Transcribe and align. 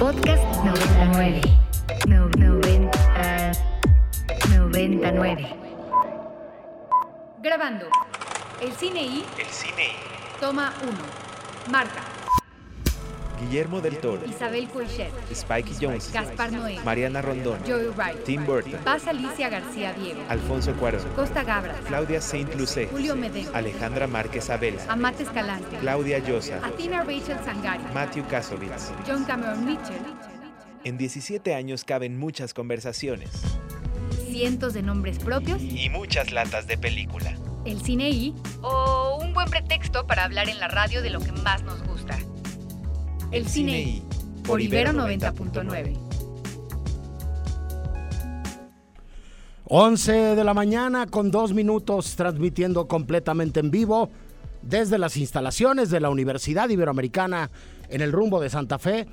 Podcast 0.00 0.42
99. 0.64 1.42
No, 2.08 2.30
90, 2.30 3.52
99. 4.48 5.56
Grabando. 7.42 7.84
El 8.62 8.72
cine 8.72 9.02
y 9.02 9.26
El 9.38 9.46
cine 9.46 9.88
y 9.88 10.40
toma 10.40 10.72
1. 10.82 10.92
Marta. 11.70 12.00
Guillermo 13.40 13.80
del 13.80 13.98
Toro, 13.98 14.24
Isabel 14.26 14.68
Coixet. 14.68 15.10
Spike 15.30 15.72
Jones, 15.80 16.12
Gaspar 16.12 16.52
Noé. 16.52 16.78
Mariana 16.84 17.22
Rondón, 17.22 17.58
Joey 17.66 17.88
Wright. 17.96 18.24
Tim 18.24 18.44
Burton, 18.44 18.74
Paz 18.84 19.06
Alicia 19.06 19.48
García 19.48 19.92
Diego. 19.94 20.20
Alfonso 20.28 20.72
Cuarón, 20.74 21.02
Costa 21.16 21.42
Gabras. 21.42 21.76
Claudia 21.86 22.20
Saint 22.20 22.54
Lucé, 22.54 22.86
Julio 22.90 23.16
Medeo. 23.16 23.50
Alejandra 23.54 24.06
Márquez 24.06 24.50
Abel, 24.50 24.76
Amate 24.88 25.22
Escalante. 25.22 25.76
Claudia 25.78 26.18
Llosa, 26.18 26.58
Athena 26.64 27.02
Rachel 27.02 27.38
Sangari. 27.44 27.82
Matthew 27.94 28.26
Kasovitz. 28.28 28.92
John 29.06 29.24
Cameron 29.24 29.64
Mitchell. 29.64 29.96
En 30.84 30.96
17 30.98 31.54
años 31.54 31.84
caben 31.84 32.18
muchas 32.18 32.54
conversaciones 32.54 33.30
Cientos 34.30 34.72
de 34.74 34.82
nombres 34.82 35.18
propios. 35.18 35.60
y 35.60 35.88
muchas 35.90 36.32
latas 36.32 36.66
de 36.66 36.78
película. 36.78 37.34
El 37.64 37.80
cine 37.82 38.08
y. 38.10 38.34
O 38.62 39.18
un 39.20 39.34
buen 39.34 39.50
pretexto 39.50 40.06
para 40.06 40.24
hablar 40.24 40.48
en 40.48 40.58
la 40.60 40.68
radio 40.68 41.02
de 41.02 41.10
lo 41.10 41.20
que 41.20 41.32
más 41.32 41.62
nos 41.62 41.78
gusta. 41.82 41.89
El 43.30 43.46
cine. 43.46 44.02
Por 44.44 44.60
Ibero 44.60 44.90
90.9. 44.92 45.96
11 49.66 50.12
de 50.12 50.44
la 50.44 50.52
mañana 50.52 51.06
con 51.06 51.30
dos 51.30 51.52
minutos 51.52 52.16
transmitiendo 52.16 52.88
completamente 52.88 53.60
en 53.60 53.70
vivo 53.70 54.10
desde 54.62 54.98
las 54.98 55.16
instalaciones 55.16 55.90
de 55.90 56.00
la 56.00 56.10
Universidad 56.10 56.68
Iberoamericana 56.68 57.50
en 57.88 58.00
el 58.00 58.10
rumbo 58.10 58.40
de 58.40 58.50
Santa 58.50 58.80
Fe. 58.80 59.06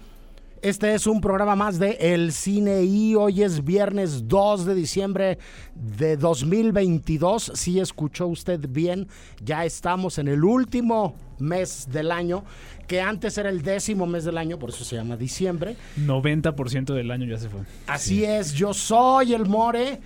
Este 0.64 0.96
es 0.96 1.06
un 1.06 1.22
programa 1.22 1.56
más 1.56 1.78
de 1.78 1.98
El 2.00 2.31
Cine 2.31 2.81
y 2.84 3.14
hoy 3.14 3.44
es 3.44 3.64
viernes 3.64 4.28
2 4.28 4.66
de 4.66 4.73
diciembre 4.73 5.38
de 5.76 6.18
2022. 6.18 7.52
Si 7.54 7.80
escuchó 7.80 8.26
usted 8.26 8.68
bien, 8.68 9.08
ya 9.44 9.66
estamos 9.66 10.18
en 10.18 10.28
el 10.28 10.44
último 10.44 11.16
mes 11.38 11.88
del 11.92 12.12
año, 12.12 12.44
que 12.88 13.02
antes 13.02 13.38
era 13.38 13.50
el 13.50 13.62
décimo 13.62 14.08
mes 14.08 14.26
del 14.26 14.40
año, 14.40 14.58
por 14.58 14.70
eso 14.70 14.84
se 14.84 14.96
llama 14.96 15.16
diciembre. 15.16 15.76
90% 16.00 16.94
del 16.94 17.12
año 17.12 17.28
ya 17.28 17.38
se 17.38 17.50
fue. 17.50 17.62
Así 17.86 18.26
es, 18.26 18.53
yo 18.53 18.74
soy 18.74 19.36
el 19.36 19.46
More 19.46 20.00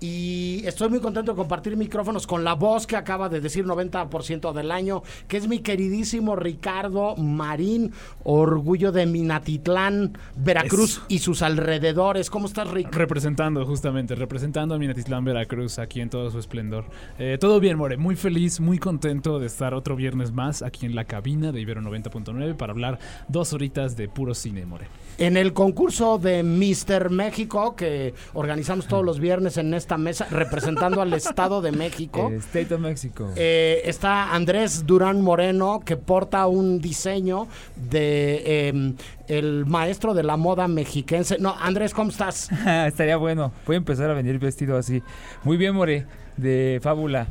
y 0.00 0.62
estoy 0.64 0.88
muy 0.88 1.00
contento 1.00 1.32
de 1.32 1.36
compartir 1.36 1.76
micrófonos 1.76 2.26
con 2.26 2.44
la 2.44 2.54
voz 2.54 2.86
que 2.86 2.96
acaba 2.96 3.28
de 3.28 3.40
decir 3.40 3.64
90% 3.64 4.52
del 4.52 4.70
año, 4.70 5.02
que 5.26 5.36
es 5.36 5.48
mi 5.48 5.60
queridísimo 5.60 6.36
Ricardo 6.36 7.16
Marín, 7.16 7.92
orgullo 8.24 8.92
de 8.92 9.06
Minatitlán, 9.06 10.16
Veracruz 10.36 11.02
y 11.08 11.18
sus 11.18 11.42
alrededores. 11.42 12.30
¿Cómo 12.30 12.46
estás, 12.46 12.70
Rick? 12.70 12.94
Representando, 12.94 13.64
justamente, 13.66 14.14
representando 14.14 14.74
a 14.74 14.78
Minatitlán, 14.78 15.24
Veracruz, 15.24 15.78
aquí 15.78 16.00
en 16.00 16.10
todo 16.10 16.30
su 16.30 16.38
esplendor. 16.38 16.86
Eh, 17.18 17.38
todo 17.40 17.60
bien, 17.60 17.76
More, 17.76 17.96
muy 17.96 18.16
feliz, 18.16 18.60
muy 18.60 18.78
contento 18.78 19.38
de 19.38 19.46
estar 19.46 19.74
otro 19.74 19.96
viernes 19.96 20.32
más 20.32 20.62
aquí 20.62 20.86
en 20.86 20.94
la 20.94 21.04
cabina 21.04 21.52
de 21.52 21.60
Ibero 21.60 21.80
90.9 21.82 22.56
para 22.56 22.72
hablar 22.72 22.98
dos 23.28 23.52
horitas 23.52 23.96
de 23.96 24.08
puro 24.08 24.34
cine, 24.34 24.66
More. 24.66 24.86
En 25.18 25.36
el 25.36 25.52
concurso 25.52 26.18
de 26.18 26.44
Mister 26.44 27.10
México, 27.10 27.74
que 27.74 28.14
organizamos 28.34 28.86
todos 28.86 29.04
los 29.04 29.18
viernes 29.18 29.56
en 29.56 29.74
esta 29.88 29.96
mesa, 29.96 30.26
representando 30.30 31.00
al 31.00 31.14
Estado 31.14 31.62
de 31.62 31.72
México. 31.72 32.28
El 32.30 32.40
State 32.40 32.74
of 32.74 32.80
Mexico. 32.80 33.32
Eh, 33.36 33.80
está 33.86 34.34
Andrés 34.34 34.84
Durán 34.84 35.22
Moreno, 35.22 35.80
que 35.82 35.96
porta 35.96 36.46
un 36.46 36.78
diseño 36.78 37.48
de 37.74 38.42
eh, 38.44 38.94
el 39.28 39.64
maestro 39.64 40.12
de 40.12 40.24
la 40.24 40.36
moda 40.36 40.68
mexiquense. 40.68 41.38
No, 41.38 41.56
Andrés, 41.58 41.94
¿cómo 41.94 42.10
estás? 42.10 42.50
Estaría 42.86 43.16
bueno. 43.16 43.50
Voy 43.66 43.76
a 43.76 43.78
empezar 43.78 44.10
a 44.10 44.12
venir 44.12 44.38
vestido 44.38 44.76
así. 44.76 45.02
Muy 45.42 45.56
bien, 45.56 45.74
More, 45.74 46.04
de 46.36 46.80
fábula. 46.82 47.28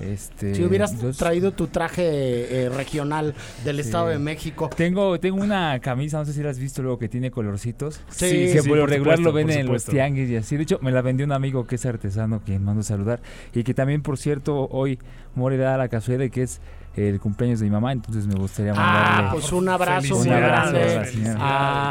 Este, 0.00 0.54
Si 0.54 0.64
hubieras 0.64 0.94
traído 1.16 1.52
tu 1.52 1.66
traje 1.66 2.64
eh, 2.64 2.68
regional 2.68 3.34
del 3.64 3.76
Sí. 3.76 3.82
Estado 3.82 4.08
de 4.08 4.18
México. 4.18 4.70
Tengo, 4.76 5.18
tengo 5.20 5.42
una 5.42 5.78
camisa, 5.80 6.18
no 6.18 6.24
sé 6.24 6.32
si 6.32 6.42
la 6.42 6.50
has 6.50 6.58
visto 6.58 6.82
luego, 6.82 6.98
que 6.98 7.08
tiene 7.08 7.30
colorcitos. 7.30 8.00
Sí, 8.10 8.30
que 8.52 8.60
sí, 8.62 8.68
por 8.68 8.78
lo 8.78 8.86
regular 8.86 9.16
supuesto, 9.16 9.30
lo 9.30 9.32
ven 9.32 9.46
por 9.48 9.56
en 9.56 9.66
los 9.72 9.84
tianguis 9.84 10.30
y 10.30 10.36
así. 10.36 10.56
De 10.56 10.62
hecho, 10.64 10.78
me 10.82 10.90
la 10.92 11.02
vendió 11.02 11.26
un 11.26 11.32
amigo 11.32 11.66
que 11.66 11.74
es 11.76 11.86
artesano, 11.86 12.42
que 12.44 12.58
mando 12.58 12.80
a 12.80 12.84
saludar. 12.84 13.20
Y 13.54 13.62
que 13.62 13.74
también, 13.74 14.02
por 14.02 14.18
cierto, 14.18 14.68
hoy 14.70 14.98
More 15.34 15.56
da 15.56 15.76
la 15.76 15.88
casualidad 15.88 16.24
de 16.24 16.30
que 16.30 16.42
es 16.42 16.60
el 16.96 17.20
cumpleaños 17.20 17.60
de 17.60 17.66
mi 17.66 17.70
mamá, 17.70 17.92
entonces 17.92 18.26
me 18.26 18.34
gustaría 18.34 18.74
mandarle... 18.74 19.28
Ah, 19.28 19.30
pues 19.32 19.52
un 19.52 19.68
abrazo 19.68 20.16
muy 20.16 20.26
Un 20.26 20.32
abrazo 20.34 20.72
grande 20.72 20.82
a 20.96 20.98
la 21.00 21.04
señora. 21.06 21.38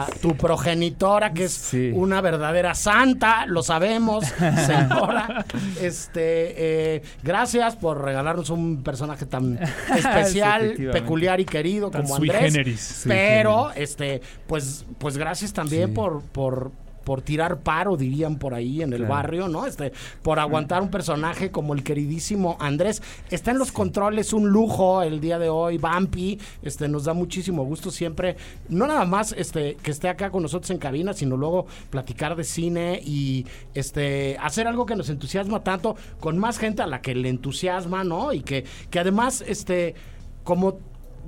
a 0.02 0.08
tu 0.22 0.36
progenitora, 0.36 1.32
que 1.32 1.46
es 1.46 1.54
Sí. 1.54 1.92
una 1.96 2.20
verdadera 2.20 2.76
santa, 2.76 3.46
lo 3.46 3.64
sabemos, 3.64 4.26
señora. 4.66 5.46
Este, 5.82 6.96
eh, 6.98 7.02
gracias 7.24 7.78
por 7.78 8.04
regalarnos 8.04 8.50
un 8.50 8.84
personaje 8.84 9.26
tan 9.26 9.58
especial, 9.96 10.74
peculiar 10.92 11.40
y 11.40 11.46
querido 11.46 11.90
Tan 11.90 12.04
como 12.04 12.18
sui 12.18 12.30
Andrés. 12.30 12.52
generis. 12.54 12.82
Sui 12.82 13.10
Pero, 13.10 13.72
este, 13.76 14.22
pues, 14.48 14.86
pues 14.98 15.18
gracias 15.18 15.54
también 15.54 15.88
Sí. 15.90 15.94
por, 15.96 16.22
por, 16.24 16.72
por 17.04 17.22
tirar 17.22 17.60
paro, 17.60 17.98
dirían 17.98 18.38
por 18.38 18.54
ahí 18.54 18.82
en 18.82 18.94
el 18.94 19.00
Claro. 19.00 19.14
barrio, 19.14 19.48
¿no? 19.48 19.66
Este, 19.66 19.92
por 20.22 20.40
aguantar 20.40 20.82
un 20.82 20.90
personaje 20.90 21.52
como 21.52 21.74
el 21.74 21.84
queridísimo 21.84 22.58
Andrés. 22.60 23.02
Está 23.30 23.52
en 23.52 23.58
los 23.58 23.72
controles, 23.72 24.34
un 24.34 24.50
lujo 24.50 25.02
el 25.02 25.20
día 25.20 25.40
de 25.40 25.50
hoy, 25.50 25.78
Bumpy. 25.78 26.40
Este, 26.62 26.88
nos 26.88 27.06
da 27.06 27.14
muchísimo 27.14 27.64
gusto 27.64 27.92
siempre, 27.92 28.36
no 28.68 28.88
nada 28.88 29.06
más 29.06 29.34
este, 29.38 29.76
que 29.82 29.92
esté 29.92 30.10
acá 30.10 30.30
con 30.32 30.44
nosotros 30.44 30.70
en 30.72 30.78
cabina, 30.78 31.14
sino 31.14 31.38
luego 31.38 31.66
platicar 31.90 32.36
de 32.36 32.44
cine 32.44 33.02
y 33.04 33.46
este, 33.74 34.38
hacer 34.42 34.68
algo 34.68 34.86
que 34.86 34.96
nos 34.96 35.10
entusiasma 35.10 35.64
tanto, 35.64 35.96
con 36.20 36.38
más 36.38 36.58
gente 36.58 36.82
a 36.82 36.88
la 36.88 37.02
que 37.02 37.16
le 37.16 37.30
entusiasma, 37.30 38.04
¿no? 38.04 38.34
Y 38.34 38.42
que, 38.42 38.66
que 38.90 39.00
además, 39.00 39.44
este, 39.48 39.96
como 40.44 40.80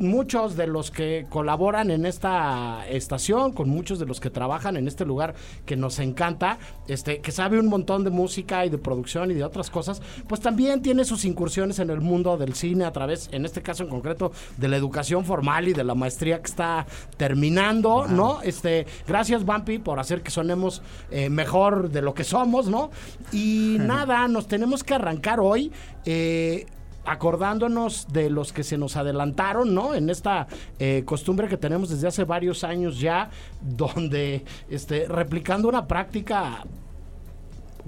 muchos 0.01 0.55
de 0.55 0.67
los 0.67 0.91
que 0.91 1.25
colaboran 1.29 1.91
en 1.91 2.05
esta 2.05 2.87
estación, 2.89 3.53
con 3.53 3.69
muchos 3.69 3.99
de 3.99 4.05
los 4.05 4.19
que 4.19 4.29
trabajan 4.29 4.77
en 4.77 4.87
este 4.87 5.05
lugar 5.05 5.35
que 5.65 5.75
nos 5.75 5.99
encanta, 5.99 6.57
este, 6.87 7.19
que 7.19 7.31
sabe 7.31 7.59
un 7.59 7.67
montón 7.67 8.03
de 8.03 8.09
música 8.09 8.65
y 8.65 8.69
de 8.69 8.77
producción 8.77 9.31
y 9.31 9.33
de 9.33 9.43
otras 9.43 9.69
cosas, 9.69 10.01
pues 10.27 10.41
también 10.41 10.81
tiene 10.81 11.05
sus 11.05 11.25
incursiones 11.25 11.79
en 11.79 11.89
el 11.89 12.01
mundo 12.01 12.37
del 12.37 12.53
cine 12.53 12.85
a 12.85 12.91
través, 12.91 13.29
en 13.31 13.45
este 13.45 13.61
caso 13.61 13.83
en 13.83 13.89
concreto, 13.89 14.31
de 14.57 14.67
la 14.67 14.77
educación 14.77 15.25
formal 15.25 15.67
y 15.67 15.73
de 15.73 15.83
la 15.83 15.95
maestría 15.95 16.41
que 16.41 16.49
está 16.49 16.85
terminando, 17.17 18.07
¿no? 18.07 18.41
Este, 18.41 18.85
gracias 19.07 19.45
Bumpy 19.45 19.79
por 19.79 19.99
hacer 19.99 20.21
que 20.21 20.31
sonemos 20.31 20.81
eh, 21.09 21.29
mejor 21.29 21.89
de 21.89 22.01
lo 22.01 22.13
que 22.13 22.23
somos, 22.23 22.67
¿no? 22.67 22.91
Y 23.31 23.77
nada, 23.79 24.27
nos 24.27 24.47
tenemos 24.47 24.83
que 24.83 24.93
arrancar 24.93 25.39
hoy. 25.39 25.71
eh, 26.05 26.65
acordándonos 27.05 28.07
de 28.11 28.29
los 28.29 28.53
que 28.53 28.63
se 28.63 28.77
nos 28.77 28.95
adelantaron, 28.95 29.73
¿no? 29.73 29.93
En 29.95 30.09
esta 30.09 30.47
eh, 30.79 31.03
costumbre 31.05 31.47
que 31.47 31.57
tenemos 31.57 31.89
desde 31.89 32.07
hace 32.07 32.23
varios 32.23 32.63
años 32.63 32.99
ya, 32.99 33.29
donde, 33.61 34.43
este, 34.69 35.07
replicando 35.07 35.67
una 35.67 35.87
práctica 35.87 36.63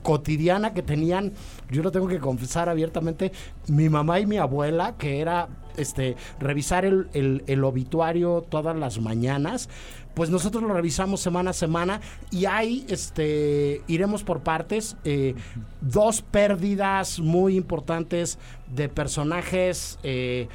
cotidiana 0.01 0.73
que 0.73 0.81
tenían, 0.81 1.31
yo 1.71 1.81
lo 1.81 1.91
tengo 1.91 2.07
que 2.07 2.19
confesar 2.19 2.67
abiertamente, 2.67 3.31
mi 3.67 3.87
mamá 3.87 4.19
y 4.19 4.25
mi 4.25 4.37
abuela, 4.37 4.95
que 4.97 5.21
era 5.21 5.47
este 5.77 6.15
revisar 6.39 6.83
el, 6.85 7.07
el- 7.13 7.43
el 7.47 7.63
obituario 7.63 8.45
todas 8.49 8.75
las 8.75 8.99
mañanas. 8.99 9.69
Pues 10.13 10.29
nosotros 10.29 10.63
lo 10.63 10.73
revisamos 10.73 11.21
semana 11.21 11.51
a 11.51 11.53
semana 11.53 12.01
y 12.29 12.45
hay, 12.45 12.85
este, 12.87 13.81
iremos 13.87 14.23
por 14.23 14.41
partes, 14.41 14.95
eh, 15.03 15.33
dos 15.81 16.21
pérdidas 16.21 17.19
muy 17.19 17.55
importantes 17.55 18.37
de 18.67 18.89
personajes 18.89 19.99
eh, 20.03 20.47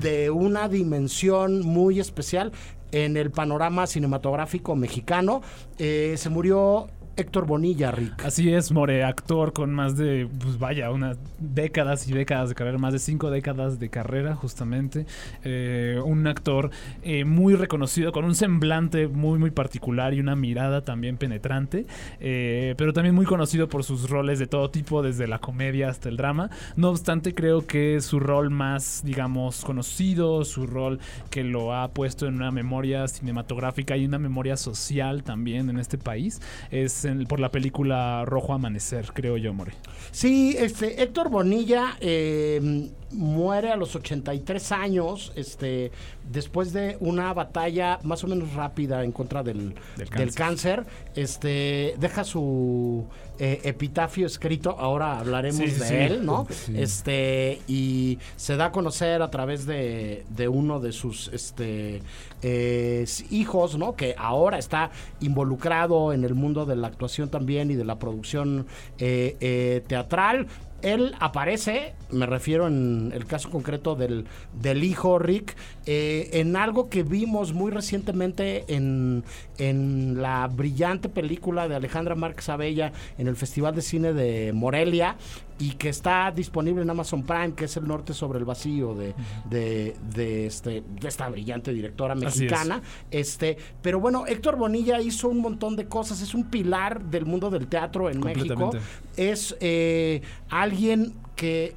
de 0.00 0.30
una 0.30 0.68
dimensión 0.68 1.60
muy 1.60 2.00
especial 2.00 2.52
en 2.94 3.16
el 3.16 3.30
panorama 3.30 3.86
cinematográfico 3.86 4.76
mexicano. 4.76 5.42
Eh, 5.78 6.14
se 6.16 6.30
murió 6.30 6.88
Héctor 7.16 7.46
Bonilla, 7.46 7.92
Rick. 7.92 8.24
Así 8.24 8.52
es, 8.52 8.72
More, 8.72 9.04
actor 9.04 9.52
con 9.52 9.72
más 9.72 9.96
de, 9.96 10.28
pues 10.40 10.58
vaya, 10.58 10.90
unas 10.90 11.16
décadas 11.38 12.08
y 12.08 12.12
décadas 12.12 12.48
de 12.48 12.56
carrera, 12.56 12.78
más 12.78 12.92
de 12.92 12.98
cinco 12.98 13.30
décadas 13.30 13.78
de 13.78 13.88
carrera, 13.88 14.34
justamente. 14.34 15.06
Eh, 15.44 16.00
un 16.04 16.26
actor 16.26 16.70
eh, 17.02 17.24
muy 17.24 17.54
reconocido, 17.54 18.10
con 18.10 18.24
un 18.24 18.34
semblante 18.34 19.06
muy, 19.06 19.38
muy 19.38 19.50
particular 19.50 20.12
y 20.12 20.20
una 20.20 20.34
mirada 20.34 20.82
también 20.82 21.16
penetrante, 21.16 21.86
eh, 22.18 22.74
pero 22.76 22.92
también 22.92 23.14
muy 23.14 23.26
conocido 23.26 23.68
por 23.68 23.84
sus 23.84 24.10
roles 24.10 24.40
de 24.40 24.48
todo 24.48 24.70
tipo, 24.70 25.02
desde 25.02 25.28
la 25.28 25.38
comedia 25.38 25.90
hasta 25.90 26.08
el 26.08 26.16
drama. 26.16 26.50
No 26.74 26.90
obstante, 26.90 27.32
creo 27.32 27.64
que 27.64 28.00
su 28.00 28.18
rol 28.18 28.50
más, 28.50 29.02
digamos, 29.04 29.64
conocido, 29.64 30.44
su 30.44 30.66
rol 30.66 30.98
que 31.30 31.44
lo 31.44 31.74
ha 31.74 31.88
puesto 31.88 32.26
en 32.26 32.34
una 32.34 32.50
memoria 32.50 33.06
cinematográfica 33.06 33.96
y 33.96 34.04
una 34.06 34.18
memoria 34.18 34.56
social 34.56 35.22
también 35.22 35.70
en 35.70 35.78
este 35.78 35.96
país, 35.96 36.40
es 36.72 37.03
por 37.28 37.40
la 37.40 37.50
película 37.50 38.24
Rojo 38.24 38.52
Amanecer, 38.52 39.12
creo 39.12 39.36
yo, 39.36 39.52
More. 39.52 39.72
Sí, 40.10 40.56
este, 40.58 41.02
Héctor 41.02 41.30
Bonilla 41.30 41.96
eh, 42.00 42.90
muere 43.14 43.70
a 43.70 43.76
los 43.76 43.94
83 43.96 44.72
años, 44.72 45.32
este, 45.36 45.90
después 46.30 46.72
de 46.72 46.96
una 47.00 47.32
batalla 47.32 47.98
más 48.02 48.24
o 48.24 48.26
menos 48.26 48.52
rápida 48.54 49.04
en 49.04 49.12
contra 49.12 49.42
del, 49.42 49.74
Del 49.96 50.08
del 50.10 50.34
cáncer. 50.34 50.84
Este, 51.14 51.94
deja 51.98 52.24
su 52.24 53.06
eh, 53.38 53.60
epitafio 53.64 54.26
escrito, 54.26 54.76
ahora 54.78 55.18
hablaremos 55.18 55.58
Sí, 55.58 55.66
de 55.78 55.86
sí. 55.86 55.94
él, 55.94 56.24
¿no? 56.24 56.46
Sí. 56.54 56.74
Este, 56.76 57.60
y 57.66 58.18
se 58.36 58.56
da 58.56 58.66
a 58.66 58.72
conocer 58.72 59.22
a 59.22 59.30
través 59.30 59.66
de, 59.66 60.24
de 60.28 60.48
uno 60.48 60.80
de 60.80 60.92
sus 60.92 61.28
este, 61.28 62.02
eh, 62.42 63.04
hijos, 63.30 63.76
¿no? 63.76 63.96
Que 63.96 64.14
ahora 64.18 64.58
está 64.58 64.90
involucrado 65.20 66.12
en 66.12 66.24
el 66.24 66.34
mundo 66.34 66.64
de 66.64 66.76
la 66.76 66.88
actuación 66.88 67.28
también 67.28 67.70
y 67.70 67.74
de 67.74 67.84
la 67.84 67.98
producción 67.98 68.66
eh, 68.98 69.82
teatral. 69.86 70.46
Él 70.84 71.14
aparece, 71.18 71.94
me 72.10 72.26
refiero 72.26 72.66
en 72.66 73.10
el 73.14 73.24
caso 73.24 73.48
concreto 73.48 73.94
del, 73.94 74.26
del 74.52 74.84
hijo 74.84 75.18
Rick, 75.18 75.56
eh, 75.86 76.28
en 76.34 76.56
algo 76.56 76.90
que 76.90 77.02
vimos 77.02 77.54
muy 77.54 77.72
recientemente 77.72 78.66
en, 78.68 79.24
en 79.56 80.20
la 80.20 80.46
brillante 80.46 81.08
película 81.08 81.68
de 81.68 81.76
Alejandra 81.76 82.14
Márquez 82.14 82.50
Abella 82.50 82.92
en 83.16 83.28
el 83.28 83.36
Festival 83.36 83.74
de 83.74 83.80
Cine 83.80 84.12
de 84.12 84.52
Morelia 84.52 85.16
y 85.58 85.72
que 85.72 85.88
está 85.88 86.32
disponible 86.34 86.82
en 86.82 86.90
Amazon 86.90 87.22
Prime, 87.22 87.52
que 87.54 87.66
es 87.66 87.76
El 87.76 87.86
Norte 87.86 88.12
sobre 88.12 88.38
el 88.40 88.44
Vacío 88.44 88.94
de, 88.94 89.14
de, 89.48 89.94
de 90.14 90.46
este, 90.46 90.82
de 91.00 91.08
esta 91.08 91.28
brillante 91.28 91.72
directora 91.72 92.14
es. 92.14 92.20
mexicana. 92.20 92.82
Este, 93.10 93.56
pero 93.80 94.00
bueno, 94.00 94.26
Héctor 94.26 94.56
Bonilla 94.56 95.00
hizo 95.00 95.28
un 95.28 95.38
montón 95.38 95.76
de 95.76 95.86
cosas, 95.86 96.20
es 96.22 96.34
un 96.34 96.44
pilar 96.44 97.04
del 97.04 97.24
mundo 97.26 97.50
del 97.50 97.68
teatro 97.68 98.10
en 98.10 98.20
México. 98.20 98.70
Es 99.16 99.56
eh, 99.60 100.22
alguien 100.48 101.14
que 101.36 101.74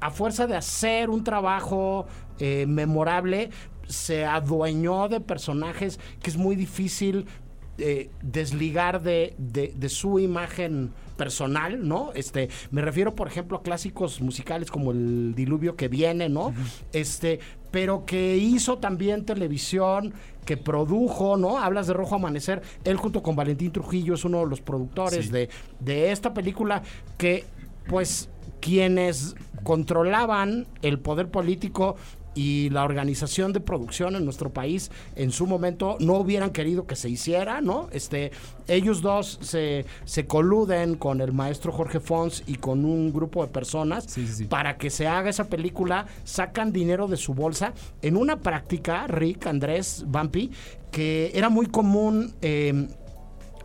a 0.00 0.10
fuerza 0.10 0.46
de 0.46 0.56
hacer 0.56 1.10
un 1.10 1.22
trabajo 1.22 2.06
eh, 2.38 2.64
memorable, 2.66 3.50
se 3.86 4.24
adueñó 4.24 5.08
de 5.08 5.20
personajes 5.20 6.00
que 6.22 6.30
es 6.30 6.36
muy 6.36 6.56
difícil 6.56 7.26
eh, 7.78 8.10
desligar 8.22 9.02
de, 9.02 9.34
de- 9.38 9.72
de 9.76 9.88
su 9.88 10.18
imagen 10.18 10.92
personal, 11.24 11.86
¿no? 11.86 12.12
Este, 12.14 12.48
me 12.70 12.80
refiero, 12.80 13.14
por 13.14 13.28
ejemplo, 13.28 13.58
a 13.58 13.62
clásicos 13.62 14.22
musicales 14.22 14.70
como 14.70 14.90
El 14.92 15.34
Diluvio 15.34 15.76
que 15.76 15.88
viene, 15.88 16.30
¿no? 16.30 16.54
Este, 16.94 17.40
pero 17.70 18.06
que 18.06 18.38
hizo 18.38 18.78
también 18.78 19.26
televisión, 19.26 20.14
que 20.46 20.56
produjo, 20.56 21.36
¿no? 21.36 21.58
Hablas 21.58 21.86
de 21.88 21.92
Rojo 21.92 22.14
Amanecer, 22.14 22.62
él 22.84 22.96
junto 22.96 23.22
con 23.22 23.36
Valentín 23.36 23.70
Trujillo 23.70 24.14
es 24.14 24.24
uno 24.24 24.38
de 24.40 24.46
los 24.46 24.62
productores 24.62 25.26
Sí. 25.26 25.30
de, 25.30 25.50
de 25.78 26.10
esta 26.10 26.32
película 26.32 26.82
que, 27.18 27.44
pues, 27.86 28.30
quienes 28.60 29.36
controlaban 29.62 30.66
el 30.80 30.98
poder 30.98 31.28
político 31.30 31.96
y 32.34 32.70
la 32.70 32.84
organización 32.84 33.52
de 33.52 33.60
producción 33.60 34.14
en 34.16 34.24
nuestro 34.24 34.50
país 34.50 34.90
en 35.16 35.32
su 35.32 35.46
momento 35.46 35.96
no 36.00 36.14
hubieran 36.14 36.50
querido 36.50 36.86
que 36.86 36.96
se 36.96 37.08
hiciera, 37.08 37.60
¿no? 37.60 37.88
Este, 37.92 38.30
ellos 38.68 39.02
dos 39.02 39.38
se, 39.42 39.84
se 40.04 40.26
coluden 40.26 40.94
con 40.94 41.20
el 41.20 41.32
maestro 41.32 41.72
Jorge 41.72 41.98
Fons 42.00 42.44
y 42.46 42.54
con 42.56 42.84
un 42.84 43.12
grupo 43.12 43.44
de 43.44 43.52
personas 43.52 44.04
Sí, 44.04 44.26
sí, 44.26 44.32
sí. 44.34 44.44
para 44.44 44.76
que 44.78 44.90
se 44.90 45.06
haga 45.08 45.28
esa 45.30 45.48
película, 45.48 46.06
sacan 46.24 46.72
dinero 46.72 47.08
de 47.08 47.16
su 47.16 47.34
bolsa 47.34 47.72
en 48.02 48.16
una 48.16 48.38
práctica, 48.38 49.06
Rick, 49.08 49.46
Andrés, 49.46 50.04
Vampi, 50.06 50.50
que 50.92 51.30
era 51.34 51.48
muy 51.48 51.66
común. 51.66 52.32
eh, 52.42 52.88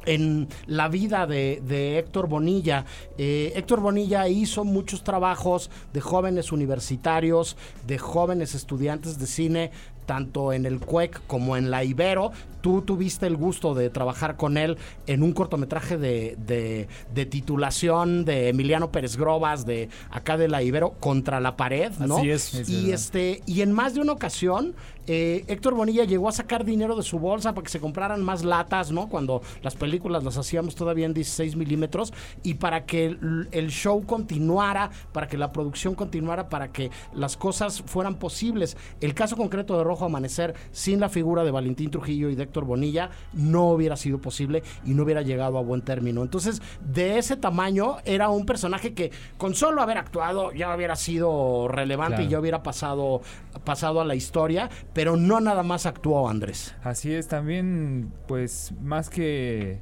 en 0.06 0.48
la 0.68 0.88
vida 0.88 1.28
de, 1.28 1.62
de 1.66 2.00
Héctor 2.00 2.28
Bonilla. 2.28 2.86
Eh, 3.18 3.54
Héctor 3.56 3.82
Bonilla 3.82 4.28
hizo 4.28 4.64
muchos 4.64 5.04
trabajos 5.04 5.70
de 5.94 6.02
jóvenes 6.02 6.52
universitarios, 6.52 7.58
de 7.88 7.98
jóvenes 7.98 8.56
estudiantes 8.56 9.20
de 9.20 9.28
cine, 9.28 9.72
tanto 10.06 10.54
en 10.54 10.66
el 10.66 10.80
CUEC 10.80 11.22
como 11.28 11.58
en 11.58 11.72
la 11.72 11.84
Ibero. 11.84 12.32
Tú 12.62 12.82
tuviste 12.82 13.28
el 13.28 13.38
gusto 13.38 13.76
de 13.76 13.90
trabajar 13.92 14.38
con 14.38 14.58
él 14.58 14.78
en 15.06 15.22
un 15.22 15.34
cortometraje 15.34 15.98
de, 15.98 16.36
de- 16.48 16.88
de 17.14 17.26
titulación 17.28 18.26
de 18.26 18.50
Emiliano 18.50 18.92
Pérez 18.92 19.18
Grobas, 19.18 19.66
de 19.66 19.90
acá 20.10 20.36
de 20.38 20.48
la 20.48 20.64
Ibero, 20.64 20.94
Contra 21.00 21.40
la 21.40 21.56
pared, 21.58 21.92
¿no? 22.00 22.18
Así 22.18 22.30
es. 22.32 22.54
Es 22.56 22.70
y 22.70 22.92
este 22.92 23.42
y 23.46 23.62
en 23.62 23.72
más 23.72 23.94
de 23.94 24.02
una 24.02 24.14
ocasión 24.14 24.74
eh, 25.08 25.46
Héctor 25.48 25.76
Bonilla 25.76 26.04
llegó 26.06 26.28
a 26.28 26.32
sacar 26.32 26.66
dinero 26.66 26.96
de 26.96 27.04
su 27.04 27.20
bolsa 27.20 27.54
para 27.54 27.64
que 27.64 27.70
se 27.70 27.80
compraran 27.80 28.24
más 28.24 28.44
latas, 28.44 28.92
¿no? 28.92 29.08
Cuando 29.08 29.44
las 29.62 29.76
películas 29.76 30.24
las 30.24 30.36
hacíamos 30.38 30.74
todavía 30.74 31.06
en 31.06 31.14
16 31.14 31.56
milímetros 31.56 32.12
y 32.42 32.56
para 32.56 32.86
que 32.88 33.06
el, 33.06 33.48
el 33.52 33.70
show 33.70 34.04
continuara, 34.04 34.90
para 35.14 35.28
que 35.28 35.38
la 35.38 35.52
producción 35.52 35.94
continuara, 35.94 36.50
para 36.50 36.72
que 36.72 36.90
las 37.14 37.38
cosas 37.38 37.84
fueran 37.86 38.16
posibles. 38.16 38.76
El 39.00 39.14
caso 39.14 39.38
concreto 39.38 39.78
de 39.78 39.84
Rojo 39.84 39.95
Amanecer, 40.04 40.54
sin 40.74 41.00
la 41.00 41.08
figura 41.08 41.46
de 41.46 41.52
Valentín 41.52 41.90
Trujillo 41.92 42.30
y 42.30 42.36
de 42.36 42.44
Héctor 42.44 42.66
Bonilla, 42.66 43.12
no 43.32 43.70
hubiera 43.70 43.96
sido 43.96 44.20
posible 44.20 44.64
y 44.84 44.94
no 44.94 45.04
hubiera 45.04 45.22
llegado 45.22 45.58
a 45.58 45.62
buen 45.62 45.82
término. 45.82 46.22
Entonces, 46.24 46.62
de 46.82 47.18
ese 47.18 47.38
tamaño, 47.38 47.98
era 48.04 48.28
un 48.30 48.46
personaje 48.46 48.94
que 48.94 49.12
con 49.38 49.56
solo 49.56 49.82
haber 49.82 49.98
actuado 50.00 50.52
ya 50.52 50.76
hubiera 50.76 50.98
sido 50.98 51.70
relevante 51.70 52.16
Claro. 52.16 52.24
y 52.24 52.32
ya 52.32 52.40
hubiera 52.40 52.64
pasado, 52.64 53.22
pasado 53.64 54.02
a 54.02 54.06
la 54.06 54.16
historia, 54.16 54.70
pero 54.92 55.16
no 55.16 55.40
nada 55.40 55.64
más 55.64 55.86
actuó 55.86 56.28
Andrés. 56.28 56.76
Así 56.84 57.14
es, 57.14 57.28
también, 57.28 58.12
pues, 58.28 58.74
más 58.82 59.10
que, 59.10 59.80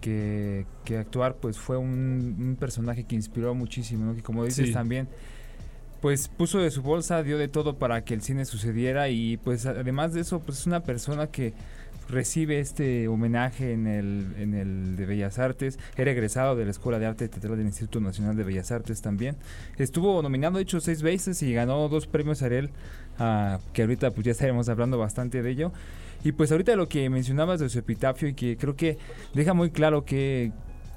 que, 0.00 0.66
que 0.84 0.98
actuar, 0.98 1.36
pues 1.36 1.58
fue 1.58 1.76
un, 1.76 2.34
un 2.38 2.56
personaje 2.58 3.04
que 3.04 3.14
inspiró 3.14 3.54
muchísimo, 3.54 4.04
¿no? 4.04 4.14
Que 4.16 4.22
como 4.22 4.44
dices 4.44 4.66
Sí. 4.68 4.72
también, 4.72 5.08
pues 6.02 6.26
puso 6.26 6.58
de 6.58 6.72
su 6.72 6.82
bolsa, 6.82 7.22
dio 7.22 7.38
de 7.38 7.46
todo 7.46 7.78
para 7.78 8.04
que 8.04 8.12
el 8.12 8.22
cine 8.22 8.44
sucediera 8.44 9.08
y 9.08 9.36
pues 9.36 9.66
además 9.66 10.12
de 10.12 10.20
eso, 10.22 10.40
pues 10.40 10.58
es 10.58 10.66
una 10.66 10.80
persona 10.80 11.28
que 11.28 11.54
recibe 12.08 12.58
este 12.58 13.06
homenaje 13.06 13.72
en 13.72 13.86
el, 13.86 14.34
en 14.36 14.54
el 14.54 14.96
de 14.96 15.06
Bellas 15.06 15.38
Artes, 15.38 15.78
era 15.96 16.10
egresado 16.10 16.56
de 16.56 16.64
la 16.64 16.72
Escuela 16.72 16.98
de 16.98 17.06
Arte 17.06 17.28
Teatral 17.28 17.56
del 17.56 17.66
Instituto 17.66 18.00
Nacional 18.00 18.36
de 18.36 18.42
Bellas 18.42 18.72
Artes 18.72 19.00
también. 19.00 19.36
Estuvo 19.78 20.20
nominado, 20.22 20.56
de 20.56 20.64
hecho, 20.64 20.80
seis 20.80 21.02
veces 21.02 21.40
y 21.40 21.54
ganó 21.54 21.88
dos 21.88 22.08
premios 22.08 22.42
Ariel, 22.42 22.70
ah, 23.20 23.60
que 23.72 23.82
ahorita 23.82 24.10
pues 24.10 24.26
ya 24.26 24.32
estaremos 24.32 24.68
hablando 24.68 24.98
bastante 24.98 25.40
de 25.40 25.50
ello. 25.50 25.72
Y 26.24 26.32
pues 26.32 26.50
ahorita 26.50 26.74
lo 26.74 26.88
que 26.88 27.08
mencionabas 27.10 27.60
de 27.60 27.68
su 27.68 27.78
epitafio 27.78 28.26
y 28.26 28.34
que 28.34 28.56
creo 28.56 28.74
que 28.74 28.98
deja 29.34 29.54
muy 29.54 29.70
claro 29.70 30.04
que 30.04 30.50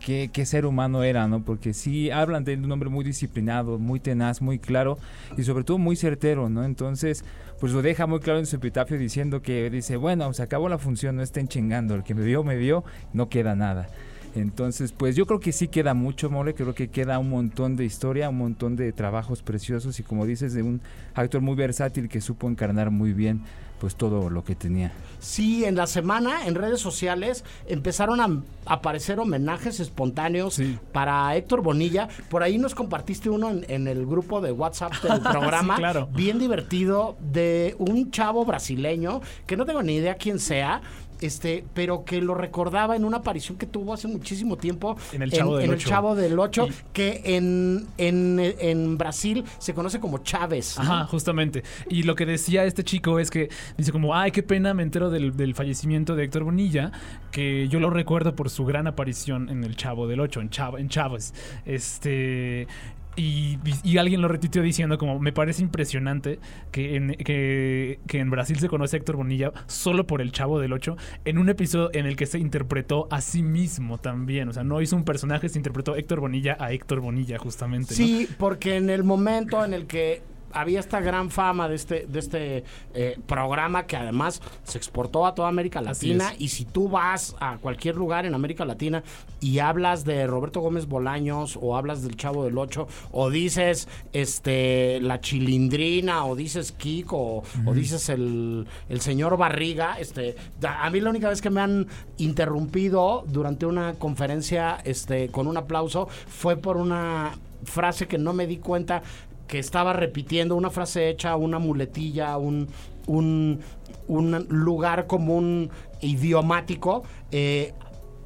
qué, 0.05 0.45
ser 0.45 0.67
humano 0.67 1.03
era, 1.03 1.27
¿no? 1.27 1.43
Porque 1.43 1.73
sí 1.73 2.11
hablan 2.11 2.43
de 2.43 2.55
un 2.55 2.71
hombre 2.71 2.89
muy 2.89 3.03
disciplinado, 3.03 3.79
muy 3.79 3.99
tenaz, 3.99 4.39
muy 4.39 4.59
claro 4.59 4.99
y 5.35 5.43
sobre 5.43 5.63
todo 5.63 5.79
muy 5.79 5.95
certero, 5.95 6.47
¿no? 6.47 6.63
Entonces, 6.63 7.25
pues 7.59 7.73
lo 7.73 7.81
deja 7.81 8.05
muy 8.05 8.19
claro 8.19 8.37
en 8.37 8.45
su 8.45 8.57
epitafio 8.57 8.99
diciendo 8.99 9.41
que 9.41 9.67
dice, 9.71 9.97
bueno, 9.97 10.31
se 10.33 10.43
acabó 10.43 10.69
la 10.69 10.77
función, 10.77 11.15
no 11.15 11.23
estén 11.23 11.47
chingando, 11.47 11.95
el 11.95 12.03
que 12.03 12.13
me 12.13 12.23
vio, 12.23 12.43
me 12.43 12.55
vio, 12.55 12.83
no 13.13 13.29
queda 13.29 13.55
nada. 13.55 13.87
Entonces, 14.35 14.91
pues 14.91 15.15
yo 15.15 15.25
creo 15.25 15.39
que 15.39 15.51
sí 15.51 15.67
queda 15.69 15.93
mucho, 15.93 16.29
More, 16.29 16.53
creo 16.53 16.75
que 16.75 16.89
queda 16.89 17.17
un 17.19 17.29
montón 17.29 17.75
de 17.75 17.85
historia, 17.85 18.29
un 18.29 18.37
montón 18.37 18.75
de 18.75 18.91
trabajos 18.91 19.41
preciosos 19.41 19.99
y 19.99 20.03
como 20.03 20.25
dices, 20.25 20.53
de 20.53 20.61
un 20.61 20.81
actor 21.13 21.41
muy 21.41 21.55
versátil 21.55 22.09
que 22.09 22.21
supo 22.21 22.49
encarnar 22.49 22.91
muy 22.91 23.13
bien 23.13 23.41
pues 23.79 23.95
todo 23.97 24.29
lo 24.29 24.43
que 24.45 24.55
tenía. 24.55 24.93
Sí, 25.19 25.65
en 25.65 25.75
la 25.75 25.85
semana 25.85 26.47
en 26.47 26.55
redes 26.55 26.79
sociales 26.79 27.43
empezaron 27.67 28.21
a 28.21 28.41
aparecer 28.65 29.19
homenajes 29.19 29.81
espontáneos 29.81 30.53
Sí. 30.55 30.77
para 30.93 31.35
Héctor 31.35 31.61
Bonilla. 31.61 32.07
Por 32.29 32.41
ahí 32.41 32.57
nos 32.57 32.73
compartiste 32.73 33.29
uno 33.29 33.49
en, 33.51 33.65
en 33.67 33.87
el 33.87 34.05
grupo 34.05 34.39
de 34.39 34.53
WhatsApp 34.53 34.93
del 35.03 35.19
programa. 35.31 35.75
Sí, 35.75 35.81
claro. 35.81 36.07
Bien 36.13 36.39
divertido 36.39 37.17
de 37.19 37.75
un 37.77 38.11
chavo 38.11 38.45
brasileño 38.45 39.19
que 39.45 39.57
no 39.57 39.65
tengo 39.65 39.83
ni 39.83 39.95
idea 39.95 40.15
quién 40.15 40.39
sea. 40.39 40.81
Este, 41.21 41.63
pero 41.73 42.03
que 42.05 42.21
lo 42.21 42.35
recordaba 42.35 42.95
en 42.95 43.05
una 43.05 43.17
aparición 43.17 43.57
que 43.57 43.65
tuvo 43.65 43.93
hace 43.93 44.07
muchísimo 44.07 44.57
tiempo 44.57 44.97
En 45.13 45.21
El 45.21 45.31
Chavo 45.31 45.55
del 45.57 45.65
en 45.65 45.71
el 45.71 45.75
Ocho. 45.77 45.89
Chavo 45.89 46.15
del 46.15 46.37
8, 46.39 46.67
Y- 46.67 46.73
que 46.93 47.21
en, 47.23 47.87
en, 47.97 48.39
en 48.59 48.97
Brasil 48.97 49.43
se 49.59 49.73
conoce 49.73 49.99
como 49.99 50.19
Chávez. 50.19 50.75
¿no? 50.77 50.83
Ajá, 50.83 51.05
justamente. 51.05 51.63
Y 51.89 52.03
lo 52.03 52.15
que 52.15 52.25
decía 52.25 52.65
este 52.65 52.83
chico 52.83 53.19
es 53.19 53.31
que 53.31 53.49
dice 53.77 53.91
como, 53.91 54.15
ay, 54.15 54.31
qué 54.31 54.43
pena, 54.43 54.73
me 54.73 54.83
entero 54.83 55.09
del, 55.09 55.35
del 55.37 55.55
fallecimiento 55.55 56.15
de 56.15 56.23
Héctor 56.25 56.43
Bonilla, 56.43 56.91
que 57.31 57.67
yo 57.69 57.79
lo 57.79 57.89
recuerdo 57.89 58.35
por 58.35 58.49
su 58.49 58.65
gran 58.65 58.87
aparición 58.87 59.49
en 59.49 59.63
El 59.63 59.75
Chavo 59.75 60.07
del 60.07 60.19
8, 60.19 60.41
en, 60.41 60.49
Chavo, 60.49 60.77
en 60.77 60.89
Chávez. 60.89 61.33
Este... 61.65 62.67
Y, 63.15 63.97
alguien 63.97 64.21
lo 64.21 64.27
retuiteó 64.27 64.61
diciendo 64.61 64.97
como, 64.97 65.19
me 65.19 65.31
parece 65.31 65.61
impresionante 65.61 66.39
que 66.71 66.95
en, 66.95 67.15
que, 67.15 67.99
en 68.09 68.29
Brasil 68.29 68.59
se 68.59 68.67
conoce 68.67 68.97
a 68.97 68.99
Héctor 68.99 69.15
Bonilla 69.15 69.51
solo 69.67 70.05
por 70.05 70.21
el 70.21 70.31
Chavo 70.31 70.59
del 70.59 70.73
8, 70.73 70.97
en 71.23 71.37
un 71.37 71.49
episodio 71.49 71.89
en 71.93 72.05
el 72.05 72.15
que 72.15 72.25
se 72.25 72.39
interpretó 72.39 73.07
a 73.11 73.21
sí 73.21 73.41
mismo 73.41 73.97
también. 73.97 74.49
O 74.49 74.53
sea, 74.53 74.63
no 74.63 74.81
hizo 74.81 74.95
un 74.95 75.05
personaje, 75.05 75.47
se 75.49 75.59
interpretó 75.59 75.95
Héctor 75.95 76.19
Bonilla 76.19 76.57
a 76.59 76.71
Héctor 76.71 76.99
Bonilla 76.99 77.37
justamente. 77.37 77.93
Sí, 77.93 78.27
porque 78.37 78.75
en 78.75 78.89
el 78.89 79.03
momento 79.03 79.63
en 79.63 79.73
el 79.73 79.85
que 79.85 80.21
había 80.55 80.79
esta 80.79 81.01
gran 81.01 81.29
fama 81.29 81.67
de 81.67 81.75
este, 81.75 82.05
de 82.07 82.19
este 82.19 82.63
eh, 82.93 83.19
programa 83.27 83.85
que 83.85 83.97
además 83.97 84.41
se 84.63 84.77
exportó 84.77 85.25
a 85.25 85.35
toda 85.35 85.49
América 85.49 85.81
Latina. 85.81 86.33
Y 86.39 86.47
si 86.47 86.65
tú 86.65 86.89
vas 86.89 87.35
a 87.39 87.57
cualquier 87.57 87.95
lugar 87.95 88.25
en 88.25 88.33
América 88.33 88.65
Latina 88.65 89.03
y 89.41 89.59
hablas 89.59 90.05
de 90.05 90.25
Roberto 90.25 90.61
Gómez 90.61 90.87
Bolaños 90.87 91.59
o 91.61 91.75
hablas 91.75 92.01
del 92.01 92.15
Chavo 92.15 92.45
del 92.45 92.57
Ocho 92.57 92.87
o 93.11 93.29
dices 93.29 93.87
este 94.13 94.99
la 95.01 95.19
chilindrina 95.19 96.25
o 96.25 96.35
dices 96.35 96.71
Kiko 96.71 97.17
o, 97.17 97.43
o 97.65 97.73
dices 97.73 98.09
el, 98.09 98.65
el 98.89 99.01
señor 99.01 99.37
Barriga, 99.37 99.97
este, 99.99 100.35
a 100.67 100.89
mí 100.89 101.01
la 101.01 101.09
única 101.09 101.29
vez 101.29 101.41
que 101.41 101.49
me 101.49 101.61
han 101.61 101.87
interrumpido 102.17 103.25
durante 103.27 103.65
una 103.65 103.93
conferencia 103.95 104.77
este, 104.83 105.29
con 105.29 105.47
un 105.47 105.57
aplauso 105.57 106.07
fue 106.27 106.55
por 106.55 106.77
una 106.77 107.37
frase 107.63 108.07
que 108.07 108.17
no 108.17 108.33
me 108.33 108.47
di 108.47 108.57
cuenta 108.57 109.01
que 109.47 109.59
estaba 109.59 109.93
repitiendo, 109.93 110.55
una 110.55 110.69
frase 110.69 111.09
hecha, 111.09 111.35
una 111.35 111.59
muletilla, 111.59 112.37
un, 112.37 112.67
un, 113.07 113.59
un 114.07 114.45
lugar 114.49 115.07
común 115.07 115.69
idiomático. 116.01 117.03
eh, 117.31 117.73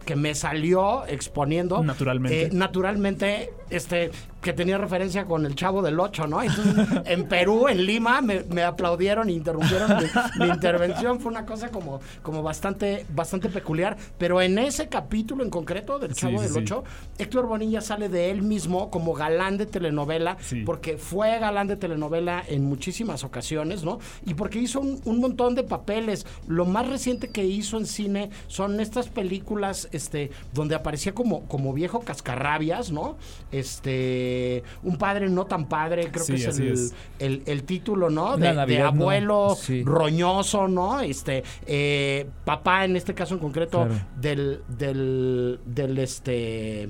que 0.06 0.16
me 0.16 0.34
salió 0.34 1.06
exponiendo 1.06 1.84
Naturalmente. 1.84 2.44
eh, 2.46 2.50
naturalmente 2.52 3.52
este 3.70 4.12
que 4.42 4.54
tenía 4.54 4.78
referencia 4.78 5.26
con 5.26 5.46
el 5.46 5.54
chavo 5.54 5.82
del 5.82 6.00
8, 6.00 6.26
¿no? 6.28 6.42
Entonces, 6.42 6.88
en 7.06 7.28
Perú, 7.28 7.68
en 7.68 7.86
Lima, 7.86 8.22
me, 8.22 8.44
me 8.44 8.64
aplaudieron 8.64 9.28
e 9.28 9.34
interrumpieron 9.34 9.98
mi, 9.98 10.46
mi 10.46 10.50
intervención. 10.50 11.20
Fue 11.20 11.30
una 11.30 11.46
cosa 11.46 11.68
como, 11.70 12.00
como 12.22 12.42
bastante, 12.42 13.06
bastante 13.14 13.50
peculiar. 13.50 13.98
Pero 14.18 14.42
en 14.42 14.58
ese 14.58 14.88
capítulo 14.88 15.44
en 15.44 15.50
concreto 15.50 16.00
del 16.00 16.16
Sí, 16.16 16.22
Chavo 16.22 16.38
sí, 16.38 16.44
del 16.46 16.54
sí. 16.54 16.60
8, 16.60 16.84
Héctor 17.18 17.48
Bonilla 17.48 17.82
sale 17.82 18.08
de 18.08 18.32
él 18.32 18.42
mismo 18.42 18.90
como 18.90 19.14
galán 19.14 19.58
de 19.58 19.66
telenovela, 19.66 20.38
Sí. 20.40 20.62
porque 20.66 20.98
fue 20.98 21.38
galán 21.40 21.68
de 21.68 21.76
telenovela 21.76 22.42
en 22.48 22.64
muchísimas 22.64 23.26
ocasiones, 23.26 23.84
¿no? 23.84 24.00
Y 24.26 24.36
porque 24.36 24.60
hizo 24.60 24.80
un, 24.80 25.02
un 25.04 25.20
montón 25.20 25.54
de 25.56 25.64
papeles. 25.64 26.26
Lo 26.48 26.64
más 26.66 26.88
reciente 26.88 27.28
que 27.28 27.44
hizo 27.44 27.78
en 27.78 27.86
cine 27.86 28.30
son 28.48 28.80
estas 28.80 29.10
películas 29.10 29.90
este, 29.92 30.32
donde 30.54 30.76
aparecía 30.76 31.14
como, 31.14 31.42
como 31.48 31.74
viejo 31.74 32.00
cascarrabias, 32.00 32.92
¿no? 32.92 33.18
Este, 33.60 34.64
un 34.84 34.98
padre 34.98 35.30
no 35.30 35.46
tan 35.46 35.68
padre, 35.68 36.10
creo 36.12 36.26
Sí, 36.26 36.34
que 36.34 36.40
es 36.50 36.60
el, 36.60 36.72
es. 36.72 36.96
el- 37.20 37.44
el 37.46 37.64
título, 37.64 38.10
¿no? 38.10 38.38
De, 38.38 38.48
de 38.48 38.54
Navidad, 38.54 38.94
¿no? 38.94 39.02
abuelo 39.04 39.56
Sí. 39.60 39.84
roñoso, 39.84 40.68
¿no? 40.68 41.00
Este, 41.02 41.44
eh, 41.66 42.28
papá 42.46 42.86
en 42.86 42.96
este 42.96 43.14
caso 43.14 43.36
en 43.36 43.40
concreto 43.40 43.86
Claro. 43.86 44.06
del, 44.20 44.62
del, 44.68 45.60
del 45.66 45.98
este 46.00 46.90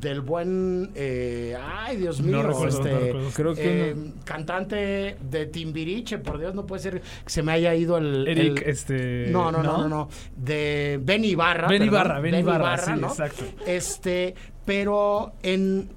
del 0.00 0.20
buen 0.20 0.92
eh, 0.94 1.56
ay 1.60 1.96
Dios 1.96 2.20
No 2.20 2.26
mío 2.26 2.42
recuerdo, 2.42 2.68
este 2.78 2.92
no 2.92 2.98
recuerdo. 3.00 3.30
Creo 3.34 3.54
que 3.54 3.90
eh, 3.90 3.96
cantante 4.24 5.16
de 5.28 5.46
Timbiriche 5.46 6.18
por 6.18 6.38
Dios 6.38 6.54
no 6.54 6.66
puede 6.66 6.82
ser 6.82 7.00
que 7.00 7.30
se 7.30 7.42
me 7.42 7.50
haya 7.52 7.74
ido 7.74 7.98
el 7.98 8.28
Eric, 8.28 8.62
el- 8.62 8.68
este. 8.70 9.26
no, 9.30 9.50
no, 9.50 9.60
no, 9.62 9.78
no, 9.78 9.88
no. 9.88 10.08
De 10.36 11.00
Ben 11.02 11.24
Ibarra. 11.24 11.66
Ben 11.68 11.80
perdón, 11.80 11.94
Ibarra, 11.94 12.20
Ben 12.20 12.34
Ibarra, 12.36 12.78
sí, 12.78 12.92
¿no? 12.96 13.08
exacto. 13.08 13.44
Este, 13.66 14.34
pero 14.64 15.32
en, 15.42 15.88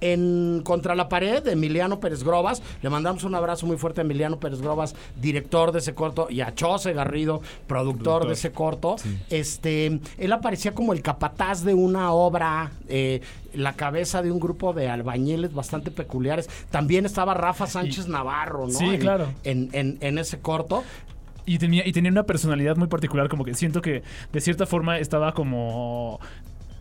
en 0.00 0.62
Contra 0.64 0.94
la 0.94 1.08
Pared 1.08 1.42
de 1.42 1.52
Emiliano 1.52 2.00
Pérez 2.00 2.22
Grobas, 2.24 2.62
le 2.82 2.88
mandamos 2.90 3.24
un 3.24 3.34
abrazo 3.34 3.66
muy 3.66 3.76
fuerte 3.76 4.00
a 4.00 4.04
Emiliano 4.04 4.38
Pérez 4.38 4.60
Grobas, 4.60 4.94
director 5.20 5.72
de 5.72 5.80
ese 5.80 5.94
corto, 5.94 6.28
y 6.30 6.40
a 6.40 6.54
Chose 6.54 6.92
Garrido, 6.92 7.40
productor, 7.66 8.02
Productor. 8.02 8.26
de 8.28 8.32
ese 8.34 8.52
corto. 8.52 8.96
Este, 9.30 10.00
él 10.18 10.32
aparecía 10.32 10.72
como 10.72 10.92
el 10.92 11.02
capataz 11.02 11.64
de 11.64 11.74
una 11.74 12.12
obra, 12.12 12.72
eh, 12.88 13.20
la 13.54 13.74
cabeza 13.74 14.22
de 14.22 14.30
un 14.30 14.40
grupo 14.40 14.72
de 14.72 14.88
albañiles 14.88 15.52
bastante 15.52 15.90
peculiares. 15.90 16.48
También 16.70 17.04
estaba 17.04 17.34
Rafa 17.34 17.66
Sánchez 17.66 18.08
Navarro, 18.08 18.66
¿no? 18.66 18.72
Sí, 18.72 18.86
En- 18.86 19.00
claro. 19.00 19.28
En, 19.44 19.68
en, 19.72 19.98
en 20.00 20.18
ese 20.18 20.38
corto. 20.40 20.84
Y 21.44 21.58
tenía, 21.58 21.84
y 21.84 21.90
tenía 21.90 22.12
una 22.12 22.22
personalidad 22.22 22.76
muy 22.76 22.86
particular, 22.86 23.28
como 23.28 23.44
que 23.44 23.54
siento 23.54 23.82
que 23.82 24.04
de 24.32 24.40
cierta 24.40 24.64
forma 24.64 24.98
estaba 25.00 25.32
como 25.34 26.20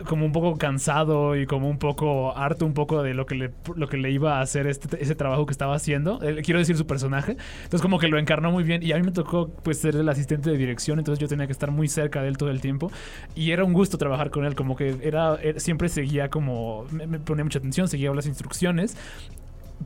como 0.08 0.25
un 0.25 0.31
poco 0.31 0.58
cansado 0.58 1.36
y 1.36 1.46
como 1.46 1.70
un 1.70 1.77
poco 1.77 2.36
harto 2.38 2.65
un 2.65 2.74
poco 2.74 3.03
de 3.03 3.13
lo 3.13 3.25
que 3.25 3.36
le, 3.36 3.51
lo 3.75 3.88
que 3.88 3.98
le 3.98 4.12
iba 4.12 4.38
a 4.38 4.41
hacer 4.41 4.67
este, 4.67 5.01
ese 5.01 5.15
trabajo 5.15 5.46
que 5.46 5.51
estaba 5.51 5.75
haciendo. 5.75 6.20
Eh, 6.22 6.41
quiero 6.43 6.60
decir 6.60 6.77
su 6.77 6.86
personaje. 6.88 7.38
Entonces 7.63 7.81
como 7.81 8.00
que 8.00 8.08
lo 8.08 8.17
encarnó 8.20 8.51
muy 8.51 8.63
bien 8.63 8.84
y 8.84 8.91
a 8.91 8.98
mí 8.98 9.03
me 9.03 9.12
tocó 9.12 9.50
pues 9.50 9.79
ser 9.79 9.96
el 9.96 10.08
asistente 10.10 10.50
de 10.50 10.58
dirección, 10.58 11.00
entonces 11.00 11.20
yo 11.20 11.27
tenía 11.27 11.46
que 11.48 11.53
estar 11.53 11.72
muy 11.72 11.88
cerca 11.88 12.22
de 12.22 12.27
él 12.27 12.38
todo 12.38 12.50
el 12.50 12.62
tiempo 12.62 12.91
y 13.36 13.51
era 13.51 13.63
un 13.63 13.74
gusto 13.74 13.98
trabajar 13.98 14.29
con 14.29 14.46
él, 14.46 14.55
como 14.55 14.75
que 14.75 14.98
era, 15.01 15.36
era- 15.41 15.60
siempre 15.60 15.89
seguía 15.89 16.29
como 16.29 16.86
me, 16.91 17.20
ponía 17.20 17.43
mucha 17.43 17.60
atención, 17.60 17.88
seguía 17.88 18.13
las 18.13 18.25
instrucciones 18.27 18.96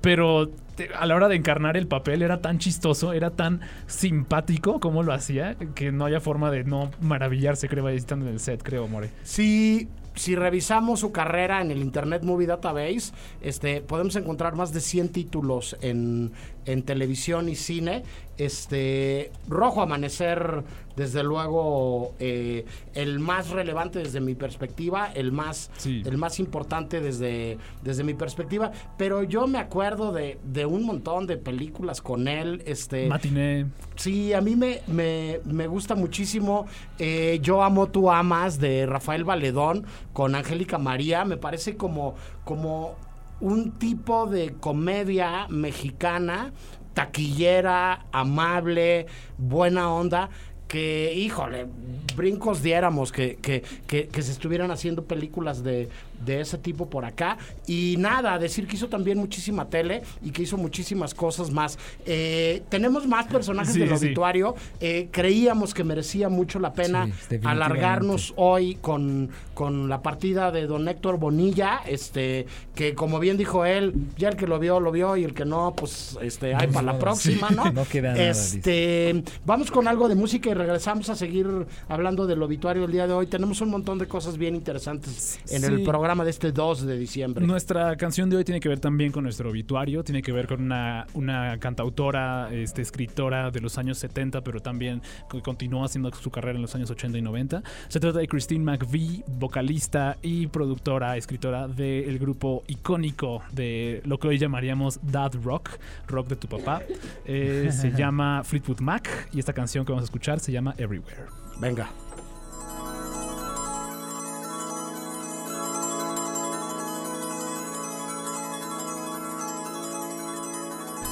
pero 0.01 0.51
a 0.99 1.05
la 1.05 1.15
hora 1.15 1.29
de 1.29 1.35
encarnar 1.35 1.77
el 1.77 1.87
papel 1.87 2.21
era 2.21 2.41
tan 2.41 2.59
chistoso, 2.59 3.13
era 3.13 3.29
tan 3.31 3.61
simpático 3.87 4.79
como 4.81 5.03
lo 5.03 5.13
hacía, 5.13 5.55
que 5.73 5.91
no 5.93 6.05
haya 6.05 6.19
forma 6.19 6.51
de 6.51 6.65
no 6.65 6.91
maravillarse, 6.99 7.69
creo, 7.69 7.87
estando 7.87 8.27
en 8.27 8.33
el 8.33 8.39
set, 8.41 8.61
creo, 8.61 8.87
More. 8.89 9.09
Si, 9.23 9.87
si 10.15 10.35
revisamos 10.35 11.01
su 11.01 11.11
carrera 11.11 11.61
en 11.61 11.71
el 11.71 11.81
Internet 11.81 12.23
Movie 12.23 12.47
Database, 12.47 13.11
este, 13.41 13.81
podemos 13.81 14.15
encontrar 14.15 14.55
más 14.55 14.73
de 14.73 14.81
100 14.81 15.09
títulos 15.09 15.77
en, 15.81 16.31
en 16.65 16.83
televisión 16.83 17.49
y 17.49 17.55
cine. 17.55 18.03
Este, 18.37 19.31
Rojo 19.47 19.81
Amanecer, 19.81 20.63
desde 20.97 21.23
luego, 21.23 22.13
eh, 22.19 22.65
el 22.93 23.19
más 23.19 23.49
relevante 23.49 23.99
desde 23.99 24.19
mi 24.21 24.35
perspectiva, 24.35 25.09
el 25.13 25.31
más, 25.31 25.71
Sí. 25.77 26.03
el 26.05 26.17
más 26.17 26.39
importante 26.39 26.99
desde, 27.01 27.57
desde 27.81 28.03
mi 28.03 28.13
perspectiva. 28.13 28.71
Pero 28.97 29.23
yo 29.23 29.47
me 29.47 29.57
acuerdo 29.57 30.11
de, 30.11 30.37
de 30.43 30.65
un 30.65 30.83
montón 30.85 31.27
de 31.27 31.37
películas 31.37 32.01
con 32.01 32.27
él. 32.27 32.61
Este, 32.65 33.07
Matiné. 33.07 33.67
Sí, 33.95 34.33
a 34.33 34.41
mí 34.41 34.55
me, 34.55 34.81
me, 34.87 35.39
me 35.45 35.67
gusta 35.67 35.95
muchísimo. 35.95 36.65
eh, 36.99 37.39
Yo 37.41 37.63
amo, 37.63 37.87
tú 37.87 38.11
amas 38.11 38.59
de 38.59 38.85
Rafael 38.85 39.23
Valedón 39.23 39.85
con 40.13 40.35
Angélica 40.35 40.77
María. 40.77 41.23
Me 41.25 41.37
parece 41.37 41.77
como, 41.77 42.15
como 42.43 42.95
un 43.39 43.71
tipo 43.73 44.27
de 44.27 44.53
comedia 44.53 45.47
mexicana, 45.49 46.53
taquillera, 46.93 48.05
amable, 48.11 49.07
buena 49.37 49.91
onda. 49.91 50.29
Que, 50.67 51.13
híjole, 51.13 51.67
brincos 52.15 52.63
diéramos 52.63 53.11
que, 53.11 53.35
que, 53.35 53.63
que, 53.85 54.07
que 54.07 54.21
se 54.23 54.31
estuvieran 54.31 54.71
haciendo 54.71 55.05
películas 55.05 55.63
de, 55.63 55.89
de 56.23 56.41
ese 56.41 56.57
tipo 56.57 56.89
por 56.89 57.05
acá. 57.05 57.37
Y 57.67 57.95
nada, 57.97 58.37
decir 58.39 58.67
que 58.67 58.75
hizo 58.75 58.87
también 58.87 59.17
muchísima 59.17 59.67
tele 59.69 60.01
y 60.23 60.31
que 60.31 60.43
hizo 60.43 60.57
muchísimas 60.57 61.13
cosas 61.13 61.51
más. 61.51 61.77
Eh, 62.05 62.63
tenemos 62.69 63.07
más 63.07 63.25
personajes 63.27 63.73
Sí, 63.73 63.79
del 63.79 63.89
sí. 63.97 64.05
obituario. 64.05 64.55
Eh, 64.79 65.09
creíamos 65.11 65.73
que 65.73 65.83
merecía 65.83 66.29
mucho 66.29 66.59
la 66.59 66.73
pena 66.73 67.07
Sí, 67.29 67.37
alargarnos 67.43 68.33
hoy 68.37 68.75
con, 68.75 69.29
con 69.53 69.89
la 69.89 70.01
partida 70.01 70.51
de 70.51 70.67
don 70.67 70.87
Héctor 70.87 71.17
Bonilla, 71.17 71.81
este, 71.87 72.45
que 72.75 72.93
como 72.93 73.19
bien 73.19 73.37
dijo 73.37 73.65
él, 73.65 73.93
ya 74.17 74.29
el 74.29 74.35
que 74.35 74.47
lo 74.47 74.59
vio, 74.59 74.79
lo 74.79 74.91
vio, 74.91 75.17
y 75.17 75.23
el 75.23 75.33
que 75.33 75.45
no, 75.45 75.73
pues 75.75 76.17
este, 76.21 76.53
hay 76.55 76.67
para 76.67 76.93
la 76.93 76.99
próxima. 76.99 77.49
¿no? 77.49 77.65
No 77.75 77.83
queda 77.85 78.11
nada, 78.13 78.29
Este, 78.29 79.23
vamos 79.45 79.71
con 79.71 79.87
algo 79.87 80.07
de 80.07 80.15
música 80.15 80.49
y 80.49 80.53
regresamos 80.53 81.09
a 81.09 81.15
seguir 81.15 81.47
hablando 81.89 82.25
del 82.27 82.41
obituario 82.41 82.85
el 82.85 82.91
día 82.91 83.07
de 83.07 83.13
hoy. 83.13 83.27
Tenemos 83.27 83.59
un 83.61 83.69
montón 83.69 83.97
de 83.97 84.07
cosas 84.07 84.37
bien 84.37 84.55
interesantes 84.55 85.39
en 85.49 85.63
el 85.63 85.77
Sí. 85.79 85.83
Programa 86.05 86.23
de 86.23 86.29
este 86.29 86.51
2 86.51 86.85
de 86.85 86.99
diciembre. 86.99 87.47
Nuestra 87.47 87.95
canción 87.95 88.29
de 88.29 88.37
hoy 88.37 88.43
tiene 88.43 88.59
que 88.59 88.69
ver 88.69 88.79
también 88.79 89.11
con 89.11 89.23
nuestro 89.23 89.49
obituario, 89.49 90.03
tiene 90.03 90.21
que 90.21 90.31
ver 90.31 90.45
con 90.45 90.61
una, 90.61 91.07
una 91.15 91.57
cantautora, 91.57 92.53
este, 92.53 92.83
escritora 92.83 93.49
de 93.49 93.59
los 93.59 93.79
años 93.79 93.97
70, 93.97 94.41
pero 94.41 94.59
también 94.59 95.01
que 95.27 95.41
continuó 95.41 95.83
haciendo 95.83 96.13
su 96.13 96.29
carrera 96.29 96.57
en 96.57 96.61
los 96.61 96.75
años 96.75 96.91
80 96.91 97.17
y 97.17 97.23
90. 97.23 97.63
Se 97.87 97.99
trata 97.99 98.19
de 98.19 98.27
Christine 98.27 98.63
McVie, 98.63 99.23
vocalista 99.39 100.15
y 100.21 100.45
productora, 100.45 101.17
escritora 101.17 101.67
del 101.67 102.19
grupo 102.19 102.63
icónico 102.67 103.41
de 103.51 104.03
lo 104.05 104.19
que 104.19 104.27
hoy 104.27 104.37
llamaríamos 104.37 104.99
Dad 105.01 105.33
Rock, 105.43 105.71
rock 106.05 106.27
de 106.27 106.35
tu 106.35 106.47
papá. 106.47 106.83
Eh, 107.25 107.69
se 107.71 107.89
llama 107.97 108.43
Fleetwood 108.43 108.79
Mac 108.79 109.09
y 109.33 109.39
esta 109.39 109.53
canción 109.53 109.83
que 109.83 109.91
vamos 109.91 110.03
a 110.03 110.05
escuchar 110.05 110.39
se 110.39 110.51
llama 110.51 110.75
Everywhere. 110.77 111.23
Venga. 111.59 111.89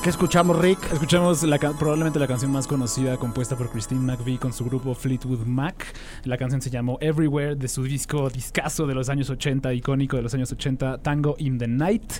¿Qué 0.03 0.09
escuchamos, 0.09 0.59
Rick? 0.59 0.91
Escuchamos 0.91 1.45
probablemente 1.79 2.19
la 2.19 2.27
canción 2.27 2.51
más 2.51 2.67
conocida 2.67 3.15
compuesta 3.15 3.55
por 3.55 3.69
Christine 3.69 4.01
McVie 4.01 4.37
con 4.37 4.51
su 4.51 4.65
grupo 4.65 4.93
Fleetwood 4.93 5.45
Mac. 5.45 5.95
La 6.25 6.37
canción 6.37 6.61
se 6.61 6.69
llamó 6.69 6.97
Everywhere 6.99 7.55
de 7.55 7.69
su 7.69 7.83
disco 7.83 8.29
discazo 8.29 8.85
de 8.85 8.95
los 8.95 9.07
años 9.07 9.29
80, 9.29 9.73
icónico 9.73 10.17
de 10.17 10.23
los 10.23 10.33
años 10.33 10.51
80, 10.51 10.97
Tango 10.97 11.35
in 11.37 11.57
the 11.57 11.69
Night. 11.69 12.15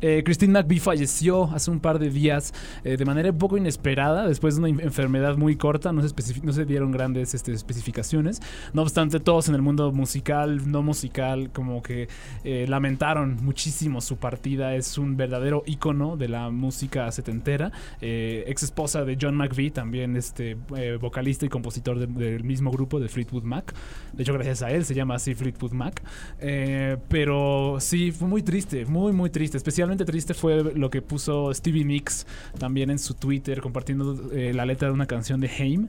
Eh, 0.00 0.22
Christine 0.24 0.50
McVie 0.54 0.80
falleció 0.80 1.50
hace 1.52 1.70
un 1.70 1.78
par 1.78 1.98
de 1.98 2.08
días 2.08 2.54
eh, 2.84 2.96
de 2.96 3.04
manera 3.04 3.30
un 3.30 3.36
poco 3.36 3.58
inesperada 3.58 4.26
después 4.26 4.56
de 4.56 4.70
una 4.70 4.82
enfermedad 4.82 5.36
muy 5.36 5.56
corta. 5.56 5.92
No 5.92 6.00
se, 6.08 6.14
no 6.42 6.54
se 6.54 6.64
dieron 6.64 6.90
grandes 6.90 7.34
este, 7.34 7.52
especificaciones. 7.52 8.40
No 8.72 8.80
obstante, 8.80 9.20
todos 9.20 9.50
en 9.50 9.56
el 9.56 9.60
mundo 9.60 9.92
musical, 9.92 10.70
no 10.70 10.82
musical, 10.82 11.50
como 11.52 11.82
que 11.82 12.08
eh, 12.44 12.64
lamentaron 12.66 13.36
muchísimo 13.42 14.00
su 14.00 14.16
partida. 14.16 14.74
Es 14.74 14.96
un 14.96 15.18
verdadero 15.18 15.64
ícono 15.66 16.16
de 16.16 16.28
la 16.28 16.48
música 16.48 17.12
setentera 17.26 17.72
eh, 18.00 18.44
ex 18.46 18.62
esposa 18.62 19.04
de 19.04 19.18
John 19.20 19.36
McVie, 19.36 19.70
también 19.70 20.16
este 20.16 20.56
eh, 20.76 20.96
vocalista 21.00 21.44
y 21.44 21.48
compositor 21.48 21.98
de- 21.98 22.06
del 22.06 22.44
mismo 22.44 22.70
grupo 22.70 23.00
de 23.00 23.08
Fleetwood 23.08 23.42
Mac. 23.42 23.74
De 24.12 24.22
hecho, 24.22 24.32
gracias 24.32 24.62
a 24.62 24.70
él 24.70 24.84
se 24.84 24.94
llama 24.94 25.16
así 25.16 25.34
Fleetwood 25.34 25.72
Mac. 25.72 26.02
Eh, 26.40 26.96
pero 27.08 27.76
sí, 27.80 28.12
fue 28.12 28.28
muy 28.28 28.42
triste, 28.42 28.86
muy, 28.86 29.12
muy 29.12 29.30
triste. 29.30 29.56
Especialmente 29.56 30.04
triste 30.04 30.34
fue 30.34 30.62
lo 30.74 30.88
que 30.90 31.02
puso 31.02 31.52
Stevie 31.52 31.84
Nicks 31.84 32.26
también 32.58 32.90
en 32.90 32.98
su 32.98 33.14
Twitter 33.14 33.60
compartiendo 33.60 34.14
la 34.32 34.64
letra 34.64 34.88
de 34.88 34.94
una 34.94 35.06
canción 35.06 35.40
de 35.40 35.48
Haim. 35.48 35.88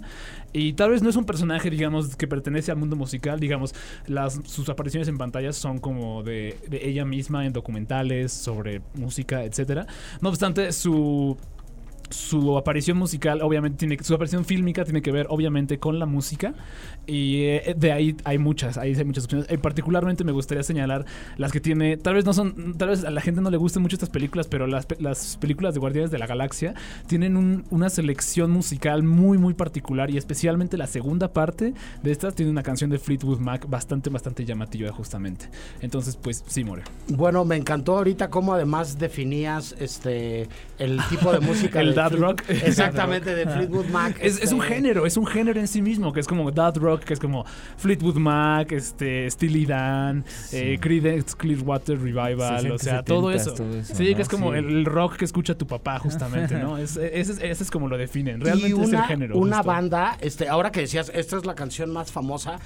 Y 0.58 0.74
tal 0.74 0.90
vez 0.90 1.04
no 1.04 1.10
es 1.10 1.16
un 1.16 1.26
personaje, 1.26 1.70
digamos, 1.70 2.16
que 2.16 2.28
pertenece 2.28 2.72
al 2.72 2.78
mundo 2.78 2.96
musical, 2.96 3.40
digamos, 3.40 3.76
las, 4.08 4.40
sus 4.46 4.68
apariciones 4.70 5.08
en 5.08 5.18
pantallas 5.18 5.56
son 5.56 5.78
como 5.78 6.24
de, 6.24 6.58
de 6.68 6.90
ella 6.90 7.06
misma 7.06 7.46
en 7.46 7.54
documentales 7.54 8.32
sobre 8.34 8.82
música, 8.96 9.44
etcétera. 9.44 9.86
No 10.20 10.30
obstante, 10.30 10.72
su 10.72 11.38
su 12.10 12.58
aparición 12.58 12.98
musical, 12.98 13.42
obviamente, 13.42 13.78
tiene 13.80 13.98
su 14.02 14.14
aparición 14.14 14.46
fílmica 14.46 14.84
tiene 14.86 15.02
que 15.02 15.12
ver, 15.12 15.28
obviamente, 15.30 15.80
con 15.80 16.00
la 16.00 16.06
música. 16.06 16.54
Y 17.06 17.44
eh, 17.44 17.76
de 17.78 17.92
ahí 17.92 18.16
hay 18.26 18.38
muchas, 18.38 18.78
ahí 18.78 18.94
hay 18.94 19.06
muchas 19.06 19.26
opciones. 19.26 19.48
Eh, 19.50 19.58
particularmente 19.58 20.24
me 20.24 20.32
gustaría 20.32 20.64
señalar 20.64 21.06
las 21.38 21.52
que 21.52 21.60
tiene, 21.62 21.98
tal 21.98 22.16
vez 22.16 22.26
no 22.26 22.34
son, 22.34 22.78
tal 22.78 22.90
vez 22.90 23.04
a 23.06 23.12
la 23.12 23.22
gente 23.22 23.42
no 23.42 23.50
le 23.50 23.58
gusten 23.58 23.82
mucho 23.82 23.96
estas 23.96 24.10
películas, 24.10 24.48
pero 24.48 24.68
las, 24.68 24.88
las 25.00 25.38
películas 25.38 25.74
de 25.74 25.80
Guardianes 25.80 26.12
de 26.12 26.18
la 26.20 26.28
Galaxia 26.28 26.74
tienen 27.08 27.38
un- 27.38 27.64
una 27.70 27.90
selección 27.90 28.52
musical 28.52 29.04
muy, 29.04 29.38
muy 29.38 29.54
particular. 29.54 30.10
Y 30.10 30.18
especialmente 30.18 30.78
la 30.78 30.88
segunda 30.88 31.32
parte 31.34 31.74
de 32.04 32.12
estas 32.12 32.36
tiene 32.36 32.52
una 32.52 32.64
canción 32.64 32.90
de 32.90 33.00
Fleetwood 33.00 33.40
Mac 33.40 33.68
bastante, 33.70 34.10
bastante 34.10 34.44
llamativa, 34.46 34.92
justamente. 34.92 35.50
Entonces, 35.82 36.16
pues 36.18 36.44
sí, 36.48 36.64
More. 36.64 36.84
Bueno, 37.08 37.46
me 37.46 37.56
encantó 37.56 37.98
ahorita 37.98 38.30
cómo 38.30 38.54
además 38.54 38.98
definías 39.00 39.76
este 39.80 40.48
el 40.80 41.00
tipo 41.10 41.32
de 41.32 41.40
música. 41.48 41.80
El 41.80 41.94
dad 41.98 42.12
Fleet- 42.12 42.20
rock. 42.20 42.44
Exactamente, 42.50 43.36
de 43.36 43.46
Fleetwood 43.48 43.86
Mac. 43.88 44.18
Es, 44.22 44.42
es 44.42 44.51
un 44.51 44.62
este, 44.62 44.75
género, 44.75 45.06
es 45.06 45.18
un 45.18 45.25
género 45.25 45.60
en 45.60 45.68
sí 45.68 45.82
mismo, 45.82 46.13
que 46.13 46.20
es 46.20 46.27
como 46.27 46.50
Dad 46.51 46.77
Rock, 46.77 47.01
que 47.04 47.13
es 47.13 47.20
como 47.20 47.46
Fleetwood 47.77 48.16
Mac, 48.18 48.72
este, 48.72 49.30
Steely 49.30 49.66
Dan, 49.66 50.24
eh, 50.51 50.77
Creedence 50.80 51.36
Clearwater 51.36 52.00
Revival, 52.00 52.72
o 52.72 52.75
60s, 52.75 52.80
sea, 52.80 53.04
todo 53.04 53.32
70s, 53.32 53.36
eso. 53.36 53.54
todo 53.54 53.77
eso, 53.77 53.96
sí, 53.96 54.10
¿no? 54.12 54.16
que 54.16 54.22
es 54.22 54.30
como 54.30 54.51
Sí. 54.51 54.58
el, 54.60 54.86
rock 54.86 55.18
que 55.18 55.25
escucha 55.25 55.56
tu 55.56 55.68
papá, 55.68 56.00
justamente, 56.00 56.56
¿no? 56.56 56.77
Es, 56.77 56.98
ese, 56.98 57.20
es- 57.20 57.30
ese 57.42 57.63
es 57.63 57.72
como 57.72 57.88
lo 57.88 57.98
definen. 57.98 58.39
Realmente 58.42 58.70
y 58.70 58.74
una, 58.74 58.86
es 58.86 58.94
el 58.94 59.01
género. 59.04 59.38
Una 59.38 59.58
justo. 59.58 59.72
banda, 59.72 60.18
este, 60.22 60.48
ahora 60.48 60.72
que 60.72 60.82
decías, 60.82 61.12
esta 61.13 61.38
es 61.38 61.46
la 61.46 61.56
canción 61.56 61.92
más 61.92 62.12
famosa. 62.12 62.60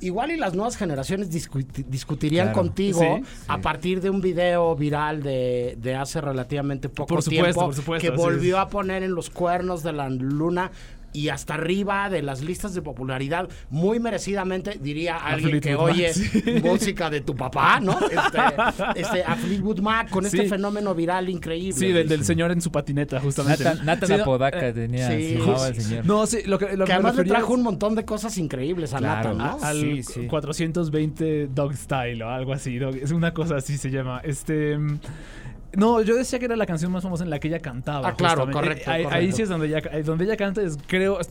Igual 0.00 0.30
y 0.32 0.36
las 0.36 0.54
nuevas 0.54 0.76
generaciones 0.76 1.30
discuti- 1.30 1.84
discutirían 1.86 2.48
Claro. 2.48 2.60
contigo 2.62 3.00
Sí. 3.00 3.22
a 3.48 3.58
partir 3.60 4.00
de 4.00 4.10
un 4.10 4.20
video 4.20 4.74
viral 4.76 5.22
de, 5.22 5.76
de 5.80 5.94
hace 5.94 6.20
relativamente 6.20 6.88
poco 6.88 7.14
Por 7.14 7.22
supuesto, 7.22 7.42
tiempo 7.44 7.60
por 7.66 7.74
supuesto, 7.74 8.10
que 8.10 8.16
volvió 8.16 8.56
es. 8.56 8.62
a 8.62 8.68
poner 8.68 9.02
en 9.02 9.14
los 9.14 9.30
cuernos 9.30 9.82
de 9.82 9.92
la 9.92 10.08
luna 10.08 10.70
y 11.12 11.30
hasta 11.30 11.54
arriba 11.54 12.10
de 12.10 12.22
las 12.22 12.42
listas 12.42 12.74
de 12.74 12.82
popularidad, 12.82 13.48
muy 13.70 13.98
merecidamente, 14.00 14.78
diría 14.80 15.16
alguien 15.16 15.60
que 15.60 15.74
oye 15.74 16.12
sí. 16.12 16.42
música 16.62 17.08
de 17.10 17.20
tu 17.22 17.34
papá, 17.34 17.80
¿no? 17.80 17.98
Este, 17.98 19.00
este, 19.00 19.24
a 19.24 19.34
Fleetwood 19.36 19.80
Mac 19.80 20.10
con 20.10 20.26
este 20.26 20.46
fenómeno 20.48 20.94
viral 20.94 21.28
increíble. 21.28 21.72
Sí, 21.78 21.92
del, 21.92 22.08
del 22.08 22.24
señor 22.24 22.50
en 22.52 22.60
su 22.60 22.70
patineta, 22.70 23.20
justamente. 23.20 23.64
Nathan, 23.64 23.86
Nathan 23.86 24.08
Sí, 24.08 24.14
Apodaca 24.14 24.68
eh, 24.68 24.72
tenía, 24.72 25.08
sí, 25.10 25.28
se 25.32 25.38
llamaba 25.38 25.68
el 25.68 25.80
señor. 25.80 26.06
No, 26.06 26.26
sí, 26.26 26.38
lo 26.46 26.58
que, 26.58 26.76
lo 26.76 26.84
que 26.84 26.92
además 26.92 27.16
le 27.16 27.24
trajo 27.24 27.52
es 27.52 27.58
un 27.58 27.62
montón 27.62 27.94
de 27.94 28.04
cosas 28.04 28.36
increíbles 28.38 28.92
a 28.94 28.98
Claro. 28.98 29.34
Nathan, 29.34 29.58
¿no? 29.60 29.64
a- 29.64 29.68
al 29.70 29.80
Sí, 29.80 30.02
sí. 30.02 30.26
420 30.26 31.48
Dog 31.48 31.74
Style 31.74 32.22
o 32.22 32.28
algo 32.28 32.52
así. 32.52 32.78
dog- 32.78 32.96
es 33.02 33.10
una 33.12 33.32
cosa 33.32 33.56
así 33.56 33.76
se 33.78 33.90
llama. 33.90 34.20
Este. 34.24 34.76
No, 35.76 36.00
yo 36.00 36.16
decía 36.16 36.38
que 36.38 36.46
era 36.46 36.56
la 36.56 36.64
canción 36.66 36.90
más 36.90 37.02
famosa 37.02 37.24
en 37.24 37.30
la 37.30 37.38
que 37.38 37.48
ella 37.48 37.58
cantaba. 37.60 38.08
Ah, 38.08 38.14
claro, 38.14 38.50
correcto, 38.50 38.90
Ahí, 38.90 39.32
sí 39.32 39.42
es 39.42 39.48
donde 39.50 39.66
ella, 39.66 39.82
donde 40.04 40.24
ella 40.24 40.36
canta, 40.36 40.62
es, 40.62 40.78
creo, 40.86 41.20
es- 41.20 41.30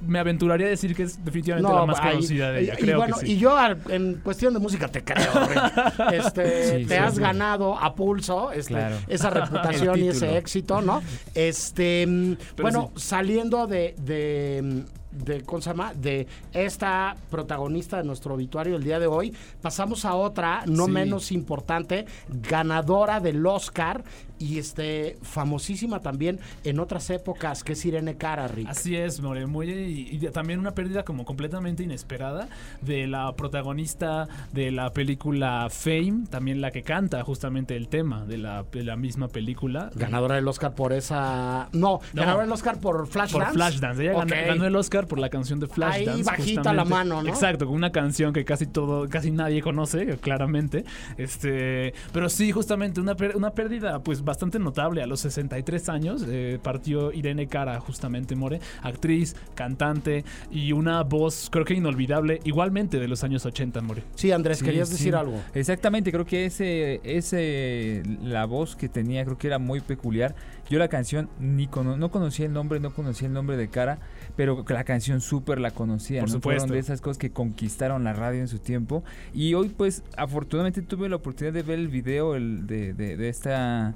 me 0.00 0.18
aventuraría 0.18 0.66
a 0.66 0.70
decir 0.70 0.94
que 0.96 1.04
es 1.04 1.24
definitivamente 1.24 1.72
la 1.72 1.86
más 1.86 2.00
ahí- 2.00 2.14
conocida 2.16 2.50
de 2.50 2.60
ella. 2.62 2.74
y, 2.78 2.82
creo 2.82 2.98
bueno, 2.98 3.14
que 3.14 3.26
sí. 3.26 3.32
y 3.32 3.38
yo 3.38 3.56
en 3.88 4.14
cuestión 4.24 4.52
de 4.54 4.58
música 4.60 4.88
te 4.88 5.04
creo. 5.04 5.24
Este, 6.12 6.78
Sí, 6.80 6.84
te 6.86 6.94
sí, 6.96 7.00
has 7.00 7.14
sí. 7.14 7.20
ganado 7.20 7.78
a 7.78 7.94
pulso 7.94 8.50
este, 8.52 8.74
Claro. 8.74 8.96
esa 9.06 9.30
reputación 9.30 9.98
y 10.00 10.08
ese 10.08 10.36
éxito, 10.36 10.80
¿no? 10.82 11.02
Este, 11.34 12.04
mm, 12.06 12.32
Pero 12.56 12.62
bueno, 12.62 12.90
sí. 12.96 13.02
saliendo 13.08 13.66
de, 13.66 13.94
de, 13.98 14.60
mm, 14.64 14.80
de, 15.24 15.42
¿cómo 15.42 15.60
se 15.62 15.70
llama? 15.70 15.92
De 15.94 16.26
esta 16.52 17.16
protagonista 17.30 17.96
de 17.98 18.04
nuestro 18.04 18.34
obituario 18.34 18.76
el 18.76 18.84
día 18.84 18.98
de 18.98 19.06
hoy, 19.06 19.34
pasamos 19.62 20.04
a 20.04 20.14
otra, 20.14 20.62
no 20.66 20.86
Sí. 20.86 20.90
menos 20.92 21.32
importante, 21.32 22.06
ganadora 22.28 23.20
del 23.20 23.44
Oscar 23.46 24.04
y 24.38 24.58
este 24.58 25.16
famosísima 25.22 26.00
también 26.00 26.38
en 26.64 26.78
otras 26.78 27.08
épocas, 27.10 27.64
que 27.64 27.72
es 27.72 27.84
Irene 27.86 28.16
Cara, 28.16 28.48
Rick. 28.48 28.68
Así 28.68 28.94
es, 28.94 29.20
More, 29.22 29.46
muy 29.46 29.70
y, 29.70 30.08
y 30.16 30.18
también 30.30 30.58
una 30.60 30.72
pérdida 30.72 31.04
como 31.04 31.24
completamente 31.24 31.82
inesperada 31.82 32.48
de 32.82 33.06
la 33.06 33.34
protagonista 33.34 34.28
de 34.52 34.70
la 34.70 34.90
película 34.92 35.68
Fame, 35.70 36.26
también 36.28 36.60
la 36.60 36.70
que 36.70 36.82
canta 36.82 37.22
justamente 37.24 37.76
el 37.76 37.88
tema 37.88 38.24
de 38.26 38.36
la, 38.38 38.64
de 38.70 38.84
la 38.84 38.96
misma 38.96 39.28
película. 39.28 39.90
Ganadora 39.94 40.34
del 40.36 40.46
Oscar 40.48 40.74
por 40.74 40.92
esa. 40.92 41.68
No, 41.72 42.00
No. 42.12 42.20
ganadora 42.20 42.44
del 42.44 42.52
Oscar 42.52 42.78
por 42.78 43.06
Flashdance. 43.06 43.44
Por 43.46 43.54
Flashdance. 43.54 44.02
Ella 44.04 44.24
ganó 44.46 44.66
el 44.66 44.76
Oscar 44.76 45.05
por 45.06 45.18
la 45.18 45.28
canción 45.28 45.60
de 45.60 45.66
Flashdance. 45.66 46.10
Ahí 46.10 46.22
bajita 46.22 46.60
justamente. 46.60 46.74
la 46.76 46.84
mano, 46.84 47.22
¿no? 47.22 47.28
Exacto, 47.28 47.66
con 47.66 47.74
una 47.74 47.92
canción 47.92 48.32
que 48.32 48.44
casi 48.44 48.66
todo, 48.66 49.08
casi 49.08 49.30
nadie 49.30 49.62
conoce, 49.62 50.16
claramente. 50.18 50.84
Este, 51.16 51.94
pero 52.12 52.28
sí, 52.28 52.52
justamente 52.52 53.00
una, 53.00 53.16
una 53.34 53.50
pérdida, 53.50 54.02
pues 54.02 54.24
bastante 54.24 54.58
notable. 54.58 55.02
A 55.02 55.06
los 55.06 55.20
63 55.20 55.88
años 55.88 56.24
eh, 56.28 56.58
partió 56.62 57.12
Irene 57.12 57.46
Cara, 57.46 57.78
justamente 57.80 58.36
More, 58.36 58.60
actriz, 58.82 59.36
cantante 59.54 60.24
y 60.50 60.72
una 60.72 61.02
voz, 61.02 61.48
creo 61.50 61.64
que 61.64 61.74
inolvidable, 61.74 62.40
igualmente 62.44 62.98
de 62.98 63.08
los 63.08 63.24
años 63.24 63.46
80, 63.46 63.80
More. 63.82 64.02
Sí, 64.14 64.32
Andrés, 64.32 64.58
Sí, 64.58 64.64
querías 64.64 64.88
sí. 64.88 64.94
decir 64.94 65.14
algo. 65.14 65.40
Exactamente, 65.54 66.10
creo 66.12 66.24
que 66.24 66.46
ese, 66.46 67.00
ese, 67.04 68.02
la 68.22 68.44
voz 68.46 68.76
que 68.76 68.88
tenía, 68.88 69.24
creo 69.24 69.38
que 69.38 69.46
era 69.46 69.58
muy 69.58 69.80
peculiar. 69.80 70.34
Yo 70.68 70.78
la 70.78 70.88
canción 70.88 71.28
ni 71.38 71.66
cono- 71.68 71.96
no 71.96 72.10
conocía 72.10 72.46
el 72.46 72.52
nombre, 72.52 72.80
no 72.80 72.92
conocía 72.92 73.28
el 73.28 73.34
nombre 73.34 73.56
de 73.56 73.68
cara, 73.68 73.98
pero 74.36 74.64
la 74.68 74.84
canción 74.84 75.20
súper 75.20 75.60
la 75.60 75.70
conocía. 75.70 76.20
Por 76.20 76.28
¿no? 76.28 76.34
supuesto. 76.34 76.60
Fueron 76.62 76.74
de 76.74 76.80
esas 76.80 77.00
cosas 77.00 77.18
que 77.18 77.30
conquistaron 77.30 78.02
la 78.04 78.12
radio 78.12 78.40
en 78.40 78.48
su 78.48 78.58
tiempo. 78.58 79.04
Y 79.32 79.54
hoy, 79.54 79.68
pues, 79.68 80.02
afortunadamente 80.16 80.82
tuve 80.82 81.08
la 81.08 81.16
oportunidad 81.16 81.52
de 81.54 81.62
ver 81.62 81.78
el 81.78 81.88
video 81.88 82.34
el 82.34 82.66
de, 82.66 82.94
de, 82.94 83.16
de 83.16 83.28
esta 83.28 83.94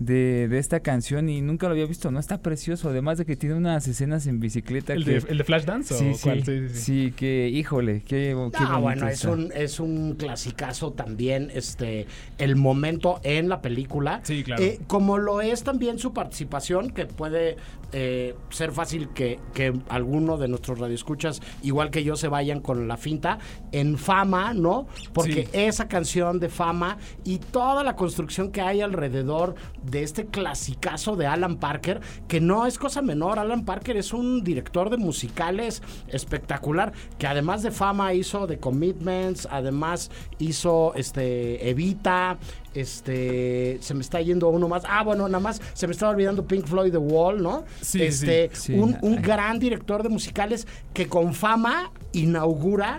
de, 0.00 0.48
de 0.48 0.58
esta 0.58 0.80
canción 0.80 1.28
y 1.28 1.40
nunca 1.42 1.66
lo 1.68 1.72
había 1.72 1.86
visto, 1.86 2.10
¿no? 2.10 2.18
Está 2.18 2.42
precioso, 2.42 2.88
además 2.88 3.18
de 3.18 3.26
que 3.26 3.36
tiene 3.36 3.54
unas 3.54 3.86
escenas 3.86 4.26
en 4.26 4.40
bicicleta 4.40 4.94
¿El 4.94 5.04
que... 5.04 5.20
de, 5.20 5.30
el 5.30 5.38
de 5.38 5.44
Flashdance? 5.44 5.94
Sí, 5.94 6.08
o 6.10 6.14
sí, 6.14 6.20
cuál? 6.24 6.44
sí, 6.44 6.68
Sí, 6.68 6.68
sí, 6.74 6.80
sí. 7.06 7.12
que 7.12 7.48
híjole, 7.48 8.00
qué, 8.02 8.08
qué 8.08 8.30
Ah, 8.32 8.78
bonito 8.78 8.80
bueno, 8.80 9.06
es 9.08 9.14
está. 9.14 9.30
un, 9.30 9.52
es 9.54 9.78
un 9.78 10.14
clasicazo 10.16 10.92
también, 10.92 11.50
este, 11.54 12.06
el 12.38 12.56
momento 12.56 13.20
en 13.22 13.48
la 13.48 13.60
película. 13.62 14.20
Sí, 14.24 14.42
claro. 14.42 14.62
Eh, 14.62 14.80
como 14.88 15.18
lo 15.18 15.40
es 15.40 15.62
también 15.62 15.98
su 15.98 16.12
participación, 16.12 16.90
que 16.90 17.06
puede 17.06 17.56
eh, 17.92 18.34
ser 18.50 18.72
fácil 18.72 19.10
que, 19.10 19.38
que 19.54 19.72
alguno 19.88 20.38
de 20.38 20.48
nuestros 20.48 20.78
radioescuchas, 20.78 21.42
igual 21.62 21.90
que 21.90 22.02
yo, 22.04 22.16
se 22.16 22.28
vayan 22.28 22.60
con 22.60 22.88
la 22.88 22.96
finta, 22.96 23.38
en 23.72 23.98
fama, 23.98 24.54
¿no? 24.54 24.86
Porque 25.12 25.44
Sí. 25.44 25.48
esa 25.52 25.88
canción 25.88 26.40
de 26.40 26.48
fama 26.48 26.96
y 27.24 27.38
toda 27.38 27.84
la 27.84 27.96
construcción 27.96 28.50
que 28.50 28.60
hay 28.62 28.80
alrededor 28.80 29.54
de 29.90 30.02
este 30.02 30.26
clasicazo 30.26 31.16
de 31.16 31.26
Alan 31.26 31.56
Parker, 31.56 32.00
que 32.28 32.40
no 32.40 32.66
es 32.66 32.78
cosa 32.78 33.02
menor, 33.02 33.38
Alan 33.38 33.64
Parker 33.64 33.96
es 33.96 34.12
un 34.12 34.44
director 34.44 34.90
de 34.90 34.96
musicales 34.96 35.82
espectacular, 36.08 36.92
que 37.18 37.26
además 37.26 37.62
de 37.62 37.70
fama 37.70 38.14
hizo 38.14 38.46
The 38.46 38.58
Commitments, 38.58 39.48
además 39.50 40.10
hizo 40.38 40.92
este 40.94 41.68
Evita, 41.68 42.38
este 42.74 43.78
se 43.80 43.94
me 43.94 44.00
está 44.00 44.20
yendo 44.20 44.48
uno 44.48 44.68
más. 44.68 44.84
Ah, 44.88 45.02
bueno, 45.02 45.26
nada 45.28 45.40
más 45.40 45.60
se 45.74 45.86
me 45.86 45.92
estaba 45.92 46.12
olvidando 46.12 46.46
Pink 46.46 46.66
Floyd 46.66 46.92
The 46.92 46.98
Wall, 46.98 47.42
¿no? 47.42 47.64
Sí, 47.80 48.02
este, 48.02 48.50
sí. 48.52 48.72
Sí. 48.72 48.74
un, 48.74 48.96
un 49.02 49.20
gran 49.20 49.58
director 49.58 50.02
de 50.02 50.08
musicales 50.08 50.66
que 50.94 51.08
con 51.08 51.34
fama 51.34 51.90
inaugura 52.12 52.98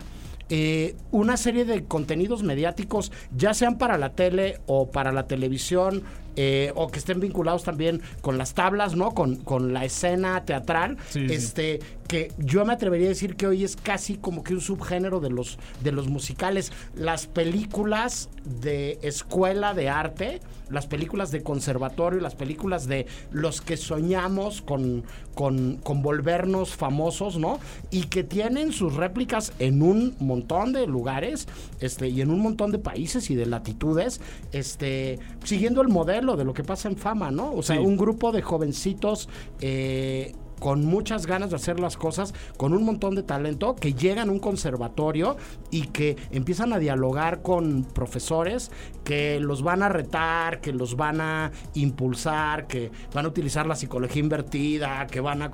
eh, 0.53 0.97
una 1.11 1.37
serie 1.37 1.63
de 1.63 1.85
contenidos 1.85 2.43
mediáticos, 2.43 3.13
ya 3.33 3.53
sean 3.53 3.77
para 3.77 3.97
la 3.97 4.09
tele 4.09 4.59
o 4.65 4.91
para 4.91 5.13
la 5.13 5.25
televisión, 5.25 6.03
eh, 6.35 6.71
o 6.75 6.87
que 6.89 6.99
estén 6.99 7.19
vinculados 7.19 7.63
también 7.63 8.01
con 8.21 8.37
las 8.37 8.53
tablas, 8.53 8.95
¿no? 8.95 9.11
Con, 9.11 9.37
con 9.37 9.73
la 9.73 9.85
escena 9.85 10.43
teatral. 10.45 10.97
Sí, 11.09 11.27
sí. 11.39 11.79
Que 12.11 12.29
yo 12.37 12.65
me 12.65 12.73
atrevería 12.73 13.05
a 13.05 13.09
decir 13.09 13.37
que 13.37 13.47
hoy 13.47 13.63
es 13.63 13.77
casi 13.77 14.17
como 14.17 14.43
que 14.43 14.53
un 14.53 14.59
subgénero 14.59 15.21
de 15.21 15.29
los, 15.29 15.57
de 15.81 15.93
los 15.93 16.09
musicales. 16.09 16.73
Las 16.93 17.25
películas 17.25 18.27
de 18.43 18.99
escuela 19.01 19.73
de 19.73 19.87
arte, 19.87 20.41
las 20.69 20.87
películas 20.87 21.31
de 21.31 21.41
conservatorio, 21.41 22.19
las 22.19 22.35
películas 22.35 22.85
de 22.85 23.05
los 23.31 23.61
que 23.61 23.77
soñamos 23.77 24.61
con, 24.61 25.05
con, 25.33 25.77
con 25.77 26.01
volvernos 26.01 26.75
famosos, 26.75 27.37
¿no? 27.37 27.61
Y 27.91 28.03
que 28.03 28.25
tienen 28.25 28.73
sus 28.73 28.95
réplicas 28.95 29.53
en 29.59 29.81
un 29.81 30.13
montón 30.19 30.73
de 30.73 30.87
lugares 30.87 31.47
este, 31.79 32.09
y 32.09 32.19
en 32.19 32.29
un 32.29 32.41
montón 32.41 32.73
de 32.73 32.79
países 32.79 33.29
y 33.29 33.35
de 33.35 33.45
latitudes, 33.45 34.19
este, 34.51 35.17
siguiendo 35.45 35.81
el 35.81 35.87
modelo 35.87 36.01
modelo 36.01 36.35
de 36.35 36.43
lo 36.45 36.55
que 36.55 36.63
pasa 36.63 36.89
en 36.89 36.97
fama, 36.97 37.29
¿no? 37.29 37.53
O 37.53 37.61
sea, 37.61 37.75
Sí. 37.75 37.81
un 37.83 37.95
grupo 37.95 38.31
de 38.31 38.41
jovencitos 38.41 39.29
eh, 39.61 40.33
con 40.61 40.85
muchas 40.85 41.25
ganas 41.25 41.49
de 41.49 41.55
hacer 41.55 41.79
las 41.79 41.97
cosas, 41.97 42.35
con 42.55 42.73
un 42.73 42.83
montón 42.85 43.15
de 43.15 43.23
talento, 43.23 43.75
que 43.75 43.95
llegan 43.95 44.29
a 44.29 44.31
un 44.31 44.37
conservatorio 44.37 45.35
y 45.71 45.87
que 45.87 46.17
empiezan 46.29 46.71
a 46.71 46.77
dialogar 46.77 47.41
con 47.41 47.83
profesores 47.83 48.69
que 49.03 49.39
los 49.39 49.63
van 49.63 49.81
a 49.81 49.89
retar, 49.89 50.61
que 50.61 50.71
los 50.71 50.95
van 50.95 51.19
a 51.19 51.51
impulsar, 51.73 52.67
que 52.67 52.91
van 53.11 53.25
a 53.25 53.29
utilizar 53.29 53.65
la 53.65 53.75
psicología 53.75 54.21
invertida, 54.21 55.07
que 55.07 55.19
van 55.19 55.41
a, 55.41 55.49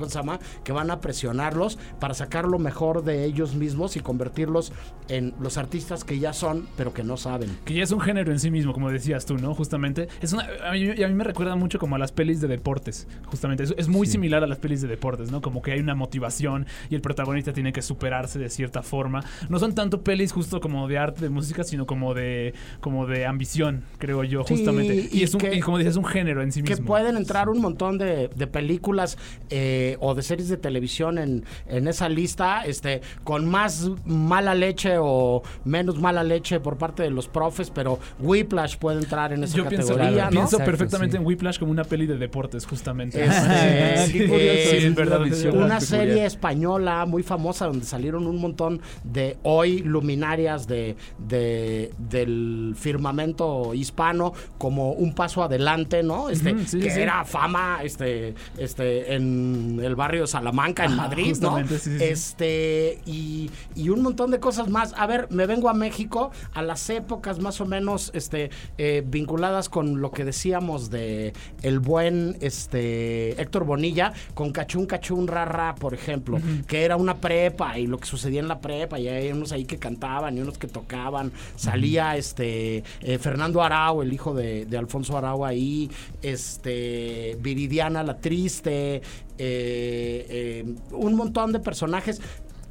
que 0.66 0.72
van 0.74 0.92
a 0.92 1.00
presionarlos 1.00 1.80
para 2.02 2.14
sacar 2.14 2.46
lo 2.46 2.60
mejor 2.60 3.06
de 3.06 3.24
ellos 3.24 3.56
mismos 3.56 3.96
y 3.96 4.02
convertirlos 4.02 4.74
en 5.08 5.34
los 5.40 5.58
artistas 5.58 6.04
que 6.04 6.20
ya 6.20 6.34
son, 6.34 6.68
pero 6.76 6.94
que 6.94 7.06
no 7.06 7.16
saben. 7.16 7.58
Que 7.64 7.76
ya 7.76 7.84
es 7.84 7.92
un 7.92 8.02
género 8.02 8.34
en 8.34 8.40
sí 8.42 8.52
mismo, 8.52 8.74
como 8.74 8.92
decías 8.92 9.26
tú, 9.26 9.38
¿no? 9.38 9.54
Justamente. 9.54 10.10
Es 10.20 10.34
una, 10.34 10.50
a, 10.68 10.74
mí, 10.74 11.02
a 11.02 11.08
mí 11.08 11.14
me 11.14 11.24
recuerda 11.24 11.56
mucho 11.56 11.80
como 11.80 11.96
a 11.96 12.00
las 12.00 12.12
pelis 12.12 12.42
de 12.42 12.50
deportes. 12.50 13.08
Justamente. 13.28 13.64
Es, 13.64 13.74
es 13.78 13.88
muy 13.88 14.06
similar 14.06 14.44
a 14.44 14.48
las 14.48 14.58
pelis 14.60 14.82
de 14.82 14.88
deportes, 14.88 14.97
¿no? 15.32 15.42
Como 15.42 15.62
que 15.62 15.72
hay 15.72 15.80
una 15.80 15.96
motivación 15.96 16.66
y 16.90 16.96
el 16.96 17.02
protagonista 17.02 17.54
tiene 17.54 17.72
que 17.74 17.82
superarse 17.82 18.40
de 18.40 18.50
cierta 18.50 18.82
forma. 18.84 19.24
No 19.50 19.60
son 19.60 19.74
tanto 19.76 20.02
pelis 20.04 20.32
justo 20.32 20.60
como 20.60 20.88
de 20.88 20.98
arte, 20.98 21.22
de 21.22 21.30
música, 21.30 21.64
sino 21.64 21.86
como 21.86 22.14
de, 22.14 22.54
como 22.82 23.06
de 23.08 23.26
ambición, 23.26 23.84
creo 23.98 24.24
yo, 24.24 24.44
Sí, 24.46 24.56
justamente. 24.56 25.10
Y, 25.12 25.20
y 25.20 25.24
es 25.24 25.34
un, 25.34 25.40
que- 25.42 25.56
y 25.56 25.60
como 25.62 25.78
dices, 25.78 25.92
es 25.92 25.98
un 25.98 26.06
género 26.06 26.42
en 26.42 26.52
sí 26.52 26.64
que 26.64 26.72
mismo. 26.74 26.86
pueden 26.88 27.18
entrar 27.18 27.50
un 27.50 27.60
montón 27.62 27.98
de, 27.98 28.30
de 28.36 28.48
películas 28.48 29.18
eh, 29.50 29.98
o 30.00 30.16
de 30.16 30.22
series 30.24 30.50
de 30.50 30.58
televisión 30.58 31.18
en, 31.18 31.46
en 31.68 31.88
esa 31.88 32.10
lista, 32.10 32.64
este, 32.66 33.02
con 33.24 33.46
más 33.48 33.90
mala 34.06 34.56
leche 34.56 34.96
o 35.00 35.44
menos 35.66 36.00
mala 36.00 36.24
leche 36.24 36.60
por 36.60 36.78
parte 36.78 37.04
de 37.04 37.10
los 37.10 37.28
profes, 37.28 37.70
pero 37.70 38.00
Whiplash 38.20 38.78
puede 38.78 39.00
entrar 39.00 39.34
en 39.34 39.44
esa 39.44 39.58
Yo 39.58 39.68
pienso, 39.68 39.96
categoría, 39.96 40.26
¿no? 40.26 40.30
pienso 40.32 40.56
Exacto, 40.58 40.66
perfectamente 40.72 41.18
sí. 41.18 41.22
en 41.22 41.28
Whiplash 41.28 41.60
como 41.60 41.72
una 41.72 41.84
peli 41.84 42.06
de 42.06 42.18
deportes, 42.18 42.66
justamente. 42.66 43.24
Este, 43.24 43.38
Sí, 44.08 44.20
eh, 44.30 44.68
sí, 44.82 44.87
es 44.88 44.96
verdad. 44.96 45.22
una 45.66 45.80
serie 45.82 46.26
española 46.26 47.06
muy 47.06 47.24
famosa 47.24 47.66
donde 47.66 47.86
salieron 47.86 48.28
un 48.28 48.38
montón 48.42 48.82
de 49.04 49.38
hoy 49.44 49.80
luminarias 49.80 50.68
de, 50.68 50.96
de- 51.18 51.92
del 51.98 52.74
firmamento 52.78 53.74
hispano 53.74 54.34
como 54.58 54.92
un 54.92 55.14
paso 55.14 55.44
adelante, 55.44 56.04
¿no? 56.04 56.30
Este, 56.30 56.66
sí, 56.66 56.80
que 56.80 56.90
sí. 56.92 57.00
era 57.00 57.24
fama 57.26 57.80
este, 57.84 58.34
este, 58.58 59.14
en 59.16 59.80
el 59.84 59.96
barrio 59.96 60.22
de 60.22 60.28
Salamanca, 60.28 60.86
en 60.86 60.96
Madrid, 60.96 61.36
¿no? 61.42 61.58
sí. 61.78 61.98
Este, 62.00 63.00
y, 63.06 63.50
y 63.76 63.90
un 63.90 64.02
montón 64.02 64.32
de 64.32 64.40
cosas 64.40 64.70
más. 64.70 64.94
A 64.98 65.06
ver, 65.08 65.28
me 65.32 65.46
vengo 65.46 65.70
a 65.70 65.74
México 65.74 66.32
a 66.54 66.62
las 66.62 66.90
épocas 66.90 67.40
más 67.40 67.62
o 67.62 67.66
menos 67.66 68.12
este, 68.14 68.50
eh, 68.78 69.04
vinculadas 69.06 69.70
con 69.70 70.02
lo 70.02 70.12
que 70.12 70.24
decíamos 70.26 70.90
de 70.90 71.34
el 71.62 71.80
buen 71.80 72.38
este, 72.42 73.40
Héctor 73.42 73.64
Bonilla, 73.66 74.14
con 74.34 74.52
Cachún 74.86 75.08
Cachún 75.08 75.28
Rara, 75.28 75.76
por 75.76 75.94
ejemplo, 75.94 76.40
que 76.68 76.84
era 76.84 76.98
una 76.98 77.16
prepa 77.16 77.80
y 77.80 77.88
lo 77.88 77.98
que 77.98 78.06
sucedía 78.06 78.40
en 78.40 78.48
la 78.48 78.60
prepa, 78.60 79.00
y 79.00 79.08
hay 79.08 79.32
unos 79.32 79.52
ahí 79.52 79.66
que 79.66 79.78
cantaban 79.78 80.38
y 80.38 80.42
unos 80.42 80.58
que 80.58 80.68
tocaban. 80.68 81.32
Salía 81.56 82.18
este 82.18 82.84
eh, 83.02 83.18
Fernando 83.18 83.64
Arau, 83.64 84.02
el 84.02 84.14
hijo 84.14 84.34
de, 84.34 84.66
de 84.66 84.78
Alfonso 84.78 85.18
Arau 85.18 85.46
ahí, 85.46 85.90
este 86.22 87.38
Viridiana 87.40 88.04
la 88.04 88.18
Triste, 88.18 88.96
eh, 88.96 89.02
eh, 89.38 90.66
un 90.92 91.16
montón 91.16 91.52
de 91.52 91.60
personajes 91.60 92.22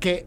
que 0.00 0.24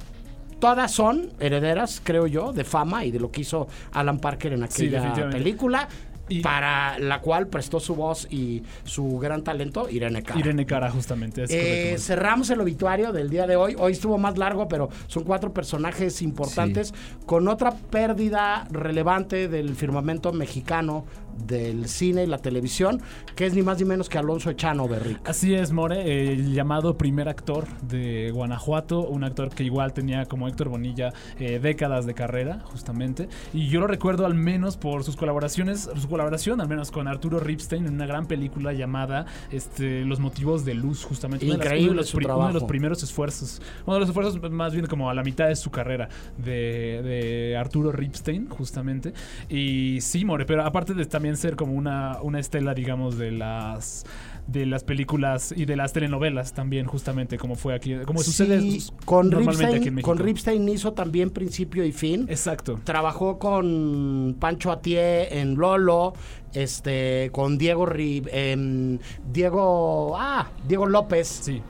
todas 0.60 0.92
son 0.92 1.32
herederas, 1.40 2.02
creo 2.04 2.28
yo, 2.28 2.54
de 2.54 2.64
fama 2.64 3.06
y 3.06 3.12
de 3.12 3.20
lo 3.20 3.32
que 3.32 3.42
hizo 3.42 3.68
Alan 3.92 4.20
Parker 4.20 4.54
en 4.54 4.64
aquella 4.64 5.30
película. 5.30 5.88
Y- 6.30 6.42
para 6.42 6.98
la 7.00 7.22
cual 7.22 7.48
prestó 7.48 7.80
su 7.80 7.96
voz 7.96 8.28
y 8.30 8.64
su 8.84 9.18
gran 9.20 9.44
talento 9.44 9.90
Irene 9.90 10.24
Cara. 10.24 10.40
Irene 10.40 10.66
Cara, 10.66 10.90
justamente. 10.92 11.44
es 11.44 11.52
Eh, 11.52 11.96
cerramos 12.00 12.50
el 12.50 12.62
obituario 12.62 13.12
del 13.12 13.30
día 13.30 13.48
de 13.48 13.56
hoy. 13.56 13.76
Hoy 13.78 13.92
estuvo 13.94 14.18
más 14.18 14.38
largo, 14.38 14.68
pero 14.68 14.90
son 15.08 15.24
cuatro 15.24 15.54
personajes 15.54 16.22
importantes 16.22 16.94
con 17.26 17.48
otra 17.48 17.72
pérdida 17.72 18.68
relevante 18.72 19.48
del 19.48 19.76
firmamento 19.76 20.32
mexicano 20.34 21.06
del 21.46 21.88
cine 21.88 22.24
y 22.24 22.28
la 22.28 22.38
televisión, 22.38 23.02
que 23.36 23.46
es 23.46 23.54
ni 23.54 23.62
más 23.62 23.80
ni 23.80 23.86
menos 23.86 24.10
que 24.10 24.18
Alonso 24.18 24.50
Echano 24.50 24.88
Berric. 24.88 25.28
Así 25.28 25.54
es, 25.54 25.72
More, 25.72 26.32
el 26.32 26.54
llamado 26.54 26.98
primer 26.98 27.30
actor 27.30 27.68
de 27.82 28.32
Guanajuato, 28.32 29.02
un 29.02 29.24
actor 29.24 29.50
que 29.50 29.64
igual 29.64 29.94
tenía 29.94 30.26
como 30.26 30.48
Héctor 30.48 30.70
Bonilla 30.70 31.14
eh, 31.40 31.60
décadas 31.60 32.06
de 32.06 32.14
carrera, 32.14 32.60
justamente, 32.64 33.30
y 33.54 33.68
yo 33.68 33.80
lo 33.80 33.88
recuerdo 33.88 34.26
al 34.26 34.36
menos 34.36 34.78
por 34.78 35.04
sus 35.04 35.16
colaboraciones, 35.16 35.90
su 35.96 36.08
colaboración 36.08 36.62
al 36.62 36.68
menos 36.68 36.92
con 36.92 37.08
Arturo 37.08 37.40
Ripstein 37.40 37.86
en 37.86 37.94
una 37.94 38.06
gran 38.06 38.26
película 38.26 38.74
llamada 38.74 39.26
este, 39.52 40.06
Los 40.06 40.20
motivos 40.20 40.66
de 40.66 40.74
luz, 40.74 41.04
justamente. 41.04 41.46
De 41.46 41.54
Increíble 41.54 41.92
uno 41.92 42.02
de 42.04 42.14
los 42.14 42.14
Uno 42.14 42.48
de 42.48 42.54
los 42.54 42.64
primeros 42.64 43.04
esfuerzos, 43.04 43.62
uno 43.86 43.96
de 43.96 44.00
los 44.02 44.10
esfuerzos 44.10 44.52
más 44.52 44.74
bien 44.74 44.86
como 44.88 45.10
a 45.10 45.14
la 45.14 45.24
mitad 45.24 45.48
de 45.48 45.56
su 45.56 45.72
carrera 45.72 46.10
de, 46.38 47.02
de 47.04 47.58
Arturo 47.58 47.92
Ripstein, 47.92 48.48
justamente, 48.50 49.14
y 49.50 50.00
sí, 50.02 50.26
More, 50.26 50.46
pero 50.46 50.64
aparte 50.64 50.94
de 50.94 51.06
también 51.06 51.29
ser 51.38 51.56
como 51.56 51.74
una, 51.74 52.18
una 52.22 52.40
estela, 52.40 52.74
digamos, 52.74 53.18
de 53.18 53.32
las 53.32 54.06
de 54.48 54.66
las 54.66 54.84
películas 54.84 55.54
y 55.56 55.66
de 55.66 55.76
las 55.76 55.94
telenovelas 55.94 56.54
también, 56.54 56.88
justamente, 56.88 57.38
como 57.38 57.54
fue 57.56 57.76
aquí, 57.76 57.94
como 58.04 58.24
sucede 58.24 58.60
Sí, 58.60 58.78
s- 58.78 58.92
con 59.06 59.30
normalmente 59.30 59.78
aquí 59.78 59.90
en 59.90 59.94
México. 59.94 60.10
con 60.10 60.18
Ripstein 60.18 60.68
hizo 60.70 60.94
también 60.94 61.30
principio 61.30 61.86
y 61.86 61.92
fin. 61.92 62.26
Exacto. 62.30 62.80
Trabajó 62.84 63.38
con 63.38 64.36
Pancho 64.40 64.72
Atié 64.72 65.40
en 65.40 65.54
Lolo, 65.54 66.14
este, 66.54 67.30
con 67.32 67.58
Diego 67.58 67.86
Rib, 67.86 68.28
em, 68.32 69.00
Diego, 69.32 70.16
ah, 70.18 70.48
Diego 70.68 70.86
López, 70.88 71.28
Sí. 71.28 71.62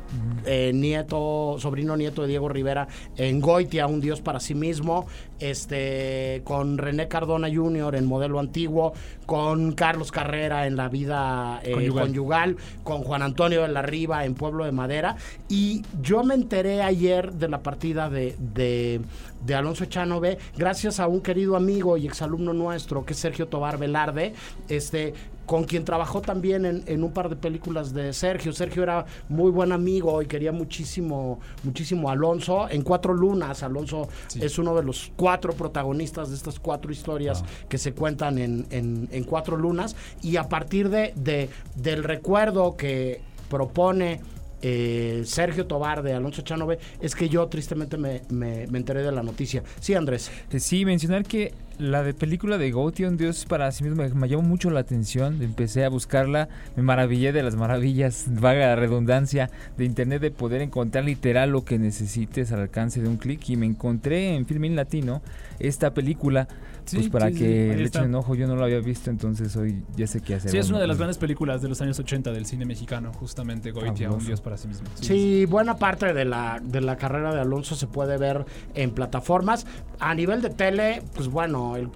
eh, 0.46 0.72
nieto, 0.74 1.56
sobrino 1.60 1.96
nieto 1.98 2.22
de 2.22 2.30
Diego 2.30 2.50
Rivera 2.50 2.88
en 3.18 3.40
Goitia, 3.42 3.88
un 3.88 4.02
dios 4.02 4.22
para 4.22 4.40
sí 4.40 4.56
mismo, 4.56 5.06
este, 5.40 6.42
con 6.44 6.78
René 6.78 7.08
Cardona 7.08 7.48
Jr. 7.54 7.96
en 7.96 8.06
Modelo 8.06 8.40
Antiguo, 8.40 8.94
con 9.26 9.74
Carlos 9.74 10.12
Carrera 10.12 10.66
en 10.68 10.76
La 10.76 10.90
Vida 10.90 11.60
eh, 11.64 11.72
Conyugal. 11.74 12.08
conyugal. 12.08 12.58
con 12.84 13.04
Juan 13.04 13.22
Antonio 13.22 13.62
de 13.62 13.68
la 13.70 13.82
Riva 13.82 14.26
en 14.26 14.34
Pueblo 14.34 14.66
de 14.66 14.72
Madera, 14.72 15.16
y 15.48 15.84
yo 16.02 16.24
me 16.24 16.34
enteré 16.36 16.82
ayer 16.82 17.34
de 17.34 17.48
la 17.50 17.60
partida 17.62 18.10
de, 18.10 18.36
de, 18.40 19.02
de 19.46 19.56
Alonso 19.56 19.84
Echanove, 19.84 20.38
gracias 20.58 21.00
a 21.00 21.08
un 21.08 21.22
querido 21.22 21.56
amigo 21.56 21.98
y 21.98 22.06
exalumno 22.08 22.54
nuestro, 22.54 23.06
que 23.06 23.14
es 23.14 23.20
Sergio 23.20 23.48
Tobar 23.48 23.78
Velarde, 23.78 24.34
este 24.68 25.14
con 25.46 25.64
quien 25.64 25.84
trabajó 25.84 26.22
también 26.22 26.64
en, 26.64 26.84
en 26.86 27.04
un 27.04 27.12
par 27.12 27.28
de 27.28 27.36
películas 27.36 27.92
de 27.92 28.14
Sergio. 28.14 28.54
Sergio 28.54 28.84
era 28.84 29.08
muy 29.30 29.50
buen 29.50 29.72
amigo 29.72 30.22
y 30.22 30.28
quería 30.28 30.52
muchísimo, 30.52 31.40
muchísimo 31.64 32.08
a 32.08 32.12
Alonso. 32.12 32.70
En 32.70 32.84
Cuatro 32.84 33.16
Lunas, 33.16 33.64
Alonso 33.64 34.10
es 34.40 34.60
uno 34.60 34.76
de 34.76 34.84
los 34.84 35.12
cuatro 35.16 35.54
protagonistas 35.54 36.30
de 36.30 36.36
estas 36.36 36.60
cuatro 36.60 36.92
historias 36.92 37.44
que 37.68 37.80
se 37.80 37.94
cuentan 37.94 38.38
en, 38.38 38.68
en- 38.70 39.10
en 39.12 39.24
Cuatro 39.24 39.58
Lunas. 39.58 39.96
Y 40.22 40.36
a 40.38 40.48
partir 40.48 40.90
de, 40.90 41.14
de- 41.16 41.50
del 41.76 42.04
recuerdo 42.04 42.78
que 42.78 43.20
propone 43.50 44.22
eh, 44.62 45.22
Sergio 45.26 45.66
Tobar 45.66 46.04
de 46.04 46.14
Alonso 46.14 46.42
Chanove, 46.42 46.80
es 47.02 47.16
que 47.16 47.30
yo 47.30 47.48
tristemente 47.48 47.98
me, 47.98 48.22
me- 48.30 48.68
me 48.68 48.78
enteré 48.78 49.02
de 49.04 49.12
la 49.12 49.24
noticia. 49.24 49.64
Sí, 49.80 49.94
Andrés. 49.94 50.32
Eh, 50.52 50.60
Sí, 50.60 50.86
mencionar 50.86 51.24
que 51.24 51.54
la 51.80 52.04
de 52.04 52.14
película 52.14 52.58
de 52.58 52.72
Gauti, 52.72 53.06
un 53.06 53.18
dios 53.18 53.46
para 53.46 53.72
sí 53.72 53.84
mismo, 53.84 54.04
me, 54.04 54.10
me 54.10 54.28
llamó 54.28 54.44
mucho 54.44 54.70
la 54.70 54.82
atención. 54.82 55.42
Empecé 55.42 55.86
a 55.86 55.90
buscarla, 55.90 56.50
me 56.76 56.84
maravillé 56.84 57.32
de 57.32 57.42
las 57.42 57.56
maravillas, 57.56 58.26
vaga 58.40 58.76
redundancia, 58.76 59.50
de 59.78 59.86
internet 59.86 60.22
de 60.22 60.32
poder 60.32 60.62
encontrar 60.62 61.06
literal 61.06 61.52
lo 61.52 61.64
que 61.64 61.80
necesites 61.80 62.52
al 62.52 62.60
alcance 62.60 63.02
de 63.02 63.08
un 63.08 63.18
clic. 63.18 63.50
Y 63.50 63.56
me 63.56 63.66
encontré 63.66 64.36
en 64.36 64.46
Filmin 64.46 64.76
Latino 64.76 65.22
esta 65.60 65.94
película, 65.94 66.48
Sí, 66.90 66.98
pues 66.98 67.10
para 67.10 67.28
sí, 67.28 67.34
sí, 67.34 67.40
que 67.40 67.72
ahí 67.72 67.78
le 67.78 67.84
echen 67.84 68.06
un 68.06 68.16
ojo. 68.16 68.34
Yo 68.34 68.48
no 68.48 68.56
lo 68.56 68.64
había 68.64 68.80
visto, 68.80 69.12
entonces 69.12 69.56
hoy 69.56 69.84
ya 69.96 70.08
sé 70.08 70.22
qué 70.22 70.36
hacer. 70.36 70.50
Sí, 70.50 70.58
es 70.58 70.70
una 70.70 70.80
de 70.80 70.88
las 70.88 70.96
Vamos. 70.96 71.00
grandes 71.00 71.18
películas 71.20 71.62
de 71.62 71.70
los 71.70 71.80
años 71.82 72.00
80 72.00 72.32
del 72.32 72.48
cine 72.48 72.66
mexicano, 72.66 73.14
justamente 73.14 73.72
Goitia, 73.72 74.10
un 74.10 74.26
dios 74.26 74.42
para 74.42 74.58
sí 74.58 74.68
mismo. 74.68 74.88
Sí, 74.96 75.46
buena 75.46 75.78
parte 75.78 76.14
de 76.14 76.26
la, 76.26 76.60
de 76.64 76.82
la 76.82 76.98
carrera 76.98 77.32
de 77.34 77.42
Alonso 77.42 77.76
se 77.76 77.86
puede 77.86 78.18
ver 78.18 78.46
en 78.74 78.92
plataformas. 78.92 79.68
A 80.00 80.16
nivel 80.16 80.42
de 80.42 80.50
tele, 80.50 81.04
pues 81.14 81.28
bueno, 81.28 81.69
él 81.76 81.90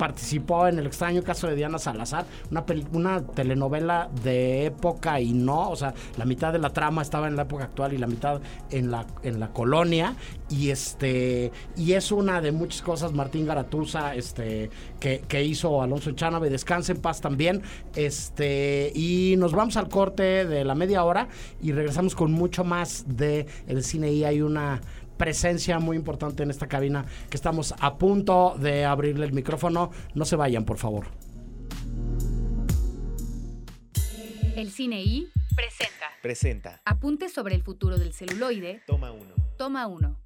participó 0.00 0.66
en 0.66 0.78
el 0.78 0.86
extraño 0.86 1.22
caso 1.22 1.46
de 1.46 1.54
Diana 1.54 1.78
Salazar, 1.78 2.24
una, 2.50 2.64
una 2.92 3.26
telenovela 3.26 4.08
de 4.24 4.64
época 4.64 5.20
y 5.20 5.34
no, 5.34 5.68
o 5.68 5.76
sea, 5.76 5.92
la 6.16 6.24
mitad 6.24 6.54
de 6.54 6.58
la 6.58 6.70
trama 6.70 7.02
estaba 7.02 7.28
en 7.28 7.36
la 7.36 7.42
época 7.42 7.64
actual 7.64 7.92
y 7.92 7.98
la 7.98 8.06
mitad 8.06 8.40
en 8.70 8.90
la, 8.90 9.06
en 9.22 9.38
la 9.38 9.52
colonia. 9.52 10.14
Y 10.48 10.70
este, 10.70 11.52
y 11.76 11.92
es 11.92 12.12
una 12.12 12.40
de 12.40 12.50
muchas 12.50 12.80
cosas, 12.80 13.12
Martín 13.12 13.46
Garatuza, 13.46 14.14
este, 14.14 14.70
que, 14.98 15.20
que 15.28 15.44
hizo 15.44 15.82
Alonso 15.82 16.08
Echanove, 16.08 16.48
descanse 16.48 16.92
en 16.92 17.02
paz 17.02 17.20
también. 17.20 17.60
Este, 17.94 18.90
y 18.94 19.34
nos 19.36 19.52
vamos 19.52 19.76
al 19.76 19.90
corte 19.90 20.46
de 20.46 20.64
la 20.64 20.74
media 20.74 21.04
hora 21.04 21.28
y 21.60 21.72
regresamos 21.72 22.14
con 22.14 22.32
mucho 22.32 22.64
más 22.64 23.04
de 23.06 23.46
el 23.66 23.84
cine 23.84 24.10
y 24.12 24.24
hay 24.24 24.40
una 24.40 24.80
presencia 25.20 25.78
muy 25.78 25.98
importante 25.98 26.42
en 26.42 26.50
esta 26.50 26.66
cabina 26.66 27.04
que 27.28 27.36
estamos 27.36 27.74
a 27.78 27.98
punto 27.98 28.56
de 28.58 28.86
abrirle 28.86 29.26
el 29.26 29.34
micrófono. 29.34 29.90
No 30.14 30.24
se 30.24 30.34
vayan, 30.34 30.64
por 30.64 30.78
favor. 30.78 31.08
El 34.56 34.70
Cine 34.70 35.02
I 35.02 35.30
presenta 35.54 36.06
Presenta. 36.22 36.80
Apuntes 36.86 37.34
sobre 37.34 37.54
el 37.54 37.62
futuro 37.62 37.98
del 37.98 38.14
celuloide. 38.14 38.82
Toma 38.86 39.12
uno. 39.12 39.34
Toma 39.58 39.86
1. 39.86 40.18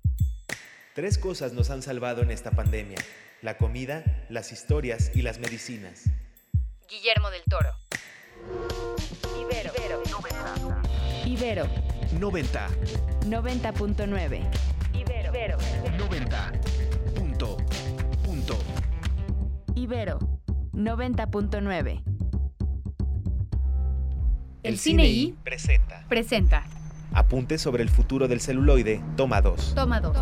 Tres 0.95 1.19
cosas 1.19 1.53
nos 1.53 1.71
han 1.71 1.83
salvado 1.83 2.23
en 2.23 2.31
esta 2.31 2.53
pandemia. 2.53 2.99
La 3.43 3.57
comida, 3.59 4.05
las 4.29 4.53
historias 4.53 5.11
y 5.13 5.23
las 5.23 5.41
medicinas. 5.41 6.05
Guillermo 6.89 7.31
del 7.31 7.43
Toro. 7.51 7.71
Ibero. 9.43 9.73
Ibero 11.27 11.69
90. 12.21 12.69
90.9. 13.27 14.84
Ibero. 15.35 15.59
90. 15.99 16.53
Punto. 17.16 17.57
Punto. 18.25 18.57
Ibero 19.75 20.20
90.9. 20.73 22.03
El 24.62 24.79
Cine 24.79 25.07
I 25.09 25.35
presenta. 25.42 26.05
presenta 26.09 26.62
Apuntes 27.12 27.61
sobre 27.61 27.83
el 27.83 27.88
futuro 27.88 28.29
del 28.29 28.40
celuloide. 28.40 29.03
Toma 29.16 29.40
2. 29.40 29.75
Toma 29.75 30.01
2. 30.01 30.16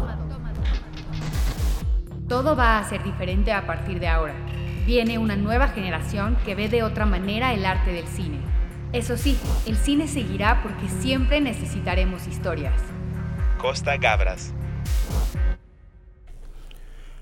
Todo 2.26 2.56
va 2.56 2.78
a 2.78 2.88
ser 2.88 3.04
diferente 3.04 3.52
a 3.52 3.66
partir 3.66 4.00
de 4.00 4.08
ahora. 4.08 4.34
Viene 4.86 5.18
una 5.18 5.36
nueva 5.36 5.68
generación 5.68 6.38
que 6.46 6.54
ve 6.54 6.70
de 6.70 6.84
otra 6.84 7.04
manera 7.04 7.52
el 7.52 7.66
arte 7.66 7.92
del 7.92 8.08
cine. 8.08 8.38
Eso 8.94 9.18
sí, 9.18 9.38
el 9.66 9.76
cine 9.76 10.08
seguirá 10.08 10.62
porque 10.62 10.88
siempre 10.88 11.42
necesitaremos 11.42 12.26
historias. 12.26 12.80
Costa 13.58 13.98
Gabras. 13.98 14.54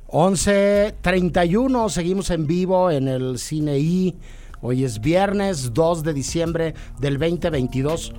11.31, 0.09 1.89
seguimos 1.89 2.31
en 2.31 2.47
vivo 2.47 2.91
en 2.91 3.07
el 3.07 3.39
Cine 3.39 3.79
I. 3.79 4.17
Hoy 4.61 4.85
es 4.85 5.01
viernes 5.01 5.73
2 5.73 6.03
de 6.03 6.13
diciembre 6.13 6.75
del 6.99 7.19
2022 7.19 8.13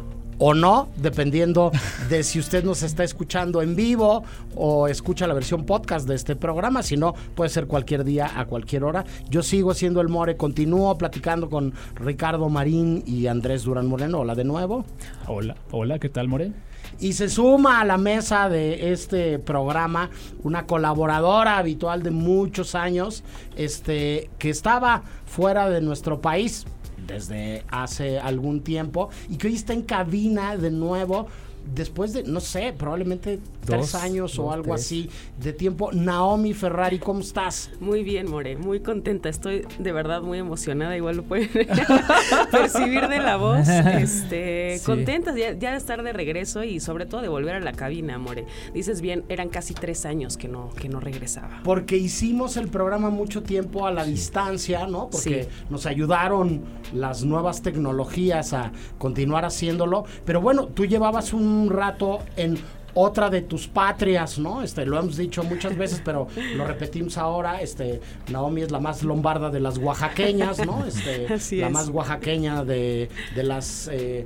o 0.44 0.56
no, 0.56 0.90
dependiendo 0.98 1.72
de 2.10 2.24
si 2.24 2.40
usted 2.40 2.64
nos 2.64 2.82
está 2.82 3.04
escuchando 3.04 3.62
en 3.62 3.76
vivo 3.76 4.24
o 4.56 4.88
escucha 4.88 5.28
la 5.28 5.36
versión 5.36 5.68
podcast 5.68 6.08
de 6.08 6.16
este 6.16 6.36
programa. 6.36 6.82
Si 6.82 6.98
no, 6.98 7.14
puede 7.36 7.52
ser 7.52 7.68
cualquier 7.68 8.04
día, 8.04 8.32
a 8.36 8.46
cualquier 8.46 8.84
hora. 8.84 9.06
Yo 9.30 9.44
sigo 9.44 9.76
siendo 9.76 10.02
el 10.02 10.10
More, 10.10 10.38
continúo 10.38 10.98
platicando 10.98 11.48
con 11.48 11.76
Ricardo 11.94 12.50
Marín 12.50 13.04
y 13.06 13.28
Andrés 13.28 13.64
Durán 13.64 13.86
Moreno. 13.86 14.22
Hola 14.22 14.34
de 14.34 14.44
nuevo. 14.44 14.84
Hola, 15.28 15.56
hola, 15.70 16.00
¿qué 16.00 16.10
tal, 16.10 16.28
More? 16.28 16.52
Y 17.00 17.14
se 17.14 17.30
suma 17.30 17.80
a 17.80 17.86
la 17.86 18.00
mesa 18.00 18.50
de 18.50 18.94
este 18.94 19.38
programa 19.38 20.10
una 20.42 20.66
colaboradora 20.66 21.60
habitual 21.60 22.02
de 22.02 22.10
muchos 22.10 22.74
años, 22.74 23.24
este, 23.56 24.32
que 24.40 24.50
estaba 24.50 25.04
fuera 25.28 25.70
de 25.70 25.82
nuestro 25.82 26.20
país 26.20 26.66
desde 27.12 27.64
hace 27.70 28.20
algún 28.20 28.62
tiempo 28.62 29.10
y 29.30 29.38
que 29.38 29.48
hoy 29.48 29.56
está 29.56 29.74
en 29.74 29.82
cabina 29.84 30.56
de 30.58 30.72
nuevo 30.72 31.28
después 31.76 32.14
de, 32.14 32.24
no 32.24 32.40
sé, 32.40 32.74
probablemente 32.78 33.40
tres 33.66 33.92
Dos, 33.92 33.96
años 33.96 34.38
o 34.40 34.52
algo 34.52 34.74
tres. 34.74 34.82
así 34.86 35.10
de 35.40 35.54
tiempo. 35.54 35.92
Naomi 35.92 36.54
Ferrari, 36.54 37.00
¿cómo 37.00 37.20
estás? 37.22 37.70
Muy 37.80 38.04
bien, 38.04 38.30
More, 38.30 38.56
muy 38.58 38.80
contenta. 38.80 39.30
Estoy 39.30 39.66
de 39.80 39.92
verdad 39.92 40.22
muy 40.22 40.40
emocionada, 40.40 40.96
igual 40.98 41.18
lo 41.18 41.24
pueden 41.24 41.50
percibir 42.52 43.08
de 43.08 43.20
la 43.20 43.38
voz. 43.38 43.68
Este, 43.68 44.78
Sí. 44.80 44.86
Contenta 44.86 45.36
ya, 45.36 45.54
ya 45.54 45.72
de 45.72 45.78
estar 45.78 46.02
de 46.04 46.14
regreso 46.14 46.64
y 46.64 46.80
sobre 46.80 47.06
todo 47.06 47.22
de 47.22 47.28
volver 47.28 47.56
a 47.56 47.60
la 47.60 47.72
cabina, 47.74 48.18
More. 48.18 48.46
Dices 48.74 49.02
bien, 49.02 49.24
eran 49.30 49.50
casi 49.50 49.74
tres 49.74 50.06
años 50.06 50.38
que 50.38 50.48
no, 50.48 50.70
que 50.80 50.90
no 50.90 51.00
regresaba. 51.00 51.62
Porque 51.64 51.98
hicimos 51.98 52.58
el 52.58 52.68
programa 52.70 53.10
mucho 53.10 53.44
tiempo 53.44 53.86
a 53.86 53.92
la 53.92 54.04
distancia, 54.06 54.88
¿no? 54.88 55.10
Porque 55.10 55.44
Sí. 55.44 55.50
nos 55.70 55.86
ayudaron 55.86 56.62
las 56.94 57.24
nuevas 57.24 57.62
tecnologías 57.62 58.54
a 58.54 58.72
continuar 58.98 59.46
haciéndolo. 59.46 60.06
Pero 60.26 60.42
bueno, 60.42 60.68
tú 60.68 60.86
llevabas 60.86 61.34
un 61.34 61.51
rato 61.70 62.20
en 62.36 62.58
otra 62.94 63.30
de 63.30 63.42
tus 63.42 63.68
patrias, 63.68 64.38
¿no? 64.38 64.62
Este, 64.62 64.86
lo 64.86 65.00
hemos 65.00 65.16
dicho 65.18 65.44
muchas 65.44 65.78
veces, 65.78 66.02
pero 66.04 66.28
lo 66.56 66.66
repetimos 66.66 67.18
ahora. 67.18 67.62
Este, 67.62 68.02
Naomi 68.30 68.62
es 68.64 68.72
la 68.72 68.80
más 68.80 69.04
lombarda 69.04 69.50
de 69.50 69.60
las 69.62 69.78
oaxaqueñas, 69.78 70.66
¿no? 70.66 70.86
Este, 70.86 71.28
Así 71.34 71.58
la 71.58 71.68
es. 71.68 71.74
más 71.74 71.90
oaxaqueña 71.90 72.66
de, 72.66 73.10
de 73.36 73.44
las 73.44 73.90
eh, 73.92 74.26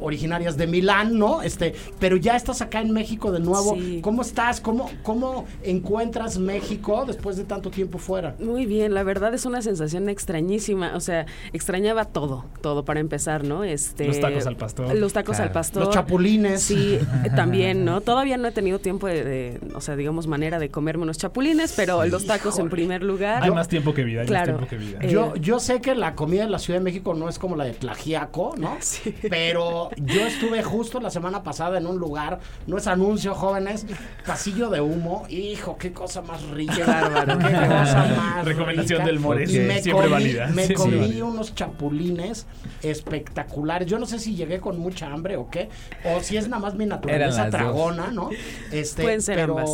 originarias 0.00 0.56
de 0.56 0.66
Milán, 0.66 1.18
¿no? 1.18 1.42
Este, 1.42 1.74
pero 1.98 2.16
ya 2.16 2.36
estás 2.36 2.60
acá 2.62 2.80
en 2.80 2.92
México 2.92 3.32
de 3.32 3.40
nuevo. 3.40 3.74
Sí. 3.74 4.00
¿Cómo 4.02 4.22
estás? 4.22 4.60
¿Cómo, 4.60 4.90
¿Cómo 5.02 5.44
encuentras 5.62 6.38
México 6.38 7.04
después 7.06 7.36
de 7.36 7.44
tanto 7.44 7.70
tiempo 7.70 7.98
fuera? 7.98 8.34
Muy 8.40 8.66
bien, 8.66 8.94
la 8.94 9.02
verdad 9.02 9.34
es 9.34 9.44
una 9.46 9.62
sensación 9.62 10.08
extrañísima, 10.08 10.92
o 10.94 11.00
sea, 11.00 11.26
extrañaba 11.52 12.04
todo, 12.04 12.44
todo 12.60 12.84
para 12.84 13.00
empezar, 13.00 13.44
¿no? 13.44 13.64
Este, 13.64 14.06
Los 14.06 14.20
tacos 14.20 14.46
al 14.46 14.56
pastor. 14.56 14.94
Los 14.94 15.12
tacos 15.12 15.36
Claro. 15.36 15.48
al 15.48 15.52
pastor. 15.52 15.84
Los 15.84 15.94
chapulines. 15.94 16.62
Sí, 16.62 16.94
eh, 17.24 17.30
también, 17.36 17.84
¿no? 17.84 18.00
Todavía 18.00 18.36
no 18.36 18.48
he 18.48 18.52
tenido 18.52 18.78
tiempo 18.78 19.06
de, 19.06 19.24
de, 19.24 19.60
o 19.74 19.80
sea, 19.80 19.96
digamos, 19.96 20.26
manera 20.26 20.58
de 20.58 20.70
comerme 20.70 21.02
unos 21.04 21.18
chapulines, 21.18 21.72
pero 21.76 22.04
los 22.06 22.26
tacos 22.26 22.58
en 22.58 22.68
primer 22.70 23.02
lugar. 23.02 23.42
Hay 23.42 23.50
más 23.50 23.68
tiempo 23.68 23.94
que 23.94 24.04
vida, 24.04 24.22
hay 24.22 24.26
Claro. 24.26 24.58
más 24.58 24.68
tiempo 24.68 24.70
que 24.70 24.76
vida. 24.90 24.98
Eh, 25.02 25.10
Yo, 25.12 25.34
yo 25.36 25.60
sé 25.60 25.80
que 25.80 25.94
la 25.94 26.14
comida 26.14 26.44
de 26.44 26.50
la 26.50 26.58
Ciudad 26.58 26.80
de 26.80 26.84
México 26.84 27.14
no 27.14 27.28
es 27.28 27.38
como 27.38 27.56
la 27.56 27.64
de 27.64 27.72
Tlajiaco, 27.72 28.54
¿no? 28.58 28.76
Sí. 28.88 29.14
Pero 29.28 29.87
yo 29.96 30.26
estuve 30.26 30.62
justo 30.62 31.00
la 31.00 31.10
semana 31.10 31.42
pasada 31.42 31.78
en 31.78 31.86
un 31.86 31.98
lugar, 31.98 32.38
no 32.66 32.76
es 32.78 32.86
anuncio, 32.86 33.34
jóvenes, 33.34 33.86
pasillo 34.26 34.70
de 34.70 34.80
humo. 34.80 35.24
Hijo, 35.28 35.76
qué 35.78 35.92
cosa 35.92 36.22
más 36.22 36.42
rica. 36.50 36.86
Bárbaro. 36.86 37.38
Qué 37.38 37.44
cosa 37.44 38.06
más 38.16 38.44
Recomendación 38.44 38.98
rica. 39.00 39.06
del 39.06 39.20
More, 39.20 39.44
Y 39.44 39.46
sí, 39.46 39.58
me 39.60 39.82
siempre 39.82 40.04
comí, 40.08 40.12
válida, 40.12 40.46
Me 40.48 40.66
siempre 40.66 40.74
comí 40.76 40.98
válida. 40.98 41.24
unos 41.24 41.54
chapulines 41.54 42.46
espectaculares. 42.82 43.88
Yo 43.88 43.98
no 43.98 44.06
sé 44.06 44.18
si 44.18 44.34
llegué 44.34 44.60
con 44.60 44.78
mucha 44.78 45.12
hambre 45.12 45.36
o 45.36 45.48
qué, 45.50 45.68
o 46.04 46.20
si 46.20 46.36
es 46.36 46.48
nada 46.48 46.60
más 46.60 46.74
mi 46.74 46.86
naturaleza 46.86 47.48
tragona, 47.50 48.08
¿no? 48.10 48.30
Este, 48.72 49.02
Pueden 49.02 49.22
ser 49.22 49.36
pero, 49.36 49.58
ambas. 49.58 49.70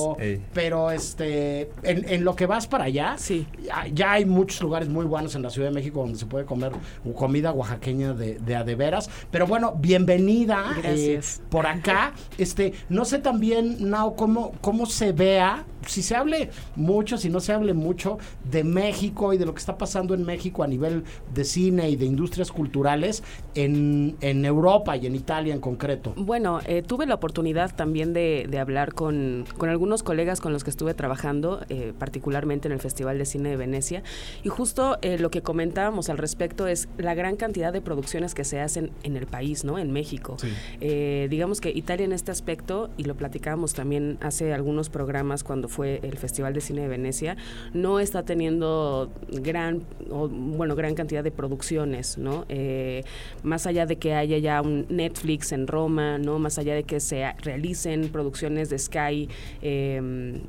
Pero 0.53 0.91
este, 0.91 1.71
en, 1.83 2.09
en 2.09 2.25
lo 2.25 2.37
que 2.37 2.47
vas 2.47 2.67
para 2.67 2.85
allá, 2.85 3.15
Sí. 3.19 3.47
ya, 3.63 3.87
ya 3.93 4.13
hay 4.13 4.25
muchos 4.25 4.61
lugares 4.61 4.89
muy 4.89 5.05
buenos 5.07 5.35
en 5.35 5.43
la 5.43 5.51
Ciudad 5.51 5.69
de 5.69 5.75
México 5.75 6.01
donde 6.01 6.19
se 6.19 6.27
puede 6.27 6.45
comer 6.45 6.73
comida 7.17 7.53
oaxaqueña 7.53 8.13
de, 8.13 8.39
de 8.39 8.57
a 8.57 8.65
de 8.65 8.75
veras. 8.75 9.09
Pero 9.31 9.47
bueno, 9.47 9.75
bienvenida 10.05 10.77
eh, 10.85 11.21
por 11.49 11.67
acá. 11.67 12.13
Este, 12.39 12.75
no 12.89 13.05
sé 13.05 13.19
también, 13.19 13.91
Nao, 13.91 14.15
cómo, 14.17 14.53
cómo 14.61 14.87
se 14.87 15.13
vea, 15.13 15.65
si 15.87 16.03
se 16.03 16.15
hable 16.15 16.51
mucho, 16.77 17.19
si 17.19 17.29
no 17.29 17.41
se 17.41 17.53
hable 17.53 17.75
mucho 17.75 18.19
de 18.51 18.65
México 18.65 19.33
y 19.33 19.39
de 19.39 19.47
lo 19.47 19.55
que 19.55 19.61
está 19.61 19.77
pasando 19.77 20.15
en 20.15 20.25
México 20.25 20.63
a 20.63 20.67
nivel 20.67 21.05
de 21.35 21.45
cine 21.45 21.91
y 21.91 21.97
de 21.97 22.07
industrias 22.07 22.51
culturales 22.51 23.23
en, 23.55 24.17
en 24.21 24.45
Europa 24.45 24.97
y 24.97 25.07
en 25.07 25.15
Italia 25.15 25.55
en 25.55 25.61
concreto. 25.61 26.15
Bueno, 26.17 26.61
eh, 26.67 26.83
tuve 26.83 27.07
la 27.07 27.15
oportunidad 27.15 27.75
también 27.75 28.13
de, 28.13 28.47
de 28.49 28.59
hablar 28.59 28.95
con, 28.95 29.45
con 29.57 29.69
algunos 29.69 30.03
colegas 30.03 30.41
con 30.41 30.53
los 30.53 30.65
que 30.65 30.71
estuve 30.71 30.95
trabajando, 30.95 31.61
eh, 31.69 31.93
particularmente 31.99 32.69
en 32.69 32.73
el 32.73 32.81
Festival 32.81 33.19
de 33.19 33.27
Cine 33.27 33.51
de 33.51 33.57
Venecia, 33.57 34.03
y 34.43 34.49
justo 34.49 34.99
eh, 35.03 35.19
lo 35.19 35.31
que 35.31 35.43
comentábamos 35.43 36.09
al 36.09 36.19
respecto 36.19 36.67
es 36.67 36.89
la 36.99 37.15
gran 37.15 37.37
cantidad 37.37 37.73
de 37.73 37.81
producciones 37.81 38.35
que 38.35 38.45
se 38.45 38.61
hacen 38.61 38.91
en 39.03 39.17
el 39.17 39.27
país, 39.27 39.65
¿no? 39.65 39.79
En 39.79 39.93
México. 39.95 40.37
Sí. 40.39 40.49
Eh, 40.81 41.29
digamos 41.31 41.61
que 41.63 41.71
Italia 41.71 42.05
en 42.05 42.13
este 42.13 42.31
aspecto, 42.31 42.91
y 42.99 43.05
lo 43.05 43.15
platicábamos 43.15 43.73
también 43.73 44.19
hace 44.21 44.53
algunos 44.53 44.91
programas 44.91 45.43
cuando 45.45 45.69
fue 45.69 46.01
el 46.03 46.19
Festival 46.19 46.53
de 46.53 46.61
Cine 46.61 46.83
de 46.83 46.89
Venecia, 46.89 47.37
no 47.73 48.01
está 48.01 48.25
teniendo 48.25 49.11
gran, 49.29 49.83
o, 50.11 50.29
bueno, 50.29 50.75
gran 50.75 50.95
cantidad 50.95 51.25
de 51.25 51.31
producciones, 51.31 52.19
¿no? 52.19 52.45
Eh, 52.49 53.03
más 53.43 53.67
allá 53.67 53.87
de 53.87 53.97
que 53.97 54.15
haya 54.15 54.39
ya 54.39 54.61
un 54.61 54.87
Netflix 54.89 55.53
en 55.53 55.67
Roma, 55.67 56.19
¿no? 56.19 56.39
Más 56.39 56.59
allá 56.59 56.75
de 56.75 56.83
que 56.83 57.01
se 57.01 57.25
realicen 57.43 58.09
producciones 58.09 58.69
de 58.69 58.79
Sky 58.79 59.29
eh, 59.63 59.97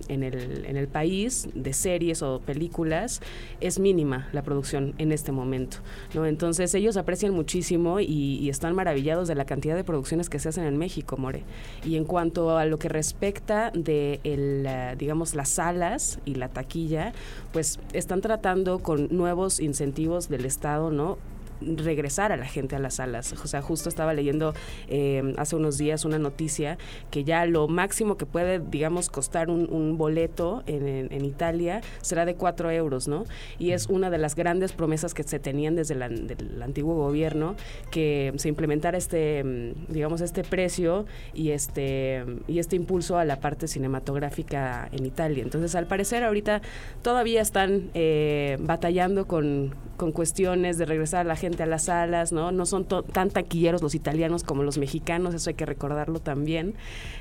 en, 0.08 0.24
el, 0.24 0.66
en 0.66 0.78
el 0.78 0.88
país, 0.88 1.48
de 1.54 1.74
series 1.74 2.22
o 2.22 2.42
películas, 2.42 3.22
es 3.62 3.80
mínima 3.80 4.28
la 4.34 4.42
producción 4.42 4.94
en 4.98 5.12
este 5.12 5.32
momento, 5.32 5.78
¿no? 6.14 6.26
Entonces 6.26 6.74
ellos 6.74 6.98
aprecian 6.98 7.34
muchísimo 7.34 8.00
y, 8.00 8.40
y 8.42 8.50
están 8.50 8.76
maravillados 8.76 9.28
de 9.28 9.35
la 9.36 9.46
cantidad 9.46 9.76
de 9.76 9.84
producciones 9.84 10.30
que 10.30 10.40
se 10.40 10.50
hacen 10.50 10.66
en 10.66 10.78
México, 10.78 11.18
More. 11.18 11.44
Y 11.84 11.96
en 11.96 12.06
cuanto 12.06 12.58
a 12.58 12.66
lo 12.66 12.80
que 12.80 12.90
respecta 12.90 13.72
de, 13.74 14.20
el, 14.24 14.66
eh, 14.68 14.96
digamos, 14.98 15.36
las 15.36 15.50
salas 15.50 16.20
y 16.26 16.36
la 16.36 16.50
taquilla, 16.50 17.14
pues 17.54 17.80
están 17.94 18.22
tratando 18.22 18.80
con 18.80 19.08
nuevos 19.12 19.60
incentivos 19.60 20.30
del 20.30 20.46
Estado, 20.46 20.92
¿no? 20.92 21.18
Regresar 21.62 22.32
a 22.32 22.38
la 22.38 22.46
gente 22.46 22.76
a 22.76 22.80
las 22.80 22.96
salas. 22.96 23.34
O 23.34 23.48
sea, 23.48 23.62
justo 23.62 23.90
estaba 23.90 24.14
leyendo 24.14 24.54
eh, 24.88 25.34
hace 25.38 25.56
unos 25.56 25.78
días 25.78 26.06
una 26.06 26.20
noticia 26.20 26.78
que 27.12 27.24
ya 27.24 27.46
lo 27.46 27.68
máximo 27.68 28.18
que 28.18 28.26
puede, 28.26 28.60
digamos, 28.60 29.10
costar 29.10 29.50
un, 29.50 29.66
boleto 29.98 30.64
en, 30.68 31.26
Italia 31.26 31.82
será 32.02 32.26
de 32.26 32.36
4 32.36 32.72
euros, 32.72 33.08
¿no? 33.08 33.24
Y 33.58 33.72
es 33.72 33.88
una 33.88 34.10
de 34.10 34.18
las 34.18 34.36
grandes 34.36 34.74
promesas 34.74 35.14
que 35.14 35.24
se 35.24 35.40
tenían 35.40 35.76
desde 35.76 35.96
del 35.96 36.62
antiguo 36.62 36.96
gobierno, 36.96 37.56
que 37.92 38.34
se 38.36 38.50
implementara 38.50 38.98
este, 38.98 39.44
mm, 39.44 39.94
digamos, 39.94 40.22
este 40.22 40.44
precio 40.44 41.06
y 41.34 41.52
este, 41.52 42.26
y 42.48 42.60
este 42.60 42.76
impulso 42.76 43.18
a 43.18 43.26
la 43.26 43.40
parte 43.40 43.68
cinematográfica 43.68 44.90
en 44.92 45.06
Italia. 45.06 45.44
Entonces, 45.44 45.76
al 45.76 45.88
parecer, 45.88 46.24
ahorita 46.24 46.62
todavía 47.02 47.42
están 47.42 47.90
eh, 47.94 48.58
batallando 48.60 49.28
con, 49.28 49.76
con 49.98 50.12
cuestiones 50.12 50.78
de 50.78 50.86
regresar 50.86 51.22
a 51.22 51.24
la 51.24 51.36
gente 51.36 51.45
a 51.64 51.66
las 51.66 51.86
salas, 51.86 52.32
¿no? 52.32 52.52
No 52.52 52.66
son 52.66 52.86
tan 52.86 53.30
taquilleros 53.30 53.82
los 53.82 53.96
italianos 53.96 54.44
como 54.44 54.64
los 54.64 54.78
mexicanos, 54.78 55.34
eso 55.34 55.50
hay 55.50 55.54
que 55.56 55.66
recordarlo 55.66 56.20
también. 56.20 56.74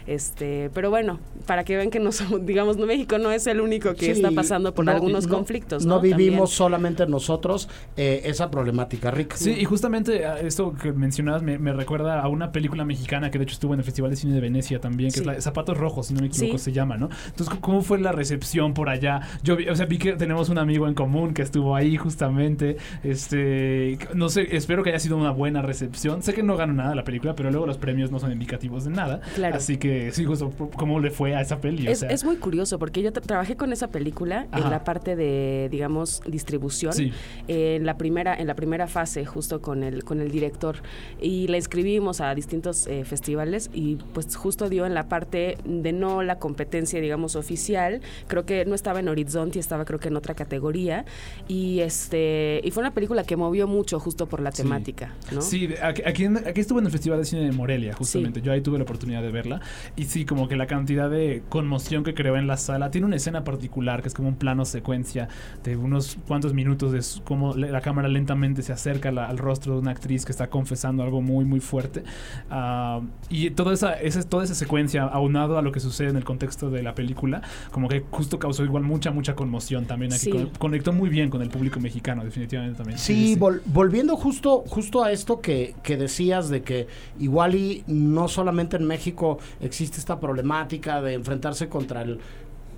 Este, 0.06 0.70
pero 0.74 0.90
bueno, 0.90 1.18
para 1.46 1.64
que 1.64 1.76
vean 1.76 1.90
que 1.90 1.98
no 2.00 2.12
somos, 2.12 2.44
digamos, 2.46 2.76
no, 2.76 2.87
México 2.87 3.18
no 3.18 3.30
es 3.30 3.46
el 3.46 3.60
único 3.60 3.94
que 3.94 4.06
Sí, 4.06 4.10
está 4.12 4.30
pasando 4.32 4.74
por 4.74 4.84
no- 4.84 4.92
algunos 4.92 5.26
no- 5.26 5.34
conflictos, 5.37 5.87
No 5.87 5.96
¿no? 5.96 6.00
vivimos 6.00 6.24
También. 6.26 6.46
solamente 6.48 7.06
nosotros 7.06 7.68
eh, 7.96 8.22
esa 8.24 8.50
problemática 8.50 9.10
rica. 9.10 9.37
Sí, 9.37 9.52
y 9.52 9.64
justamente 9.64 10.26
a 10.26 10.38
esto 10.40 10.74
que 10.74 10.92
mencionabas 10.92 11.42
me, 11.42 11.58
me 11.58 11.72
recuerda 11.72 12.20
a 12.20 12.28
una 12.28 12.52
película 12.52 12.84
mexicana 12.84 13.30
que 13.30 13.38
de 13.38 13.44
hecho 13.44 13.54
estuvo 13.54 13.72
en 13.74 13.80
el 13.80 13.84
Festival 13.84 14.10
de 14.10 14.16
Cine 14.16 14.34
de 14.34 14.40
Venecia 14.40 14.80
también, 14.80 15.10
que 15.10 15.14
Sí. 15.14 15.20
es 15.20 15.26
la 15.26 15.40
Zapatos 15.40 15.76
Rojos, 15.78 16.06
si 16.06 16.14
no 16.14 16.20
me 16.20 16.26
equivoco, 16.26 16.58
Sí. 16.58 16.64
se 16.64 16.72
llama, 16.72 16.96
¿no? 16.96 17.08
Entonces, 17.28 17.54
¿cómo 17.60 17.82
fue 17.82 17.98
la 17.98 18.12
recepción 18.12 18.74
por 18.74 18.88
allá? 18.88 19.20
Yo 19.42 19.56
vi, 19.56 19.68
o 19.68 19.76
sea, 19.76 19.87
vi 19.87 19.98
que 19.98 20.12
tenemos 20.12 20.48
un 20.48 20.58
amigo 20.58 20.87
en 20.88 20.94
común 20.94 21.32
que 21.34 21.42
estuvo 21.42 21.74
ahí 21.76 21.96
justamente. 21.96 22.76
Este, 23.02 23.98
no 24.14 24.29
sé, 24.29 24.57
espero 24.57 24.83
que 24.83 24.90
haya 24.90 24.98
sido 24.98 25.16
una 25.16 25.31
buena 25.31 25.62
recepción. 25.62 26.22
Sé 26.22 26.35
que 26.35 26.42
no 26.42 26.57
ganó 26.57 26.72
nada 26.72 26.94
la 26.94 27.05
película, 27.05 27.35
pero 27.35 27.50
luego 27.50 27.66
los 27.66 27.79
premios 27.79 28.11
no 28.11 28.18
son 28.18 28.33
indicativos 28.33 28.85
de 28.85 28.90
nada. 28.90 29.20
Claro. 29.35 29.57
Así 29.57 29.77
que, 29.77 30.11
sí, 30.12 30.24
justo, 30.24 30.53
¿cómo 30.77 31.00
le 31.00 31.11
fue 31.11 31.35
a 31.35 31.40
esa 31.40 31.61
peli? 31.61 31.87
O 31.87 31.90
Es, 31.90 32.00
sea, 32.00 32.09
es 32.11 32.24
muy 32.24 32.37
curioso 32.37 32.79
porque 32.79 33.03
yo 33.03 33.12
tra- 33.12 33.20
trabajé 33.22 33.57
con 33.57 33.72
esa 33.72 33.88
película 33.88 34.46
Ajá. 34.50 34.64
en 34.64 34.70
la 34.70 34.85
parte 34.85 35.16
de, 35.16 35.68
digamos, 35.70 36.22
distribución. 36.27 36.92
Sí. 36.92 37.12
en 37.48 37.85
la 37.87 37.96
primera 37.96 38.35
en 38.35 38.46
la 38.46 38.55
primera 38.55 38.87
fase 38.87 39.24
justo 39.24 39.61
con 39.61 39.83
el 39.83 40.05
con 40.05 40.20
el 40.20 40.31
director 40.31 40.77
y 41.20 41.46
la 41.48 41.57
inscribimos 41.57 42.20
a 42.20 42.35
distintos 42.35 42.87
eh, 42.87 43.05
festivales 43.05 43.70
y 43.72 43.96
pues 44.12 44.35
justo 44.37 44.68
dio 44.68 44.87
en 44.87 44.94
la 44.94 45.09
parte 45.09 45.57
de 45.64 45.92
no 45.92 46.22
la 46.22 46.38
competencia 46.38 47.00
digamos 47.00 47.37
oficial 47.37 48.00
creo 48.29 48.44
que 48.46 48.64
no 48.64 48.74
estaba 48.74 49.00
en 49.00 49.09
Horizonte 49.09 49.59
estaba 49.59 49.85
creo 49.85 49.98
que 49.98 50.09
en 50.09 50.16
otra 50.16 50.35
categoría 50.35 51.05
y 51.48 51.81
este 51.81 52.61
y 52.64 52.70
fue 52.70 52.83
una 52.83 52.92
película 52.92 53.24
que 53.24 53.37
movió 53.37 53.66
mucho 53.66 53.98
justo 54.05 54.29
por 54.29 54.40
la 54.40 54.53
Sí. 54.53 54.62
temática 54.62 55.12
¿no? 55.33 55.40
Sí, 55.40 55.69
aquí, 55.83 56.03
aquí, 56.05 56.61
estuve 56.61 56.81
en 56.81 56.87
el 56.87 56.93
Festival 56.93 57.19
de 57.19 57.25
Cine 57.25 57.43
de 57.43 57.53
Morelia, 57.53 57.95
justamente. 57.95 58.40
Yo 58.43 58.53
ahí 58.53 58.61
tuve 58.61 58.79
la 58.79 58.85
oportunidad 58.85 59.23
de 59.23 59.31
verla. 59.31 59.61
Y 59.97 60.05
sí, 60.05 60.25
como 60.25 60.47
que 60.49 60.57
la 60.57 60.67
cantidad 60.67 61.09
de 61.11 61.43
conmoción 61.49 62.05
que 62.05 62.14
creó 62.14 62.37
en 62.37 62.47
la 62.47 62.57
sala. 62.57 62.90
Tiene 62.90 63.07
una 63.07 63.17
escena 63.17 63.43
particular 63.45 64.03
que 64.03 64.09
es 64.09 64.14
como 64.14 64.29
un 64.29 64.37
plano 64.37 64.64
secuencia 64.64 65.29
de 65.64 65.77
unos 65.77 66.19
cuantos 66.29 66.53
minutos 66.55 66.93
de 66.93 67.01
cómo 67.25 67.55
la 67.55 67.81
cámara 67.81 68.09
lentamente 68.09 68.62
se 68.62 68.73
acerca 68.73 69.09
a 69.09 69.12
la- 69.12 69.27
al 69.29 69.38
rostro 69.38 69.75
de 69.75 69.81
una 69.81 69.90
actriz 69.93 70.25
que 70.25 70.33
está 70.33 70.49
confesando 70.51 71.03
algo 71.03 71.23
muy, 71.23 71.45
muy 71.45 71.61
fuerte. 71.61 72.03
Ah, 72.51 73.01
y 73.31 73.51
toda 73.51 73.73
esa, 73.75 73.95
esa, 73.95 74.23
toda 74.29 74.45
esa 74.45 74.55
secuencia, 74.55 75.05
aunado 75.05 75.59
a 75.59 75.62
lo 75.62 75.73
que 75.73 75.81
sucede 75.81 76.09
en 76.11 76.17
el 76.17 76.25
contexto 76.25 76.71
de 76.71 76.83
la 76.83 76.95
película, 76.95 77.43
como 77.71 77.88
que 77.88 78.05
justo 78.11 78.38
causó 78.38 78.64
igual 78.64 78.83
mucha, 78.83 79.11
mucha 79.11 79.35
conmoción 79.35 79.87
también 79.87 80.12
aquí. 80.12 80.25
Sí. 80.25 80.31
Con- 80.31 80.51
conectó 80.59 80.93
muy 80.93 81.09
bien 81.09 81.31
con 81.31 81.43
el 81.43 81.49
público 81.49 81.81
mexicano, 81.81 82.25
definitivamente 82.25 82.77
también. 82.77 82.99
Sí, 82.99 83.37
vol- 83.38 83.61
volviendo 83.94 84.16
justo, 84.16 84.64
justo 84.66 85.04
a 85.04 85.12
esto 85.12 85.40
que, 85.40 85.76
que 85.85 85.96
decías 85.96 86.48
de 86.48 86.62
que 86.62 86.88
igual 87.20 87.54
y 87.54 87.85
no 87.87 88.26
solamente 88.26 88.76
en 88.76 88.88
México 88.88 89.38
existe 89.61 89.98
esta 90.00 90.18
problemática 90.18 91.00
de 91.00 91.14
enfrentarse 91.14 91.68
contra 91.68 92.02
el 92.02 92.18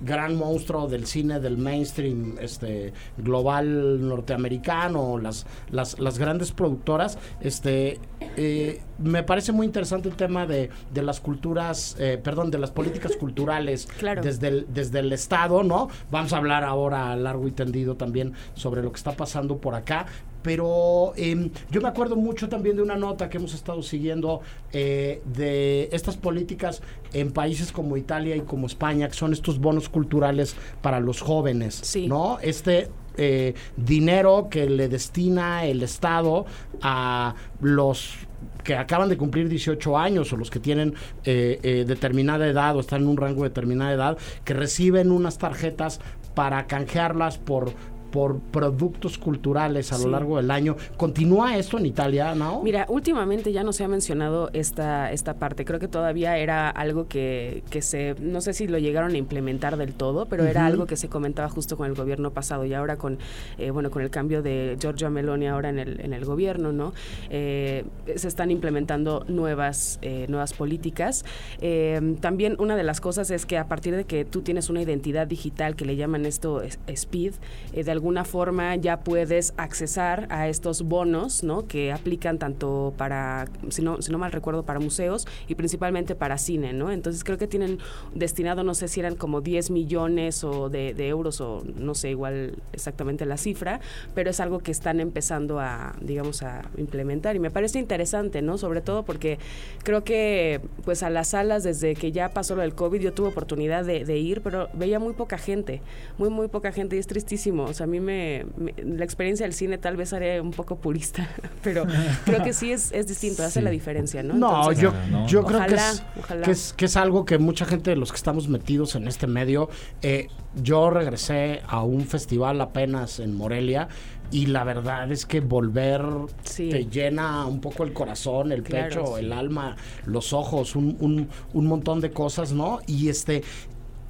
gran 0.01 0.35
monstruo 0.35 0.87
del 0.87 1.07
cine 1.07 1.39
del 1.39 1.57
mainstream 1.57 2.35
este 2.39 2.93
global 3.17 4.07
norteamericano 4.07 5.17
las 5.17 5.47
las, 5.71 5.97
las 5.99 6.19
grandes 6.19 6.51
productoras 6.51 7.17
este 7.41 7.99
eh, 8.35 8.81
me 8.99 9.23
parece 9.23 9.51
muy 9.51 9.65
interesante 9.65 10.07
el 10.09 10.15
tema 10.15 10.45
de, 10.45 10.69
de 10.93 11.01
las 11.01 11.19
culturas 11.19 11.95
eh, 11.99 12.19
perdón 12.23 12.51
de 12.51 12.59
las 12.59 12.69
políticas 12.71 13.15
culturales 13.19 13.87
Claro. 13.97 14.21
desde 14.21 14.49
el, 14.49 14.67
desde 14.71 14.99
el 14.99 15.11
estado 15.13 15.63
no 15.63 15.87
vamos 16.11 16.33
a 16.33 16.37
hablar 16.37 16.63
ahora 16.63 17.15
largo 17.15 17.47
y 17.47 17.51
tendido 17.51 17.95
también 17.95 18.33
sobre 18.53 18.83
lo 18.83 18.91
que 18.91 18.97
está 18.97 19.13
pasando 19.13 19.57
por 19.57 19.73
acá 19.73 20.05
pero 20.41 21.13
eh, 21.15 21.49
yo 21.71 21.81
me 21.81 21.87
acuerdo 21.87 22.15
mucho 22.15 22.49
también 22.49 22.75
de 22.75 22.81
una 22.81 22.95
nota 22.95 23.29
que 23.29 23.37
hemos 23.37 23.53
estado 23.53 23.81
siguiendo 23.83 24.41
eh, 24.71 25.21
de 25.25 25.89
estas 25.91 26.17
políticas 26.17 26.81
en 27.13 27.31
países 27.31 27.71
como 27.71 27.97
Italia 27.97 28.35
y 28.35 28.41
como 28.41 28.67
España, 28.67 29.07
que 29.07 29.15
son 29.15 29.33
estos 29.33 29.59
bonos 29.59 29.89
culturales 29.89 30.55
para 30.81 30.99
los 30.99 31.21
jóvenes, 31.21 31.75
Sí. 31.83 32.07
¿no? 32.07 32.39
Este 32.41 32.89
eh, 33.17 33.55
dinero 33.75 34.47
que 34.49 34.69
le 34.69 34.87
destina 34.87 35.65
el 35.65 35.81
Estado 35.81 36.45
a 36.81 37.33
los 37.61 38.15
que 38.63 38.75
acaban 38.75 39.09
de 39.09 39.17
cumplir 39.17 39.49
18 39.49 39.97
años 39.97 40.31
o 40.33 40.37
los 40.37 40.51
que 40.51 40.59
tienen 40.59 40.93
eh, 41.23 41.59
eh, 41.63 41.85
determinada 41.87 42.45
edad 42.47 42.75
o 42.75 42.81
están 42.81 43.01
en 43.01 43.07
un 43.07 43.17
rango 43.17 43.43
de 43.43 43.49
determinada 43.49 43.91
edad, 43.93 44.17
que 44.43 44.53
reciben 44.53 45.11
unas 45.11 45.37
tarjetas 45.37 45.99
para 46.35 46.67
canjearlas 46.67 47.37
por 47.39 47.71
por 48.17 48.39
productos 48.39 49.19
culturales 49.19 49.93
a 49.93 49.97
lo 49.99 50.05
Sí. 50.05 50.09
largo 50.09 50.37
del 50.37 50.49
año. 50.49 50.75
¿Continúa 50.97 51.55
esto 51.55 51.77
en 51.77 51.85
Italia, 51.85 52.33
no? 52.33 52.63
Mira, 52.63 52.87
últimamente 52.89 53.51
ya 53.51 53.61
no 53.63 53.71
se 53.73 53.83
ha 53.83 53.87
mencionado 53.87 54.49
esta, 54.53 55.11
esta 55.11 55.35
parte. 55.35 55.65
Creo 55.65 55.79
que 55.79 55.87
todavía 55.87 56.35
era 56.39 56.67
algo 56.71 57.07
que, 57.07 57.61
que 57.69 57.83
se, 57.83 58.15
no 58.19 58.41
sé 58.41 58.53
si 58.53 58.67
lo 58.67 58.79
llegaron 58.79 59.11
a 59.13 59.17
implementar 59.17 59.77
del 59.77 59.93
todo, 59.93 60.25
pero 60.25 60.45
era 60.45 60.61
Ujú. 60.61 60.67
algo 60.67 60.85
que 60.87 60.95
se 60.95 61.09
comentaba 61.09 61.47
justo 61.47 61.77
con 61.77 61.85
el 61.85 61.93
gobierno 61.93 62.31
pasado 62.31 62.65
y 62.65 62.73
ahora 62.73 62.95
con, 62.97 63.19
eh, 63.59 63.69
bueno, 63.69 63.91
con 63.91 64.01
el 64.01 64.09
cambio 64.09 64.41
de 64.41 64.77
Giorgia 64.81 65.11
Meloni 65.11 65.45
ahora 65.45 65.69
en 65.69 65.77
el, 65.77 66.01
en 66.01 66.11
el 66.13 66.25
gobierno, 66.25 66.71
¿no? 66.71 66.93
Eh, 67.29 67.85
se 68.15 68.27
están 68.27 68.49
implementando 68.49 69.25
nuevas, 69.27 69.99
eh, 70.01 70.25
nuevas 70.27 70.53
políticas. 70.53 71.23
Eh, 71.61 72.15
también 72.19 72.55
una 72.57 72.75
de 72.75 72.83
las 72.83 72.99
cosas 72.99 73.29
es 73.29 73.45
que 73.45 73.59
a 73.59 73.67
partir 73.67 73.95
de 73.95 74.05
que 74.05 74.25
tú 74.25 74.41
tienes 74.41 74.71
una 74.71 74.81
identidad 74.81 75.27
digital 75.27 75.75
que 75.75 75.85
le 75.85 75.95
llaman 75.95 76.25
esto 76.25 76.63
es- 76.63 76.79
SPID, 76.87 77.33
eh, 77.73 77.83
de 77.83 77.91
alguna 78.07 78.23
forma 78.23 78.73
ya 78.77 79.01
puedes 79.01 79.53
accesar 79.57 80.27
a 80.29 80.47
estos 80.47 80.83
bonos, 80.83 81.43
¿no? 81.43 81.67
Que 81.67 81.91
aplican 81.91 82.39
tanto 82.39 82.93
para, 82.95 83.49
si 83.67 83.81
no, 83.81 84.01
si 84.01 84.13
no 84.13 84.17
mal 84.17 84.31
recuerdo, 84.31 84.63
para 84.63 84.79
museos 84.79 85.27
y 85.49 85.55
principalmente 85.55 86.15
para 86.15 86.37
cine, 86.37 86.71
¿no? 86.71 86.89
Entonces 86.89 87.25
creo 87.25 87.37
que 87.37 87.47
tienen 87.47 87.79
destinado, 88.15 88.63
no 88.63 88.75
sé 88.75 88.87
si 88.87 89.01
eran 89.01 89.17
como 89.17 89.41
10 89.41 89.71
millones 89.71 90.45
o 90.45 90.69
de, 90.69 90.95
euros 91.05 91.41
o 91.41 91.65
no 91.75 91.95
sé 91.95 92.11
igual 92.11 92.55
exactamente 92.71 93.25
la 93.25 93.35
cifra, 93.35 93.81
pero 94.15 94.29
es 94.29 94.39
algo 94.39 94.59
que 94.59 94.71
están 94.71 95.01
empezando 95.01 95.59
a, 95.59 95.93
digamos, 95.99 96.43
a 96.43 96.61
implementar 96.77 97.35
y 97.35 97.39
me 97.39 97.51
parece 97.51 97.77
interesante, 97.77 98.41
¿no? 98.41 98.57
Sobre 98.57 98.79
todo 98.79 99.03
porque 99.03 99.37
creo 99.83 100.05
que 100.05 100.61
pues 100.85 101.03
a 101.03 101.09
las 101.09 101.27
salas 101.29 101.65
desde 101.65 101.93
que 101.93 102.13
ya 102.13 102.29
pasó 102.29 102.55
lo 102.55 102.61
del 102.61 102.73
COVID 102.73 103.01
yo 103.01 103.11
tuve 103.11 103.27
oportunidad 103.27 103.83
de, 103.83 104.05
de 104.05 104.17
ir, 104.17 104.39
pero 104.39 104.69
veía 104.71 104.97
muy 104.97 105.13
poca 105.13 105.37
gente, 105.37 105.81
muy 106.17 106.29
muy 106.29 106.47
poca 106.47 106.71
gente 106.71 106.95
y 106.95 106.99
es 106.99 107.07
tristísimo, 107.07 107.65
o 107.65 107.73
sea, 107.73 107.85
a 107.87 107.89
mí 107.89 107.99
me, 107.99 108.45
me- 108.57 108.73
la 108.83 109.03
experiencia 109.03 109.45
del 109.45 109.53
cine 109.53 109.77
tal 109.77 109.95
vez 109.97 110.11
haré 110.13 110.41
un 110.41 110.51
poco 110.51 110.75
purista, 110.77 111.27
pero 111.63 111.85
creo 112.25 112.43
que 112.43 112.53
sí 112.53 112.71
es, 112.71 112.91
es 112.91 113.07
distinto, 113.07 113.43
hace 113.43 113.59
Sí. 113.59 113.63
la 113.63 113.71
diferencia, 113.71 114.21
¿no? 114.23 114.33
No, 114.35 114.57
Entonces, 114.71 114.81
yo, 114.83 114.93
no, 115.09 115.27
yo 115.27 115.41
no. 115.41 115.47
creo 115.47 115.65
que 115.65 115.75
es, 115.75 116.03
ojalá. 116.19 116.41
que, 116.43 116.51
es, 116.51 116.73
que 116.73 116.85
es 116.85 116.97
algo 116.97 117.25
que 117.25 117.37
mucha 117.37 117.65
gente 117.65 117.89
de 117.91 117.95
los 117.95 118.11
que 118.11 118.17
estamos 118.17 118.47
metidos 118.49 118.95
en 118.95 119.07
este 119.07 119.25
medio, 119.27 119.69
eh, 120.01 120.27
yo 120.61 120.89
regresé 120.89 121.61
a 121.67 121.81
un 121.83 122.05
festival 122.05 122.59
apenas 122.61 123.19
en 123.19 123.35
Morelia 123.35 123.87
y 124.29 124.47
la 124.47 124.63
verdad 124.65 125.09
es 125.11 125.25
que 125.25 125.39
volver 125.39 126.01
Sí. 126.43 126.69
te 126.69 126.85
llena 126.87 127.45
un 127.45 127.61
poco 127.61 127.83
el 127.83 127.93
corazón, 127.93 128.51
el 128.51 128.63
Claro, 128.63 128.87
pecho, 128.89 129.05
sí. 129.17 129.23
el 129.25 129.31
alma, 129.31 129.77
los 130.05 130.33
ojos, 130.33 130.75
un, 130.75 130.97
un, 130.99 131.29
un 131.53 131.65
montón 131.65 132.01
de 132.01 132.11
cosas, 132.11 132.51
¿no? 132.51 132.79
Y 132.87 133.07
este... 133.09 133.43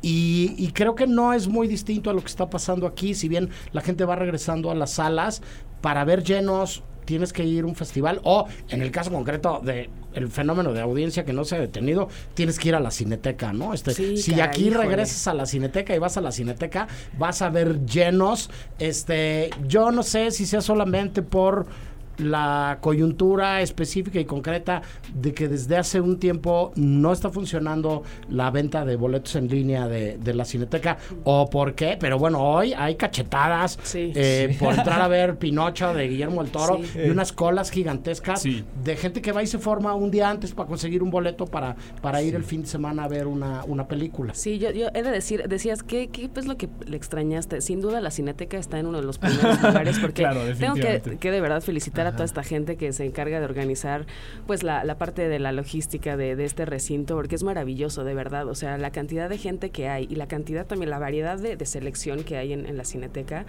Y, 0.01 0.53
y 0.57 0.71
creo 0.71 0.95
que 0.95 1.07
no 1.07 1.33
es 1.33 1.47
muy 1.47 1.67
distinto 1.67 2.09
a 2.09 2.13
lo 2.13 2.21
que 2.21 2.27
está 2.27 2.49
pasando 2.49 2.85
aquí, 2.87 3.13
si 3.15 3.27
bien 3.27 3.49
la 3.73 3.81
gente 3.81 4.05
va 4.05 4.15
regresando 4.15 4.69
a 4.71 4.75
las 4.75 4.91
salas 4.91 5.41
para 5.81 6.03
ver 6.05 6.23
llenos, 6.23 6.83
tienes 7.05 7.31
que 7.33 7.43
ir 7.45 7.63
a 7.63 7.67
un 7.67 7.75
festival 7.75 8.19
o 8.23 8.45
en 8.69 8.81
el 8.81 8.91
caso 8.91 9.11
concreto 9.11 9.61
de 9.63 9.89
el 10.13 10.27
fenómeno 10.29 10.73
de 10.73 10.81
audiencia 10.81 11.23
que 11.25 11.31
no 11.31 11.45
se 11.45 11.55
ha 11.55 11.59
detenido, 11.59 12.09
tienes 12.33 12.57
que 12.59 12.69
ir 12.69 12.75
a 12.75 12.79
la 12.79 12.91
cineteca, 12.91 13.53
¿no? 13.53 13.73
Este, 13.73 13.91
Sí, 13.93 14.17
si 14.17 14.31
caray, 14.31 14.47
aquí 14.47 14.67
híjole. 14.67 14.85
regresas 14.85 15.27
a 15.27 15.33
la 15.33 15.45
cineteca 15.45 15.95
y 15.95 15.99
vas 15.99 16.17
a 16.17 16.21
la 16.21 16.31
cineteca, 16.31 16.87
vas 17.17 17.41
a 17.41 17.49
ver 17.49 17.85
llenos, 17.85 18.49
este, 18.79 19.51
yo 19.67 19.91
no 19.91 20.03
sé 20.03 20.31
si 20.31 20.45
sea 20.47 20.61
solamente 20.61 21.21
por 21.21 21.67
la 22.17 22.77
coyuntura 22.81 23.61
específica 23.61 24.19
y 24.19 24.25
concreta 24.25 24.81
de 25.13 25.33
que 25.33 25.47
desde 25.47 25.77
hace 25.77 26.01
un 26.01 26.19
tiempo 26.19 26.71
no 26.75 27.11
está 27.13 27.29
funcionando 27.29 28.03
la 28.29 28.49
venta 28.51 28.85
de 28.85 28.95
boletos 28.95 29.35
en 29.35 29.47
línea 29.47 29.87
de, 29.87 30.17
de 30.17 30.33
la 30.33 30.45
Cineteca 30.45 30.97
o 31.23 31.49
por 31.49 31.73
qué, 31.75 31.97
pero 31.99 32.17
bueno, 32.17 32.41
hoy 32.41 32.73
hay 32.73 32.95
cachetadas 32.95 33.77
Sí. 33.83 34.11
eh, 34.15 34.55
por 34.59 34.73
entrar 34.73 35.01
a 35.01 35.07
ver 35.07 35.37
Pinocho 35.39 35.93
de 35.93 36.07
Guillermo 36.07 36.41
del 36.43 36.51
Toro 36.51 36.79
Sí. 36.83 36.99
y 37.05 37.09
unas 37.09 37.31
colas 37.31 37.71
gigantescas 37.71 38.41
Sí. 38.41 38.63
de 38.83 38.95
gente 38.95 39.21
que 39.21 39.31
va 39.31 39.43
y 39.43 39.47
se 39.47 39.57
forma 39.59 39.93
un 39.95 40.11
día 40.11 40.29
antes 40.29 40.53
para 40.53 40.67
conseguir 40.67 41.03
un 41.03 41.09
boleto 41.11 41.45
para, 41.45 41.75
para 42.01 42.21
ir 42.21 42.35
el 42.35 42.43
fin 42.43 42.61
de 42.61 42.67
semana 42.67 43.03
a 43.03 43.07
ver 43.07 43.27
una, 43.27 43.63
una 43.65 43.87
película. 43.87 44.33
Sí, 44.33 44.57
yo, 44.59 44.71
yo 44.71 44.87
he 44.93 45.03
de 45.03 45.11
decir, 45.11 45.47
decías, 45.47 45.83
¿qué, 45.83 46.07
¿qué 46.07 46.29
es 46.35 46.45
lo 46.47 46.57
que 46.57 46.69
le 46.85 46.97
extrañaste? 46.97 47.61
Sin 47.61 47.81
duda 47.81 48.01
la 48.01 48.11
Cineteca 48.11 48.57
está 48.57 48.79
en 48.79 48.87
uno 48.87 48.99
de 48.99 49.05
los 49.05 49.17
primeros 49.17 49.61
lugares 49.61 49.99
porque 49.99 50.23
Claro, 50.23 50.41
tengo 50.57 50.75
que, 50.75 51.17
que 51.19 51.31
de 51.31 51.41
verdad 51.41 51.61
felicitar 51.61 52.06
a 52.07 52.11
toda 52.13 52.25
esta 52.25 52.43
gente 52.43 52.75
que 52.77 52.91
se 52.93 53.05
encarga 53.05 53.39
de 53.39 53.45
organizar 53.45 54.05
pues 54.45 54.63
la, 54.63 54.83
la 54.83 54.97
parte 54.97 55.27
de 55.27 55.39
la 55.39 55.51
logística 55.51 56.17
de, 56.17 56.35
de 56.35 56.45
este 56.45 56.65
recinto, 56.65 57.15
porque 57.15 57.35
es 57.35 57.43
maravilloso, 57.43 58.03
de 58.03 58.13
verdad. 58.13 58.47
O 58.47 58.55
sea, 58.55 58.77
la 58.77 58.91
cantidad 58.91 59.29
de 59.29 59.37
gente 59.37 59.69
que 59.69 59.87
hay 59.89 60.07
y 60.09 60.15
la 60.15 60.27
cantidad 60.27 60.65
también, 60.65 60.89
la 60.89 60.99
variedad 60.99 61.37
de, 61.37 61.55
de 61.55 61.65
selección 61.65 62.23
que 62.23 62.37
hay 62.37 62.53
en, 62.53 62.65
en 62.65 62.77
la 62.77 62.85
Cineteca 62.85 63.45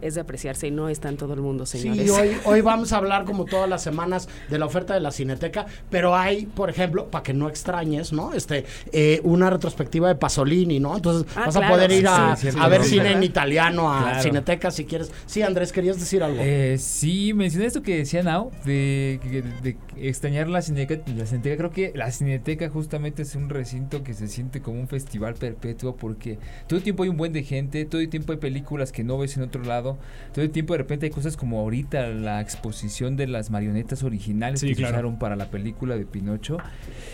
es 0.00 0.14
de 0.14 0.22
apreciarse 0.22 0.66
y 0.66 0.70
no 0.70 0.88
está 0.88 1.10
en 1.10 1.18
todo 1.18 1.34
el 1.34 1.40
mundo, 1.42 1.66
señores. 1.66 2.04
Sí, 2.04 2.10
hoy, 2.10 2.30
hoy 2.46 2.60
vamos 2.62 2.92
a 2.94 2.96
hablar 2.96 3.24
como 3.26 3.44
todas 3.44 3.68
las 3.68 3.82
semanas 3.82 4.28
de 4.48 4.58
la 4.58 4.64
oferta 4.64 4.94
de 4.94 5.00
la 5.00 5.10
Cineteca, 5.10 5.66
pero 5.90 6.16
hay, 6.16 6.46
por 6.46 6.70
ejemplo, 6.70 7.08
para 7.10 7.22
que 7.22 7.34
no 7.34 7.48
extrañes, 7.50 8.10
¿no? 8.12 8.32
Este, 8.32 8.64
eh, 8.92 9.20
una 9.24 9.50
retrospectiva 9.50 10.08
de 10.08 10.14
Pasolini, 10.14 10.80
¿no? 10.80 10.96
Entonces 10.96 11.26
Ah, 11.36 11.42
vas 11.46 11.54
claro, 11.56 11.66
a 11.66 11.70
poder 11.76 11.92
ir 11.92 12.00
sí, 12.00 12.06
a, 12.08 12.34
sí, 12.36 12.42
cierto, 12.42 12.62
a 12.62 12.68
ver 12.68 12.82
cine 12.84 13.12
en 13.12 13.22
italiano 13.22 13.92
a 13.92 14.00
Claro. 14.02 14.22
Cineteca 14.22 14.70
si 14.70 14.86
quieres. 14.86 15.10
Sí, 15.26 15.42
Andrés, 15.42 15.70
querías 15.70 16.00
decir 16.00 16.22
algo. 16.22 16.38
Eh, 16.40 16.76
sí, 16.78 17.34
mencioné 17.34 17.66
esto 17.66 17.82
que 17.82 17.99
decía 18.00 18.22
Nao, 18.22 18.50
de, 18.64 19.18
de- 19.24 19.42
de 19.72 19.76
extrañar 20.08 20.48
la 20.48 20.60
cineteca, 20.62 21.02
la 21.16 21.26
cineteca. 21.26 21.56
Creo 21.56 21.70
que 21.70 21.92
la 21.94 22.10
cineteca 22.10 22.68
justamente 22.68 23.22
es 23.22 23.34
un 23.34 23.48
recinto 23.48 24.02
que 24.02 24.14
se 24.14 24.28
siente 24.28 24.60
como 24.60 24.80
un 24.80 24.88
festival 24.88 25.34
perpetuo 25.34 25.96
porque 25.96 26.38
todo 26.66 26.76
el 26.78 26.82
tiempo 26.82 27.02
hay 27.04 27.08
un 27.08 27.16
buen 27.16 27.32
de 27.32 27.42
gente, 27.42 27.84
todo 27.84 28.00
el 28.00 28.08
tiempo 28.08 28.32
hay 28.32 28.38
películas 28.38 28.92
que 28.92 29.04
no 29.04 29.18
ves 29.18 29.36
en 29.36 29.42
otro 29.44 29.62
lado, 29.64 29.98
todo 30.34 30.44
el 30.44 30.50
tiempo 30.50 30.74
de 30.74 30.78
repente 30.78 31.06
hay 31.06 31.10
cosas 31.12 31.36
como 31.36 31.60
ahorita 31.60 32.08
la 32.08 32.40
exposición 32.40 33.16
de 33.16 33.26
las 33.26 33.50
marionetas 33.50 34.02
originales 34.02 34.60
Sí, 34.60 34.68
que 34.68 34.74
claro. 34.74 34.94
usaron 34.94 35.18
para 35.18 35.36
la 35.36 35.50
película 35.50 35.96
de 35.96 36.04
Pinocho. 36.06 36.58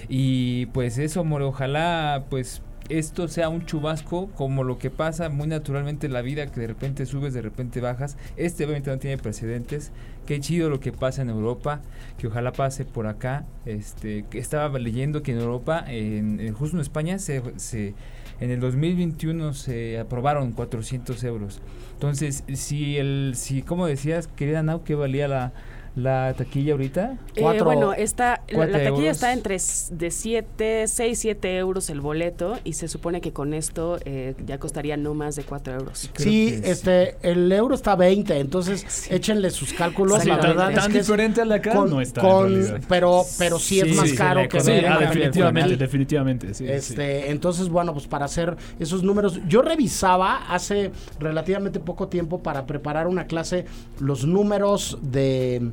Y 0.08 0.66
pues 0.66 0.98
eso, 0.98 1.24
More, 1.24 1.44
ojalá 1.44 2.24
pues 2.30 2.62
esto 2.88 3.28
sea 3.28 3.48
un 3.48 3.64
chubasco 3.66 4.28
como 4.34 4.62
lo 4.64 4.78
que 4.78 4.90
pasa 4.90 5.28
muy 5.28 5.46
naturalmente 5.48 6.06
en 6.06 6.12
la 6.12 6.22
vida, 6.22 6.46
que 6.50 6.60
de 6.60 6.66
repente 6.68 7.06
subes, 7.06 7.34
de 7.34 7.42
repente 7.42 7.80
bajas. 7.80 8.16
Este 8.36 8.64
obviamente 8.64 8.90
no 8.90 8.98
tiene 8.98 9.18
precedentes. 9.18 9.92
Qué 10.26 10.40
chido 10.40 10.70
lo 10.70 10.80
que 10.80 10.92
pasa 10.92 11.22
en 11.22 11.30
Europa, 11.30 11.80
que 12.18 12.26
ojalá 12.26 12.52
pase 12.52 12.84
por 12.84 13.06
acá. 13.06 13.44
Este, 13.64 14.24
estaba 14.32 14.78
leyendo 14.78 15.22
que 15.22 15.32
en 15.32 15.38
Europa, 15.38 15.84
en- 15.88 16.52
justo 16.54 16.76
en 16.76 16.80
España, 16.80 17.18
se, 17.18 17.42
se- 17.56 17.94
en 18.40 18.50
el 18.50 18.60
2021 18.60 19.54
se 19.54 19.98
aprobaron 19.98 20.52
400 20.52 21.22
euros. 21.24 21.60
Entonces, 21.94 22.44
si 22.54 22.98
el, 22.98 23.32
si 23.34 23.62
como 23.62 23.86
decías, 23.86 24.26
querida 24.28 24.62
Nau, 24.62 24.82
que 24.84 24.94
valía 24.94 25.26
la, 25.28 25.52
la 25.96 26.34
taquilla 26.36 26.72
ahorita? 26.72 27.16
Eh, 27.34 27.40
Cuatro- 27.40 27.64
bueno, 27.64 27.92
está, 27.94 28.42
la, 28.48 28.66
la 28.66 28.72
taquilla 28.72 28.88
euros. 28.88 29.06
está 29.08 29.32
entre 29.32 29.56
de 29.90 30.10
7, 30.10 30.84
6, 30.86 31.18
7 31.18 31.56
euros 31.56 31.88
el 31.90 32.00
boleto 32.02 32.58
y 32.64 32.74
se 32.74 32.86
supone 32.86 33.20
que 33.22 33.32
con 33.32 33.54
esto 33.54 33.98
eh, 34.04 34.34
ya 34.46 34.58
costaría 34.58 34.96
no 34.98 35.14
más 35.14 35.36
de 35.36 35.44
4 35.44 35.72
euros. 35.74 36.10
creo 36.12 36.24
Sí, 36.30 36.50
que 36.50 36.56
sí. 36.58 36.62
este, 36.70 37.16
el 37.22 37.50
euro 37.50 37.74
está 37.74 37.92
a 37.92 37.96
20, 37.96 38.38
entonces 38.38 39.10
échenle 39.10 39.50
sus 39.50 39.72
cálculos. 39.72 40.20
Sí, 40.22 40.28
la 40.28 40.36
verdad 40.36 40.54
tan, 40.66 40.72
es 40.74 40.80
tan 40.80 40.92
que 40.92 40.98
es 40.98 41.06
diferente 41.06 41.40
a 41.40 41.44
la 41.46 41.54
acá 41.56 41.72
con- 41.74 41.88
no 41.90 42.00
está 42.02 42.20
con- 42.20 42.80
pero, 42.88 43.22
pero 43.38 43.58
sí, 43.58 43.80
es 43.80 43.96
más 43.96 44.10
sí, 44.10 44.16
caro 44.16 44.46
que 44.48 44.60
ver 44.60 44.86
ah, 44.86 44.98
en- 45.00 45.08
definitivamente, 45.08 45.76
definitivamente, 45.76 46.48
sí, 46.54 46.66
sí. 46.66 46.70
Este, 46.70 47.30
entonces, 47.30 47.68
bueno, 47.70 47.94
pues 47.94 48.06
para 48.06 48.26
hacer 48.26 48.54
esos 48.78 49.02
números, 49.02 49.40
yo 49.48 49.62
revisaba 49.62 50.52
hace 50.54 50.90
relativamente 51.18 51.80
poco 51.80 52.08
tiempo 52.08 52.42
para 52.42 52.66
preparar 52.66 53.06
una 53.06 53.26
clase 53.26 53.64
los 53.98 54.26
números 54.26 54.98
de, 55.00 55.70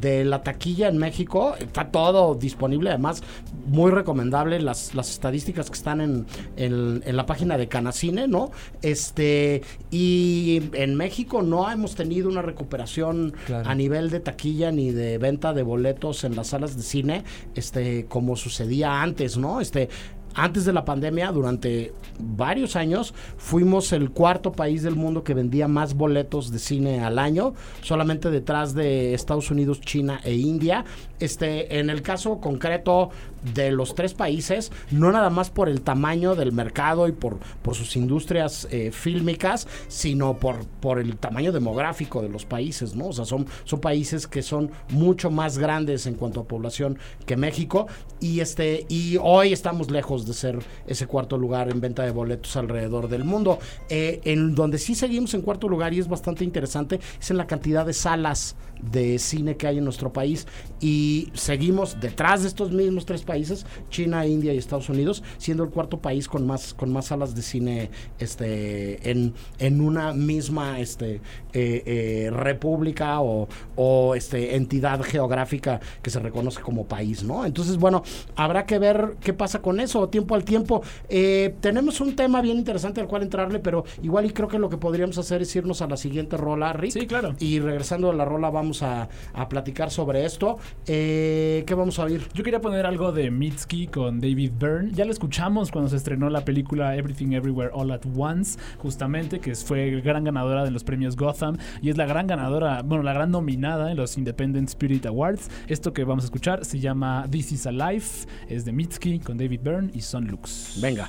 de 0.00 0.24
la 0.24 0.42
taquilla 0.42 0.88
en 0.88 0.98
México. 0.98 1.54
Está 1.58 1.90
todo 1.90 2.34
disponible, 2.34 2.90
además, 2.90 3.22
muy 3.66 3.90
recomendable 3.90 4.60
las, 4.60 4.94
las 4.94 5.10
estadísticas 5.10 5.70
que 5.70 5.76
están 5.76 6.00
en, 6.00 6.26
en- 6.56 7.02
en 7.06 7.16
la 7.16 7.26
página 7.26 7.56
de 7.58 7.68
Canacine, 7.68 8.26
¿no? 8.26 8.50
Este, 8.82 9.62
y 9.90 10.62
en 10.72 10.94
México 10.94 11.42
no 11.42 11.70
hemos 11.70 11.94
tenido 11.94 12.28
una 12.28 12.42
recuperación 12.42 13.34
Claro. 13.46 13.68
a 13.68 13.74
nivel 13.74 14.10
de 14.10 14.20
taquilla 14.20 14.70
ni 14.72 14.90
de 14.90 15.18
venta 15.18 15.52
de 15.52 15.62
boletos 15.62 16.24
en 16.24 16.34
las 16.36 16.48
salas 16.48 16.76
de 16.76 16.82
cine, 16.82 17.24
este, 17.54 18.06
como 18.06 18.36
sucedía 18.36 19.02
antes, 19.02 19.36
¿no? 19.36 19.60
Este, 19.60 19.88
antes 20.34 20.64
de 20.64 20.72
la 20.72 20.84
pandemia, 20.84 21.32
durante 21.32 21.92
varios 22.18 22.76
años, 22.76 23.14
fuimos 23.36 23.92
el 23.92 24.10
cuarto 24.10 24.52
país 24.52 24.82
del 24.82 24.96
mundo 24.96 25.24
que 25.24 25.34
vendía 25.34 25.68
más 25.68 25.94
boletos 25.94 26.50
de 26.50 26.58
cine 26.58 27.00
al 27.00 27.18
año, 27.18 27.54
solamente 27.82 28.30
detrás 28.30 28.74
de 28.74 29.14
Estados 29.14 29.50
Unidos, 29.50 29.80
China 29.80 30.20
e 30.24 30.34
India. 30.34 30.84
Este, 31.18 31.78
en 31.78 31.90
el 31.90 32.02
caso 32.02 32.40
concreto 32.40 33.10
de 33.52 33.70
los 33.70 33.94
tres 33.94 34.14
países, 34.14 34.72
no 34.90 35.12
nada 35.12 35.30
más 35.30 35.50
por 35.50 35.68
el 35.68 35.82
tamaño 35.82 36.34
del 36.34 36.52
mercado 36.52 37.08
y 37.08 37.12
por, 37.12 37.38
por 37.62 37.74
sus 37.74 37.96
industrias 37.96 38.66
eh, 38.70 38.90
fílmicas, 38.92 39.66
sino 39.88 40.38
por, 40.38 40.66
por 40.66 40.98
el 40.98 41.16
tamaño 41.16 41.52
demográfico 41.52 42.22
de 42.22 42.28
los 42.28 42.44
países, 42.44 42.94
¿no? 42.94 43.08
O 43.08 43.12
sea, 43.12 43.24
son, 43.24 43.46
son 43.64 43.80
países 43.80 44.26
que 44.26 44.42
son 44.42 44.70
mucho 44.90 45.30
más 45.30 45.58
grandes 45.58 46.06
en 46.06 46.14
cuanto 46.14 46.40
a 46.40 46.44
población 46.44 46.98
que 47.26 47.36
México 47.36 47.86
y 48.20 48.40
este 48.40 48.86
y 48.88 49.18
hoy 49.20 49.52
estamos 49.52 49.90
lejos 49.90 50.26
de 50.26 50.34
ser 50.34 50.58
ese 50.86 51.06
cuarto 51.06 51.36
lugar 51.36 51.70
en 51.70 51.80
venta 51.80 52.02
de 52.04 52.10
boletos 52.10 52.56
alrededor 52.56 53.08
del 53.08 53.24
mundo. 53.24 53.58
Eh, 53.88 54.20
en 54.24 54.54
donde 54.54 54.78
sí 54.78 54.94
seguimos 54.94 55.34
en 55.34 55.42
cuarto 55.42 55.68
lugar 55.68 55.92
y 55.92 55.98
es 55.98 56.08
bastante 56.08 56.44
interesante 56.44 57.00
es 57.20 57.30
en 57.30 57.36
la 57.36 57.46
cantidad 57.46 57.84
de 57.84 57.92
salas 57.92 58.56
de 58.90 59.18
cine 59.18 59.56
que 59.56 59.66
hay 59.66 59.78
en 59.78 59.84
nuestro 59.84 60.12
país 60.12 60.46
y 60.80 61.30
seguimos 61.34 62.00
detrás 62.00 62.42
de 62.42 62.48
estos 62.48 62.72
mismos 62.72 63.06
tres 63.06 63.22
países, 63.22 63.66
China, 63.90 64.26
India 64.26 64.52
y 64.52 64.58
Estados 64.58 64.88
Unidos, 64.88 65.22
siendo 65.38 65.64
el 65.64 65.70
cuarto 65.70 65.98
país 65.98 66.28
con 66.28 66.46
más 66.46 66.74
con 66.74 66.92
más 66.92 67.06
salas 67.06 67.34
de 67.34 67.42
cine 67.42 67.90
este 68.18 69.10
en, 69.10 69.34
en 69.58 69.80
una 69.80 70.12
misma 70.12 70.80
este 70.80 71.20
eh, 71.52 71.82
eh, 71.86 72.30
república 72.32 73.20
o, 73.20 73.48
o, 73.76 74.14
este 74.14 74.56
entidad 74.56 75.00
geográfica 75.02 75.80
que 76.02 76.10
se 76.10 76.18
reconoce 76.18 76.60
como 76.60 76.86
país, 76.86 77.22
¿no? 77.22 77.44
Entonces, 77.44 77.76
bueno, 77.76 78.02
habrá 78.36 78.66
que 78.66 78.78
ver 78.78 79.16
qué 79.20 79.32
pasa 79.32 79.62
con 79.62 79.80
eso, 79.80 80.08
tiempo 80.08 80.34
al 80.34 80.44
tiempo. 80.44 80.82
Eh, 81.08 81.54
tenemos 81.60 82.00
un 82.00 82.16
tema 82.16 82.40
bien 82.40 82.58
interesante 82.58 83.00
al 83.00 83.06
cual 83.06 83.22
entrarle, 83.22 83.60
pero 83.60 83.84
igual 84.02 84.26
y 84.26 84.30
creo 84.30 84.48
que 84.48 84.58
lo 84.58 84.68
que 84.68 84.76
podríamos 84.76 85.16
hacer 85.18 85.42
es 85.42 85.54
irnos 85.54 85.80
a 85.82 85.86
la 85.86 85.96
siguiente 85.96 86.36
rola, 86.36 86.72
Rick. 86.72 86.92
Sí, 86.92 87.06
claro. 87.06 87.34
Y 87.38 87.60
regresando 87.60 88.10
a 88.10 88.14
la 88.14 88.24
rola 88.24 88.50
vamos 88.50 88.73
a, 88.82 89.08
a 89.32 89.48
platicar 89.48 89.90
sobre 89.90 90.24
esto. 90.24 90.58
Eh, 90.86 91.64
¿Qué 91.66 91.74
vamos 91.74 91.98
a 91.98 92.04
oír? 92.04 92.26
Yo 92.34 92.42
quería 92.42 92.60
poner 92.60 92.86
algo 92.86 93.12
de 93.12 93.30
Mitski 93.30 93.86
con 93.86 94.20
David 94.20 94.52
Byrne. 94.58 94.92
Ya 94.92 95.04
lo 95.04 95.12
escuchamos 95.12 95.70
cuando 95.70 95.90
se 95.90 95.96
estrenó 95.96 96.30
la 96.30 96.44
película 96.44 96.96
Everything 96.96 97.32
Everywhere 97.32 97.70
All 97.72 97.90
at 97.90 98.02
Once, 98.16 98.58
justamente, 98.78 99.40
que 99.40 99.54
fue 99.54 100.00
gran 100.00 100.24
ganadora 100.24 100.64
de 100.64 100.70
los 100.70 100.84
premios 100.84 101.16
Gotham 101.16 101.56
y 101.82 101.90
es 101.90 101.96
la 101.96 102.06
gran 102.06 102.26
ganadora, 102.26 102.82
bueno, 102.82 103.02
la 103.02 103.12
gran 103.12 103.30
nominada 103.30 103.90
en 103.90 103.96
los 103.96 104.16
Independent 104.18 104.68
Spirit 104.68 105.06
Awards. 105.06 105.50
Esto 105.68 105.92
que 105.92 106.04
vamos 106.04 106.24
a 106.24 106.26
escuchar 106.26 106.64
se 106.64 106.80
llama 106.80 107.26
This 107.30 107.52
Is 107.52 107.66
Alive, 107.66 108.04
es 108.48 108.64
de 108.64 108.72
Mitski 108.72 109.18
con 109.20 109.36
David 109.36 109.60
Byrne 109.62 109.90
y 109.94 110.00
Son 110.00 110.26
Lux. 110.26 110.78
Venga. 110.80 111.08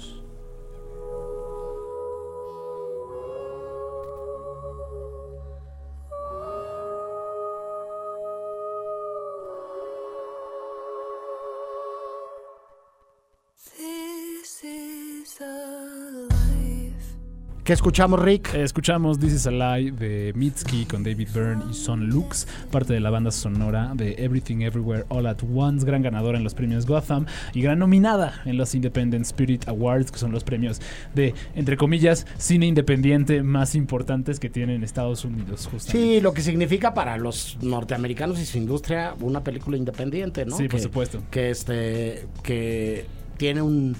¿Qué 17.66 17.74
escuchamos, 17.74 18.22
Rick? 18.22 18.53
Eh, 18.53 18.61
Escuchamos 18.61 19.18
This 19.18 19.34
Is 19.34 19.47
Alive 19.47 19.93
de 19.97 20.34
Mitski 20.36 20.86
con 20.86 21.03
David 21.03 21.30
Byrne 21.34 21.63
y 21.72 21.74
Son 21.74 22.05
Lux, 22.09 22.45
parte 22.70 22.93
de 22.93 22.99
la 22.99 23.09
banda 23.09 23.32
sonora 23.32 23.91
de 23.95 24.13
Everything 24.20 24.61
Everywhere 24.61 25.05
All 25.09 25.26
at 25.26 25.39
Once, 25.51 25.84
gran 25.84 26.03
ganadora 26.03 26.38
en 26.38 26.43
los 26.43 26.53
premios 26.53 26.86
Gotham 26.86 27.26
y 27.55 27.63
gran 27.63 27.80
nominada 27.80 28.39
en 28.45 28.57
los 28.57 28.76
Independent 28.76 29.26
Spirit 29.26 29.68
Awards, 29.68 30.11
que 30.11 30.20
son 30.20 30.32
los 30.32 30.43
premios 30.43 30.80
de, 31.16 31.34
entre 31.55 31.76
comillas, 31.76 32.28
cine 32.38 32.68
independiente 32.68 33.41
más 33.41 33.74
importantes 33.74 34.39
que 34.39 34.51
tienen 34.51 34.84
Estados 34.84 35.26
Unidos, 35.26 35.66
justamente. 35.66 36.18
Sí, 36.18 36.22
lo 36.22 36.36
que 36.36 36.43
significa 36.43 36.93
para 36.93 37.18
los 37.18 37.57
norteamericanos 37.63 38.39
y 38.39 38.45
su 38.45 38.59
industria 38.59 39.16
una 39.22 39.43
película 39.43 39.76
independiente, 39.76 40.45
¿no? 40.45 40.55
Sí, 40.55 40.68
por 40.68 40.82
supuesto. 40.82 41.20
Que 41.32 41.49
este 41.49 42.28
que 42.43 43.07
tiene 43.38 43.63
un 43.63 43.95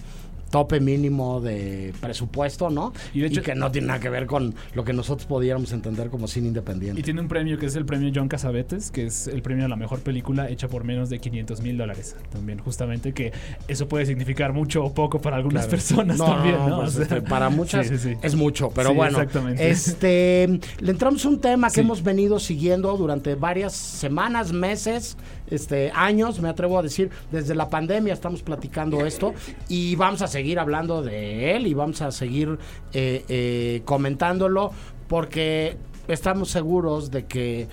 tope 0.55 0.79
mínimo 0.79 1.41
de 1.41 1.93
presupuesto, 1.99 2.69
¿no? 2.69 2.93
Y 3.13 3.19
de 3.19 3.27
hecho- 3.27 3.41
que 3.41 3.55
no 3.55 3.69
tiene 3.71 3.87
nada 3.87 3.99
que 3.99 4.07
ver 4.09 4.25
con 4.25 4.55
lo 4.73 4.85
que 4.85 4.93
nosotros 4.93 5.27
podríamos 5.27 5.73
entender 5.73 6.09
como 6.09 6.29
cine 6.29 6.47
independiente. 6.47 6.97
Y 6.97 7.03
tiene 7.03 7.19
un 7.19 7.27
premio 7.27 7.57
que 7.57 7.65
es 7.65 7.75
el 7.75 7.85
premio 7.85 8.09
John 8.15 8.29
Casavetes, 8.29 8.89
que 8.89 9.05
es 9.05 9.27
el 9.27 9.41
premio 9.41 9.65
a 9.65 9.67
la 9.67 9.75
mejor 9.75 9.99
película 9.99 10.49
hecha 10.49 10.69
por 10.69 10.85
menos 10.85 11.09
de 11.09 11.19
500 11.19 11.59
mil 11.59 11.77
dólares. 11.77 12.15
También, 12.31 12.59
justamente, 12.59 13.11
que 13.13 13.33
eso 13.67 13.89
puede 13.89 14.05
significar 14.05 14.53
mucho 14.53 14.81
o 14.85 14.93
poco 14.93 15.19
para 15.19 15.35
algunas 15.35 15.65
Claro. 15.67 15.71
personas 15.77 16.17
No, 16.17 16.25
también, 16.25 16.55
no, 16.55 16.69
¿no? 16.69 16.75
pues, 16.77 16.89
O 16.89 16.91
sea, 16.93 17.03
este, 17.03 17.21
para 17.21 17.49
muchas 17.49 17.87
sí, 17.89 17.97
sí, 17.97 18.11
sí. 18.13 18.17
es 18.21 18.35
mucho, 18.35 18.69
pero 18.73 18.93
bueno. 18.93 19.17
exactamente. 19.19 19.69
Este, 19.75 20.59
le 20.79 20.91
entramos 20.91 21.25
a 21.25 21.29
un 21.29 21.41
tema 21.41 21.69
que 21.69 21.81
hemos 21.81 22.01
venido 22.01 22.39
siguiendo 22.39 22.95
durante 22.95 23.35
varias 23.35 23.73
semanas, 23.73 24.53
meses, 24.53 25.17
este, 25.49 25.91
años, 25.93 26.39
me 26.41 26.49
atrevo 26.49 26.79
a 26.79 26.81
decir, 26.81 27.09
desde 27.31 27.55
la 27.55 27.69
pandemia 27.69 28.13
estamos 28.13 28.41
platicando 28.43 29.05
esto 29.05 29.33
y 29.69 29.95
vamos 29.95 30.21
a 30.21 30.27
seguir 30.27 30.59
hablando 30.59 31.01
de 31.01 31.55
él 31.55 31.67
y 31.67 31.73
vamos 31.73 32.01
a 32.01 32.11
seguir 32.11 32.57
eh, 32.93 33.23
eh, 33.27 33.81
comentándolo 33.85 34.71
porque 35.07 35.77
estamos 36.07 36.49
seguros 36.49 37.11
de 37.11 37.25
que 37.25 37.67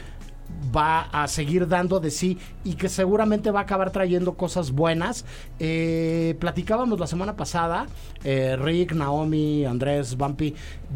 va 0.75 1.03
a 1.13 1.29
seguir 1.29 1.69
dando 1.69 2.01
de 2.01 2.11
sí 2.11 2.39
y 2.65 2.75
que 2.75 2.89
seguramente 2.89 3.51
va 3.51 3.61
a 3.61 3.63
acabar 3.63 3.91
trayendo 3.91 4.35
cosas 4.35 4.71
buenas. 4.71 5.25
Eh, 5.59 6.37
platicábamos 6.39 6.99
la 7.01 7.07
semana 7.07 7.37
pasada, 7.37 7.87
eh, 8.25 8.57
Rick, 8.59 8.93
Naomi, 8.93 9.65
Andrés, 9.65 10.17
Bumpy, 10.17 10.55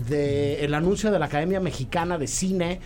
de 0.08 0.64
el 0.64 0.74
anuncio 0.74 1.10
de 1.10 1.18
la 1.18 1.26
Academia 1.26 1.60
Mexicana 1.60 2.18
de 2.18 2.26
Cine 2.26 2.80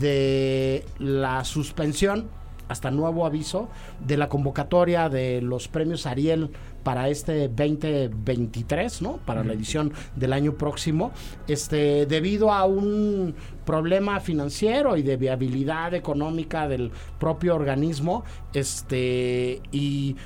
de 0.00 0.84
la 0.98 1.44
suspensión 1.44 2.28
hasta 2.68 2.90
nuevo 2.90 3.26
aviso 3.26 3.68
de 4.06 4.16
la 4.16 4.28
convocatoria 4.28 5.08
de 5.08 5.40
los 5.42 5.68
premios 5.68 6.06
Ariel 6.06 6.50
para 6.82 7.08
este 7.08 7.48
2023, 7.48 9.02
¿no? 9.02 9.18
Para 9.26 9.42
la 9.42 9.54
edición 9.54 9.92
del 10.14 10.32
año 10.32 10.54
próximo, 10.54 11.10
este 11.48 12.06
debido 12.06 12.52
a 12.52 12.64
un 12.64 13.34
problema 13.64 14.20
financiero 14.20 14.96
y 14.96 15.02
de 15.02 15.16
viabilidad 15.16 15.94
económica 15.94 16.68
del 16.68 16.92
propio 17.18 17.56
organismo, 17.56 18.24
este 18.52 19.60
y 19.72 20.16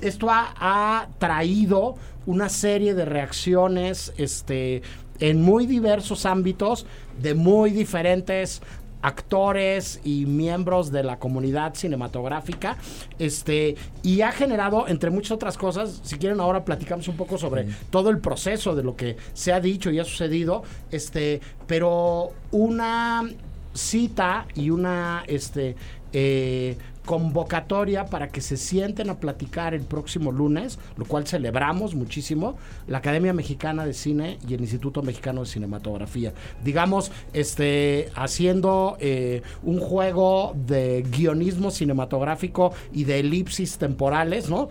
esto 0.00 0.30
ha, 0.30 0.54
ha 0.58 1.08
traído 1.18 1.96
una 2.24 2.48
serie 2.48 2.94
de 2.94 3.04
reacciones 3.04 4.14
este 4.16 4.82
en 5.20 5.42
muy 5.42 5.66
diversos 5.66 6.24
ámbitos 6.26 6.86
de 7.20 7.34
muy 7.34 7.70
diferentes 7.70 8.62
actores 9.02 10.00
y 10.04 10.26
miembros 10.26 10.90
de 10.92 11.02
la 11.02 11.18
comunidad 11.18 11.74
cinematográfica 11.74 12.76
este 13.18 13.76
y 14.02 14.20
ha 14.22 14.32
generado 14.32 14.88
entre 14.88 15.10
muchas 15.10 15.32
otras 15.32 15.56
cosas 15.56 16.00
si 16.02 16.16
quieren 16.16 16.40
ahora 16.40 16.64
platicamos 16.64 17.08
un 17.08 17.16
poco 17.16 17.38
sobre 17.38 17.66
todo 17.90 18.10
el 18.10 18.18
proceso 18.18 18.74
de 18.74 18.82
lo 18.82 18.96
que 18.96 19.16
se 19.32 19.52
ha 19.52 19.60
dicho 19.60 19.90
y 19.90 19.98
ha 19.98 20.04
sucedido 20.04 20.62
este 20.90 21.40
pero 21.66 22.32
una 22.50 23.28
cita 23.74 24.46
y 24.54 24.70
una 24.70 25.24
este 25.26 25.76
eh, 26.12 26.76
convocatoria 27.10 28.06
para 28.06 28.28
que 28.28 28.40
se 28.40 28.56
sienten 28.56 29.10
a 29.10 29.18
platicar 29.18 29.74
el 29.74 29.80
próximo 29.80 30.30
lunes, 30.30 30.78
lo 30.96 31.04
cual 31.06 31.26
celebramos 31.26 31.96
muchísimo, 31.96 32.56
la 32.86 32.98
Academia 32.98 33.32
Mexicana 33.32 33.84
de 33.84 33.94
Cine 33.94 34.38
y 34.48 34.54
el 34.54 34.60
Instituto 34.60 35.02
Mexicano 35.02 35.40
de 35.40 35.46
Cinematografía. 35.46 36.32
Digamos, 36.62 37.10
este, 37.32 38.10
haciendo 38.14 38.96
eh, 39.00 39.42
un 39.64 39.80
juego 39.80 40.54
de 40.54 41.04
guionismo 41.10 41.72
cinematográfico 41.72 42.72
y 42.92 43.02
de 43.02 43.18
elipsis 43.18 43.76
temporales, 43.76 44.48
¿no? 44.48 44.68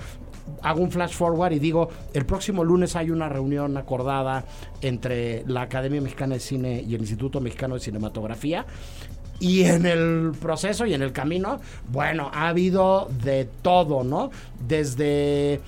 hago 0.62 0.82
un 0.82 0.92
flash 0.92 1.14
forward 1.14 1.52
y 1.52 1.60
digo, 1.60 1.90
el 2.14 2.26
próximo 2.26 2.64
lunes 2.64 2.96
hay 2.96 3.12
una 3.12 3.28
reunión 3.28 3.76
acordada 3.76 4.46
entre 4.82 5.44
la 5.46 5.64
Academia 5.64 6.02
Mexicana 6.02 6.36
de 6.36 6.40
Cine 6.40 6.86
y 6.88 6.96
el 6.96 7.02
Instituto 7.02 7.42
Mexicano 7.42 7.76
de 7.76 7.82
Cinematografía. 7.82 8.66
Y 9.40 9.64
en 9.64 9.86
el 9.86 10.34
proceso 10.42 10.86
y 10.86 10.94
en 10.94 11.02
el 11.02 11.12
camino, 11.12 11.60
bueno, 11.92 12.30
ha 12.34 12.50
habido 12.50 13.10
de 13.24 13.48
todo, 13.62 14.04
¿no? 14.04 14.32
Desde 14.68 15.62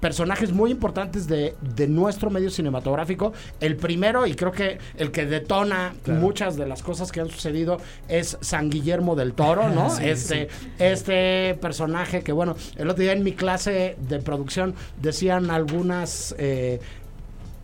personajes 0.00 0.52
muy 0.52 0.70
importantes 0.70 1.26
de, 1.26 1.54
de 1.62 1.88
nuestro 1.88 2.28
medio 2.28 2.50
cinematográfico. 2.50 3.32
El 3.58 3.76
primero, 3.76 4.26
y 4.26 4.34
creo 4.34 4.52
que 4.52 4.76
el 4.98 5.10
que 5.10 5.24
detona 5.24 5.94
muchas 6.06 6.58
de 6.58 6.66
las 6.66 6.82
cosas 6.82 7.10
que 7.10 7.20
han 7.20 7.30
sucedido, 7.30 7.78
es 8.06 8.36
San 8.42 8.68
Guillermo 8.68 9.16
del 9.16 9.32
Toro, 9.32 9.68
¿no? 9.74 9.88
Sí, 9.88 10.04
este, 10.04 10.48
este 10.78 11.54
personaje 11.58 12.22
que, 12.22 12.32
bueno, 12.32 12.54
el 12.76 12.90
otro 12.90 13.02
día 13.02 13.12
en 13.12 13.24
mi 13.24 13.32
clase 13.32 13.96
de 13.98 14.18
producción 14.18 14.74
decían 15.00 15.50
algunas... 15.50 16.34
eh, 16.38 16.80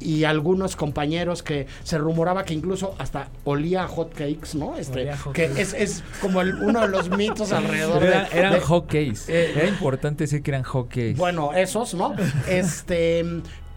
y 0.00 0.24
algunos 0.24 0.76
compañeros 0.76 1.42
que 1.42 1.66
se 1.84 1.98
rumoraba 1.98 2.44
que 2.44 2.54
incluso 2.54 2.94
hasta 2.98 3.28
olía 3.44 3.84
a 3.84 3.88
hot 3.88 4.12
cakes, 4.14 4.54
¿no? 4.56 4.76
Este, 4.76 5.12
hot 5.14 5.32
que 5.34 5.48
cakes. 5.48 5.60
es, 5.62 5.74
es 5.74 6.04
como 6.20 6.40
el- 6.40 6.54
uno 6.54 6.80
de 6.80 6.88
los 6.88 7.10
mitos 7.10 7.52
alrededor 7.52 8.02
Era- 8.02 8.24
de, 8.28 8.38
eran 8.38 8.52
de- 8.54 8.60
hockeys. 8.60 9.28
eh, 9.28 9.52
Era 9.54 9.68
importante 9.68 10.24
decir 10.24 10.42
que 10.42 10.50
eran 10.50 10.62
hockeys. 10.62 11.16
bueno, 11.18 11.52
esos, 11.52 11.94
¿no? 11.94 12.14
Este, 12.48 13.24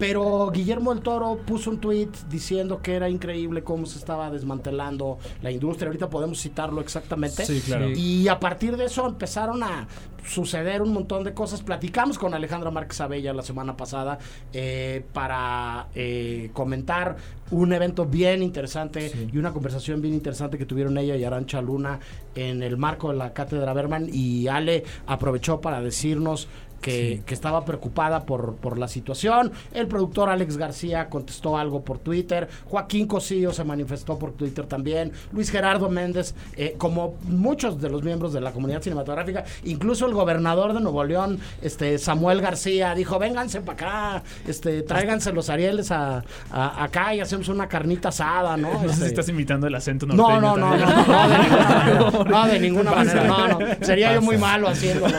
pero 0.04 0.52
Guillermo 0.52 0.94
del 0.94 1.02
Toro 1.02 1.38
puso 1.46 1.70
un 1.70 1.80
tweet 1.80 2.10
diciendo 2.30 2.82
que 2.82 2.94
era 2.94 3.08
increíble 3.08 3.64
cómo 3.64 3.86
se 3.86 3.98
estaba 3.98 4.30
desmantelando 4.30 5.18
la 5.42 5.50
industria. 5.50 5.88
Ahorita 5.88 6.10
podemos 6.10 6.42
citarlo 6.42 6.82
exactamente. 6.82 7.46
Sí, 7.46 7.62
claro. 7.62 7.90
Y 7.90 8.28
a 8.28 8.38
partir 8.38 8.76
de 8.76 8.84
eso 8.84 9.08
empezaron 9.08 9.64
a 9.64 9.88
suceder 10.28 10.82
un 10.82 10.92
montón 10.92 11.24
de 11.24 11.34
cosas. 11.34 11.62
Platicamos 11.62 12.18
con 12.18 12.34
Alejandra 12.34 12.70
Márquez 12.70 13.00
Abella 13.00 13.32
la 13.34 13.44
semana 13.44 13.78
pasada 13.78 14.18
eh, 14.52 15.06
para 15.14 15.88
eh, 15.96 16.50
comentar 16.52 17.16
un 17.52 17.72
evento 17.72 18.06
bien 18.06 18.44
interesante 18.44 19.30
y 19.32 19.38
una 19.38 19.54
conversación 19.54 20.02
bien 20.02 20.14
interesante 20.14 20.58
que 20.58 20.66
tuvieron 20.66 20.98
ella 20.98 21.16
y 21.16 21.24
Arancha 21.24 21.62
Luna 21.62 22.00
en 22.36 22.62
el 22.62 22.76
marco 22.76 23.12
de 23.12 23.18
la 23.18 23.32
cátedra 23.32 23.74
Berman 23.74 24.10
y 24.12 24.48
Ale 24.48 24.84
aprovechó 25.06 25.62
para 25.62 25.82
decirnos 25.82 26.50
que, 26.84 27.24
que 27.26 27.34
estaba 27.34 27.66
preocupada 27.66 28.26
por, 28.26 28.56
por 28.58 28.78
la 28.78 28.88
situación. 28.88 29.52
El 29.74 29.88
productor 29.88 30.30
Alex 30.30 30.58
García 30.58 31.08
contestó 31.10 31.58
algo 31.58 31.82
por 31.82 31.98
Twitter. 31.98 32.48
Joaquín 32.66 33.08
Cosillo 33.08 33.52
se 33.54 33.64
manifestó 33.64 34.20
por 34.20 34.34
Twitter 34.34 34.66
también. 34.68 35.12
Luis 35.32 35.50
Gerardo 35.50 35.90
Méndez, 35.90 36.36
eh, 36.58 36.76
como 36.78 37.16
muchos 37.24 37.82
de 37.82 37.90
los 37.90 38.04
miembros 38.04 38.34
de 38.34 38.42
la 38.42 38.52
comunidad 38.52 38.82
cinematográfica, 38.84 39.46
incluso 39.64 40.06
el 40.06 40.14
gobernador 40.14 40.74
de 40.74 40.82
Nuevo 40.82 41.04
León, 41.06 41.40
este 41.62 41.98
Samuel 41.98 42.42
García, 42.42 42.94
dijo, 42.94 43.18
vénganse 43.18 43.62
para 43.62 43.74
acá, 44.20 44.24
este, 44.46 44.82
tráiganse 44.84 45.32
los 45.32 45.50
Arieles 45.50 45.90
a, 45.92 46.24
a- 46.52 46.84
acá 46.84 47.16
y 47.16 47.22
hacemos 47.22 47.48
una 47.48 47.68
carnita 47.70 48.10
asada, 48.10 48.58
¿no? 48.58 48.74
No 48.84 48.90
sé 48.90 48.90
si 48.90 48.94
Este, 48.96 49.06
estás 49.08 49.30
imitando 49.30 49.68
el 49.68 49.76
acento 49.76 50.06
no, 50.06 50.16
norteño. 50.16 50.42
no, 50.42 50.58
no, 50.58 50.76
no, 50.78 50.84
también. 50.84 51.00
no, 51.00 51.06
no, 51.06 51.28
de 51.28 51.40
ninguna 51.40 51.62
manera, 51.72 52.24
no, 52.44 52.48
de 52.48 52.60
ninguna 52.60 52.92
manera, 52.92 53.24
no, 53.24 53.48
no. 53.48 53.60
Sería 53.86 54.14
yo 54.14 54.22
muy 54.22 54.38
malo 54.38 54.68
haciéndolo. 54.68 55.14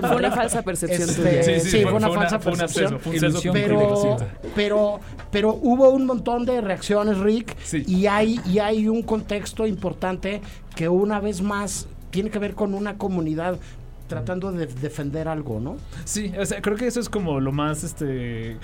Fue 0.00 0.16
una 0.16 0.32
falsa 0.32 0.62
percepción 0.62 1.03
Tuya. 1.12 1.42
Sí, 1.42 1.60
Sí, 1.60 1.70
sí, 1.70 1.82
fue, 1.82 1.92
una 1.92 2.08
falsa 2.10 2.38
fue 2.38 2.52
percepción. 2.52 3.00
fue 3.00 3.16
un 3.16 3.52
pero, 3.52 4.16
pero, 4.54 5.00
pero 5.30 5.58
hubo 5.60 5.90
un 5.90 6.06
montón 6.06 6.44
de 6.44 6.60
reacciones, 6.60 7.18
Rick, 7.18 7.56
y 7.86 8.06
hay, 8.06 8.40
y 8.46 8.58
hay 8.58 8.88
un 8.88 9.02
contexto 9.02 9.66
importante 9.66 10.40
que 10.74 10.88
una 10.88 11.20
vez 11.20 11.42
más 11.42 11.86
tiene 12.10 12.30
que 12.30 12.38
ver 12.38 12.54
con 12.54 12.74
una 12.74 12.96
comunidad 12.96 13.58
tratando 14.06 14.52
de 14.52 14.66
defender 14.66 15.28
algo, 15.28 15.60
¿no? 15.60 15.76
Sí, 16.04 16.32
o 16.38 16.44
sea, 16.46 16.60
creo 16.62 16.76
que 16.76 16.86
eso 16.86 17.00
es 17.00 17.08
como 17.08 17.40
lo 17.40 17.52
más, 17.52 17.84
este, 17.84 18.56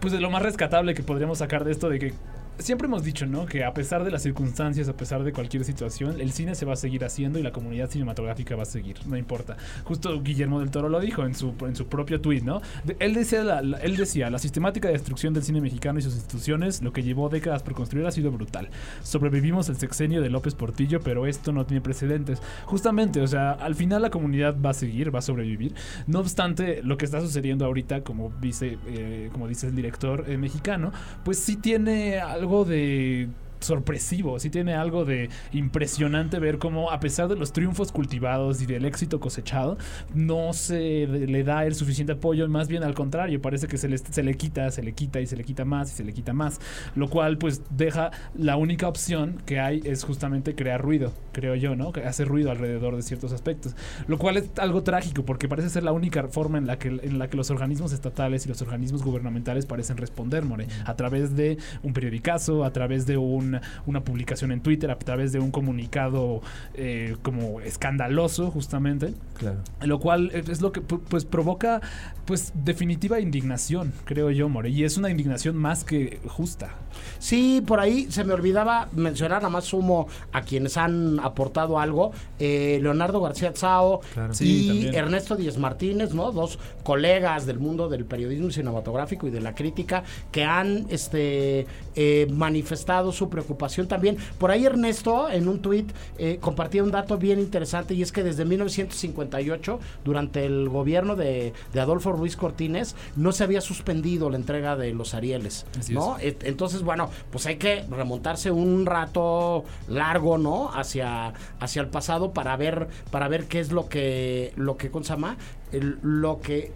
pues 0.00 0.12
de 0.12 0.20
lo 0.20 0.30
más 0.30 0.42
rescatable 0.42 0.94
que 0.94 1.02
podríamos 1.02 1.38
sacar 1.38 1.64
de 1.64 1.72
esto, 1.72 1.88
de 1.88 1.98
que 1.98 2.14
siempre 2.62 2.86
hemos 2.86 3.04
dicho, 3.04 3.26
¿no? 3.26 3.46
Que 3.46 3.64
a 3.64 3.74
pesar 3.74 4.04
de 4.04 4.10
las 4.10 4.22
circunstancias, 4.22 4.88
a 4.88 4.96
pesar 4.96 5.22
de 5.24 5.32
cualquier 5.32 5.64
situación, 5.64 6.20
el 6.20 6.32
cine 6.32 6.54
se 6.54 6.64
va 6.64 6.72
a 6.72 6.76
seguir 6.76 7.04
haciendo 7.04 7.38
y 7.38 7.42
la 7.42 7.52
comunidad 7.52 7.90
cinematográfica 7.90 8.56
va 8.56 8.62
a 8.62 8.66
seguir, 8.66 8.96
no 9.06 9.16
importa. 9.16 9.56
Justo 9.84 10.22
Guillermo 10.22 10.60
del 10.60 10.70
Toro 10.70 10.88
lo 10.88 11.00
dijo 11.00 11.24
en 11.26 11.34
su, 11.34 11.54
en 11.60 11.76
su 11.76 11.86
propio 11.86 12.20
tweet, 12.20 12.42
¿no? 12.42 12.62
De- 12.84 12.96
él, 13.00 13.14
decía 13.14 13.42
la, 13.44 13.60
él 13.78 13.96
decía, 13.96 14.30
la 14.30 14.38
sistemática 14.38 14.88
destrucción 14.88 15.34
del 15.34 15.42
cine 15.42 15.60
mexicano 15.60 15.98
y 15.98 16.02
sus 16.02 16.14
instituciones, 16.14 16.82
lo 16.82 16.92
que 16.92 17.02
llevó 17.02 17.28
décadas 17.28 17.62
por 17.62 17.74
construir, 17.74 18.06
ha 18.06 18.10
sido 18.10 18.30
brutal. 18.30 18.68
Sobrevivimos 19.02 19.68
el 19.68 19.76
sexenio 19.76 20.22
de 20.22 20.30
López 20.30 20.54
Portillo, 20.54 21.00
pero 21.00 21.26
esto 21.26 21.52
no 21.52 21.66
tiene 21.66 21.80
precedentes. 21.80 22.40
Justamente, 22.66 23.20
o 23.20 23.26
sea, 23.26 23.52
al 23.52 23.74
final 23.74 24.02
la 24.02 24.10
comunidad 24.10 24.56
va 24.64 24.70
a 24.70 24.74
seguir, 24.74 25.14
va 25.14 25.18
a 25.18 25.22
sobrevivir. 25.22 25.74
No 26.06 26.20
obstante, 26.20 26.82
lo 26.82 26.96
que 26.96 27.04
está 27.04 27.20
sucediendo 27.20 27.64
ahorita, 27.64 28.02
como 28.02 28.32
dice, 28.40 28.78
eh, 28.86 29.28
como 29.32 29.48
dice 29.48 29.66
el 29.68 29.74
director 29.74 30.24
eh, 30.28 30.36
mexicano, 30.36 30.92
pues 31.24 31.38
sí 31.38 31.56
tiene 31.56 32.18
algo 32.20 32.51
de 32.64 33.28
sorpresivo, 33.62 34.38
sí 34.38 34.50
tiene 34.50 34.74
algo 34.74 35.04
de 35.04 35.28
impresionante 35.52 36.38
ver 36.38 36.58
cómo 36.58 36.90
a 36.90 37.00
pesar 37.00 37.28
de 37.28 37.36
los 37.36 37.52
triunfos 37.52 37.92
cultivados 37.92 38.60
y 38.62 38.66
del 38.66 38.84
éxito 38.84 39.20
cosechado, 39.20 39.78
no 40.14 40.52
se 40.52 41.06
le 41.06 41.44
da 41.44 41.64
el 41.66 41.74
suficiente 41.74 42.12
apoyo, 42.12 42.48
más 42.48 42.68
bien 42.68 42.82
al 42.82 42.94
contrario, 42.94 43.40
parece 43.40 43.68
que 43.68 43.78
se 43.78 43.88
le, 43.88 43.98
se 43.98 44.22
le 44.22 44.34
quita, 44.36 44.70
se 44.70 44.82
le 44.82 44.92
quita 44.92 45.20
y 45.20 45.26
se 45.26 45.36
le 45.36 45.44
quita 45.44 45.64
más 45.64 45.92
y 45.92 45.94
se 45.96 46.04
le 46.04 46.12
quita 46.12 46.32
más, 46.32 46.60
lo 46.96 47.08
cual 47.08 47.38
pues 47.38 47.62
deja 47.70 48.10
la 48.34 48.56
única 48.56 48.88
opción 48.88 49.36
que 49.46 49.60
hay 49.60 49.80
es 49.84 50.04
justamente 50.04 50.54
crear 50.54 50.80
ruido, 50.80 51.12
creo 51.32 51.54
yo, 51.54 51.76
¿no? 51.76 51.92
Que 51.92 52.02
hacer 52.04 52.28
ruido 52.28 52.50
alrededor 52.50 52.96
de 52.96 53.02
ciertos 53.02 53.32
aspectos, 53.32 53.74
lo 54.06 54.18
cual 54.18 54.36
es 54.36 54.50
algo 54.58 54.82
trágico 54.82 55.24
porque 55.24 55.48
parece 55.48 55.70
ser 55.70 55.82
la 55.82 55.92
única 55.92 56.26
forma 56.28 56.58
en 56.58 56.66
la 56.66 56.78
que, 56.78 56.88
en 56.88 57.18
la 57.18 57.28
que 57.28 57.36
los 57.36 57.50
organismos 57.50 57.92
estatales 57.92 58.46
y 58.46 58.48
los 58.48 58.60
organismos 58.62 59.02
gubernamentales 59.02 59.66
parecen 59.66 59.96
responder, 59.96 60.44
More, 60.44 60.66
a 60.84 60.96
través 60.96 61.36
de 61.36 61.58
un 61.82 61.92
periodicazo, 61.92 62.64
a 62.64 62.72
través 62.72 63.06
de 63.06 63.16
un- 63.16 63.51
una 63.86 64.02
publicación 64.04 64.52
en 64.52 64.60
Twitter, 64.60 64.90
a 64.90 64.98
través 64.98 65.32
de 65.32 65.40
un 65.40 65.50
comunicado 65.50 66.40
eh, 66.74 67.16
como 67.22 67.60
escandaloso, 67.60 68.50
justamente. 68.50 69.14
Claro. 69.38 69.58
Lo 69.82 69.98
cual 70.00 70.30
es 70.32 70.60
lo 70.60 70.72
que 70.72 70.80
pu- 70.82 71.00
pues 71.08 71.24
provoca 71.24 71.80
pues 72.24 72.52
definitiva 72.64 73.18
indignación, 73.20 73.92
creo 74.04 74.30
yo, 74.30 74.48
More. 74.48 74.70
Y 74.70 74.84
es 74.84 74.96
una 74.96 75.10
indignación 75.10 75.56
más 75.56 75.82
que 75.84 76.20
justa. 76.28 76.70
Sí, 77.18 77.62
por 77.66 77.80
ahí 77.80 78.06
se 78.10 78.22
me 78.24 78.32
olvidaba 78.32 78.88
mencionar, 78.92 79.38
nada 79.38 79.48
más 79.50 79.64
sumo 79.64 80.06
a 80.32 80.42
quienes 80.42 80.76
han 80.76 81.18
aportado 81.20 81.80
algo, 81.80 82.12
eh, 82.38 82.78
Leonardo 82.82 83.20
García 83.20 83.52
Tsao 83.52 84.00
Claro. 84.12 84.34
Sí, 84.34 84.44
y 84.64 84.68
también. 84.68 84.94
Ernesto 84.94 85.34
Díez 85.36 85.58
Martínez, 85.58 86.14
¿no? 86.14 86.30
Dos 86.32 86.58
colegas 86.84 87.46
del 87.46 87.58
mundo 87.58 87.88
del 87.88 88.04
periodismo 88.04 88.50
cinematográfico 88.50 89.26
y 89.26 89.30
de 89.30 89.40
la 89.40 89.54
crítica 89.54 90.04
que 90.30 90.44
han 90.44 90.86
este, 90.90 91.66
eh, 91.96 92.26
manifestado 92.32 93.10
su 93.10 93.28
preocupación 93.28 93.41
preocupación 93.42 93.88
también. 93.88 94.16
Por 94.38 94.50
ahí 94.50 94.64
Ernesto 94.64 95.28
en 95.30 95.48
un 95.48 95.60
tuit 95.60 95.90
eh, 96.18 96.38
compartía 96.40 96.82
un 96.82 96.90
dato 96.90 97.18
bien 97.18 97.38
interesante 97.40 97.94
y 97.94 98.02
es 98.02 98.12
que 98.12 98.22
desde 98.22 98.44
1958, 98.44 99.78
durante 100.04 100.44
el 100.44 100.68
gobierno 100.68 101.16
de, 101.16 101.52
de 101.72 101.80
Adolfo 101.80 102.12
Ruiz 102.12 102.36
Cortines, 102.36 102.94
no 103.16 103.32
se 103.32 103.44
había 103.44 103.60
suspendido 103.60 104.30
la 104.30 104.36
entrega 104.36 104.76
de 104.76 104.92
los 104.92 105.14
Arieles, 105.14 105.66
Así 105.78 105.94
¿no? 105.94 106.16
Entonces, 106.20 106.82
bueno, 106.82 107.10
pues 107.30 107.46
hay 107.46 107.56
que 107.56 107.84
remontarse 107.90 108.50
un 108.50 108.86
rato 108.86 109.64
largo, 109.88 110.38
¿no? 110.38 110.70
Hacia, 110.72 111.32
hacia 111.60 111.82
el 111.82 111.88
pasado 111.88 112.32
para 112.32 112.56
ver, 112.56 112.88
para 113.10 113.28
ver 113.28 113.44
qué 113.46 113.60
es 113.60 113.72
lo 113.72 113.88
que, 113.88 114.52
lo 114.56 114.76
que, 114.76 114.90
¿cómo 114.90 115.04
se 115.04 115.10
llama? 115.14 115.36
El- 115.72 115.98
lo 116.02 116.40
que 116.40 116.72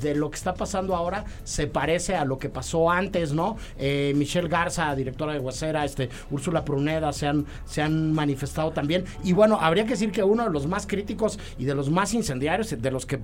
de 0.00 0.14
lo 0.14 0.30
que 0.30 0.36
está 0.36 0.54
pasando 0.54 0.94
ahora 0.94 1.24
se 1.44 1.66
parece 1.66 2.16
a 2.16 2.24
lo 2.24 2.38
que 2.38 2.48
pasó 2.48 2.90
antes, 2.90 3.32
¿no? 3.32 3.56
Eh, 3.78 4.12
Michelle 4.16 4.48
Garza, 4.48 4.94
directora 4.94 5.32
de 5.32 5.38
Guasera, 5.38 5.84
este, 5.84 6.08
Úrsula 6.30 6.64
Pruneda 6.64 7.12
se 7.12 7.26
han, 7.26 7.46
se 7.64 7.82
han 7.82 8.12
manifestado 8.12 8.72
también. 8.72 9.04
Y 9.24 9.32
bueno, 9.32 9.58
habría 9.60 9.84
que 9.84 9.90
decir 9.90 10.12
que 10.12 10.22
uno 10.22 10.44
de 10.44 10.50
los 10.50 10.66
más 10.66 10.86
críticos 10.86 11.38
y 11.58 11.64
de 11.64 11.74
los 11.74 11.90
más 11.90 12.14
incendiarios, 12.14 12.80
de 12.80 12.90
los 12.90 13.06
que 13.06 13.20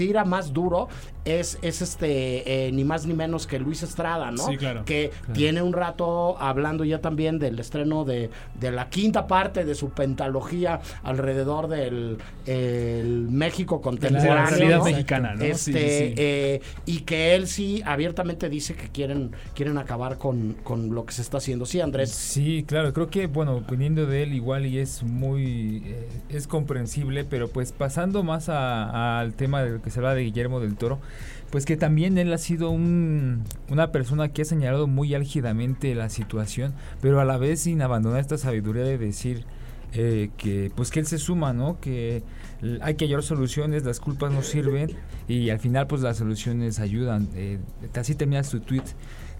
tira 0.00 0.24
más 0.24 0.54
duro 0.54 0.88
es, 1.26 1.58
es 1.60 1.82
este 1.82 2.66
eh, 2.68 2.72
ni 2.72 2.84
más 2.84 3.04
ni 3.04 3.12
menos 3.12 3.46
que 3.46 3.58
Luis 3.58 3.82
Estrada, 3.82 4.30
¿no? 4.30 4.46
Sí, 4.46 4.56
claro. 4.56 4.86
Que 4.86 5.10
tiene 5.34 5.60
un 5.60 5.74
rato 5.74 6.38
hablando 6.40 6.84
ya 6.84 7.02
también 7.02 7.38
del 7.38 7.58
estreno 7.58 8.06
de, 8.06 8.30
de 8.58 8.70
la 8.70 8.88
quinta 8.88 9.26
parte 9.26 9.66
de 9.66 9.74
su 9.74 9.90
pentalogía 9.90 10.80
alrededor 11.02 11.68
del 11.68 12.16
el 12.46 13.28
México 13.30 13.76
De 13.76 13.82
contemporáneo. 13.82 14.34
la 14.34 14.46
realidad 14.46 14.78
¿no? 14.78 14.84
mexicana, 14.84 15.34
¿no? 15.34 15.40
Sí, 15.44 15.50
Este, 15.50 15.72
sí, 15.72 16.06
sí. 16.08 16.14
eh, 16.16 16.60
y 16.86 17.00
que 17.00 17.34
él 17.34 17.46
sí 17.46 17.82
abiertamente 17.84 18.48
dice 18.48 18.74
que 18.74 18.88
quieren, 18.88 19.32
quieren 19.54 19.76
acabar 19.76 20.16
con, 20.16 20.56
con 20.64 20.94
lo 20.94 21.04
que 21.04 21.12
se 21.12 21.20
está 21.20 21.36
haciendo. 21.36 21.66
Sí, 21.66 21.80
Andrés. 21.82 22.10
Sí, 22.10 22.64
claro, 22.66 22.94
creo 22.94 23.10
que, 23.10 23.26
bueno, 23.26 23.62
viniendo 23.70 24.06
de 24.06 24.22
él 24.22 24.32
igual 24.32 24.64
y 24.64 24.78
es 24.78 25.02
muy, 25.02 25.82
eh, 25.84 26.08
es 26.30 26.46
comprensible, 26.46 27.24
pero 27.24 27.48
pues 27.48 27.72
pasando 27.72 28.22
más 28.22 28.48
a- 28.48 29.20
al 29.20 29.34
tema 29.34 29.62
del 29.62 29.80
que 29.90 29.94
se 29.94 30.00
habla 30.00 30.14
de 30.14 30.22
Guillermo 30.22 30.60
del 30.60 30.76
Toro, 30.76 31.00
pues 31.50 31.66
que 31.66 31.76
también 31.76 32.16
él 32.16 32.32
ha 32.32 32.38
sido 32.38 32.70
un, 32.70 33.42
una 33.68 33.90
persona 33.90 34.28
que 34.28 34.42
ha 34.42 34.44
señalado 34.44 34.86
muy 34.86 35.14
álgidamente 35.14 35.94
la 35.94 36.08
situación, 36.08 36.72
pero 37.00 37.20
a 37.20 37.24
la 37.24 37.36
vez 37.38 37.60
sin 37.60 37.82
abandonar 37.82 38.20
esta 38.20 38.38
sabiduría 38.38 38.84
de 38.84 38.98
decir 38.98 39.44
eh, 39.92 40.30
que 40.36 40.70
pues 40.76 40.92
que 40.92 41.00
él 41.00 41.06
se 41.06 41.18
suma, 41.18 41.52
¿no? 41.52 41.80
Que 41.80 42.22
hay 42.80 42.94
que 42.94 43.06
hallar 43.06 43.24
soluciones, 43.24 43.84
las 43.84 43.98
culpas 43.98 44.32
no 44.32 44.42
sirven 44.42 44.92
y 45.26 45.50
al 45.50 45.58
final 45.58 45.88
pues 45.88 46.02
las 46.02 46.18
soluciones 46.18 46.78
ayudan. 46.78 47.28
Eh, 47.34 47.58
así 47.94 48.14
termina 48.14 48.44
su 48.44 48.60
tweet 48.60 48.84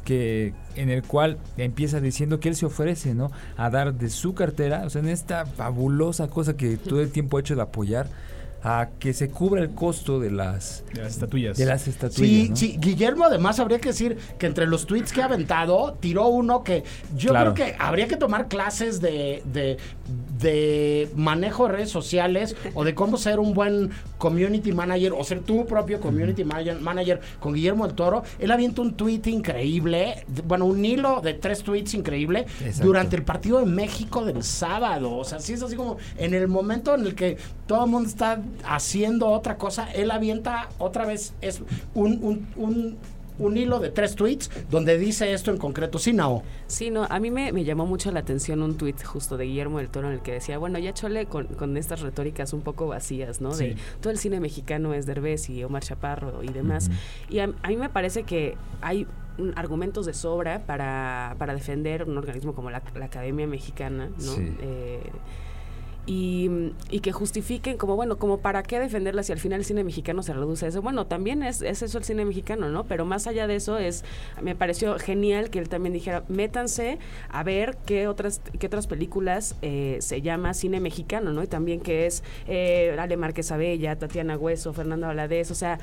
que 0.05 0.55
en 0.75 0.91
el 0.91 1.03
cual 1.03 1.39
empieza 1.57 2.01
diciendo 2.01 2.41
que 2.41 2.49
él 2.49 2.57
se 2.57 2.67
ofrece, 2.67 3.15
¿no? 3.15 3.31
A 3.57 3.71
dar 3.71 3.95
de 3.95 4.11
su 4.11 4.35
cartera, 4.35 4.83
o 4.85 4.91
sea, 4.91 5.03
en 5.03 5.09
esta 5.09 5.47
fabulosa 5.47 6.29
cosa 6.29 6.57
que 6.57 6.77
todo 6.77 7.01
el 7.01 7.13
tiempo 7.13 7.37
ha 7.37 7.41
hecho 7.41 7.55
de 7.55 7.63
apoyar, 7.63 8.09
a 8.63 8.89
que 8.99 9.13
se 9.15 9.31
cubra 9.31 9.63
el 9.63 9.71
costo 9.75 10.21
de 10.21 10.31
las 10.31 10.85
De 10.93 11.01
las 11.03 11.13
estatuillas. 11.13 11.57
de 11.57 11.65
las 11.67 11.89
estatuillas. 11.89 12.41
Sí, 12.41 12.49
¿no? 12.51 12.57
sí, 12.57 12.77
Guillermo 12.79 13.25
además 13.25 13.59
habría 13.59 13.79
que 13.81 13.89
decir 13.91 14.19
que 14.39 14.47
entre 14.47 14.67
los 14.67 14.87
tweets 14.87 15.13
que 15.13 15.23
ha 15.23 15.27
aventado, 15.27 15.97
tiró 16.01 16.27
uno 16.29 16.63
que 16.63 16.85
yo 17.17 17.31
Claro. 17.31 17.55
creo 17.55 17.67
que 17.69 17.77
habría 17.79 18.07
que 18.07 18.17
tomar 18.17 18.49
clases 18.49 19.01
de, 19.01 19.43
de, 19.53 19.79
de 20.39 21.11
manejo 21.17 21.67
de 21.67 21.73
redes 21.73 21.91
sociales 21.91 22.57
o 22.75 22.85
de 22.85 22.95
cómo 22.95 23.17
ser 23.17 23.39
un 23.39 23.55
buen 23.55 23.91
community 24.19 24.73
manager 24.73 25.13
o 25.17 25.25
ser 25.25 25.41
tu 25.41 25.65
propio 25.67 26.01
community 26.01 26.45
manager, 26.45 26.81
manager 26.81 27.21
con 27.41 27.55
Guillermo 27.55 27.87
del 27.87 27.97
Toro. 27.97 28.23
Él 28.39 28.51
avienta 28.51 28.83
un 28.83 28.95
tweet 28.95 29.23
increíble, 29.27 30.25
de- 30.29 30.43
bueno, 30.43 30.67
un 30.67 30.85
hilo 30.85 31.21
de 31.23 31.35
tres 31.35 31.63
tweets 31.63 31.95
increíble 31.95 32.47
Exacto. 32.61 32.85
durante 32.87 33.17
el 33.17 33.23
partido 33.23 33.59
de 33.61 33.67
México 33.67 34.25
del 34.25 34.43
sábado. 34.43 35.17
O 35.17 35.25
sea, 35.25 35.41
sí 35.41 35.55
es 35.55 35.63
así 35.63 35.77
como 35.77 35.97
en 36.19 36.35
el 36.35 36.49
momento 36.49 36.95
en 36.95 37.07
el 37.07 37.15
que 37.15 37.37
todo 37.67 37.85
el 37.85 37.91
mundo 37.91 38.09
está 38.09 38.41
haciendo 38.65 39.29
otra 39.29 39.57
cosa, 39.57 39.91
él 39.93 40.11
avienta 40.11 40.69
otra 40.79 41.05
vez 41.07 41.35
es 41.41 41.63
un, 41.95 42.23
un, 42.23 42.47
un, 42.57 42.97
un 43.39 43.57
hilo 43.57 43.81
de 43.81 43.91
tres 43.91 44.15
tweets 44.17 44.51
donde 44.71 44.99
dice 44.99 45.33
esto 45.33 45.51
en 45.51 45.57
concreto. 45.57 45.99
Sí, 45.99 46.13
Nao. 46.13 46.43
Sí, 46.67 46.91
no, 46.91 47.05
a 47.09 47.19
mí 47.21 47.31
me, 47.31 47.53
me 47.53 47.65
llamó 47.65 47.87
mucho 47.87 48.13
la 48.13 48.21
atención 48.21 48.63
un 48.63 48.77
tuit 48.77 49.03
justo 49.03 49.37
de 49.37 49.47
Guillermo 49.47 49.79
del 49.79 49.89
Toro 49.89 50.09
en 50.09 50.15
el 50.15 50.21
que 50.21 50.33
decía, 50.33 50.59
bueno, 50.59 50.79
ya 50.79 50.93
chole 50.93 51.27
con, 51.27 51.47
con 51.47 51.77
estas 51.77 52.01
retóricas 52.03 52.53
un 52.53 52.61
poco 52.61 52.87
vacías, 52.87 53.41
¿no? 53.41 53.57
De 53.57 53.77
todo 54.01 54.13
el 54.13 54.19
cine 54.19 54.41
mexicano 54.41 54.93
es 54.93 55.07
Derbez 55.07 55.49
y 55.49 55.65
Omar 55.65 55.83
Chaparro 55.83 56.43
y 56.43 56.49
demás. 56.49 56.91
Y 57.29 57.39
a, 57.39 57.51
a 57.63 57.69
mí 57.69 57.77
me 57.77 57.89
parece 57.89 58.25
que 58.25 58.57
hay 58.83 59.07
argumentos 59.57 60.05
de 60.05 60.13
sobra 60.13 60.67
para, 60.67 61.35
para 61.39 61.55
defender 61.55 62.05
un 62.05 62.19
organismo 62.19 62.55
como 62.55 62.71
la, 62.71 62.83
la 62.95 63.07
Academia 63.07 63.47
Mexicana, 63.47 64.11
¿no? 64.19 64.35
Sí. 64.35 64.55
Eh, 64.61 65.01
y, 66.11 66.51
y 66.91 67.01
que 67.01 67.13
justifiquen 67.13 67.77
como, 67.77 67.95
bueno, 67.95 68.19
como 68.19 68.39
para 68.39 68.65
qué 68.65 68.81
defenderla 68.81 69.23
si 69.23 69.31
al 69.31 69.39
final 69.39 69.61
el 69.61 69.65
cine 69.65 69.85
mexicano 69.85 70.25
se 70.25 70.33
reduce 70.33 70.67
a 70.67 70.69
eso. 70.69 70.83
Bueno, 70.83 71.07
también 71.07 71.45
es, 71.45 71.63
es 71.63 71.83
eso 71.83 71.99
el 71.99 72.05
cine 72.05 72.25
mexicano, 72.25 72.69
¿no? 72.69 72.83
Pero 72.83 73.05
más 73.05 73.29
allá 73.29 73.47
de 73.47 73.55
eso 73.55 73.79
es, 73.79 74.05
me 74.43 74.57
pareció 74.57 74.99
genial 74.99 75.51
que 75.51 75.61
él 75.61 75.69
también 75.69 75.93
dijera, 75.93 76.25
métanse 76.27 76.99
a 77.29 77.45
ver 77.45 77.79
qué 77.87 78.09
otras, 78.09 78.41
qué 78.59 78.67
otras 78.67 78.89
películas 78.89 79.55
eh, 79.63 79.99
se 80.01 80.21
llama 80.21 80.53
cine 80.53 80.81
mexicano, 80.81 81.33
¿no? 81.33 81.45
Y 81.45 81.47
también 81.47 81.79
que 81.79 82.07
es 82.07 82.25
eh, 82.49 82.97
Ale 82.99 83.17
Márquez 83.17 83.53
Abella, 83.53 83.97
Tatiana 83.97 84.37
Hueso, 84.37 84.73
Fernando 84.73 85.07
Valadez, 85.07 85.53
o 85.53 85.55
sea, 85.55 85.79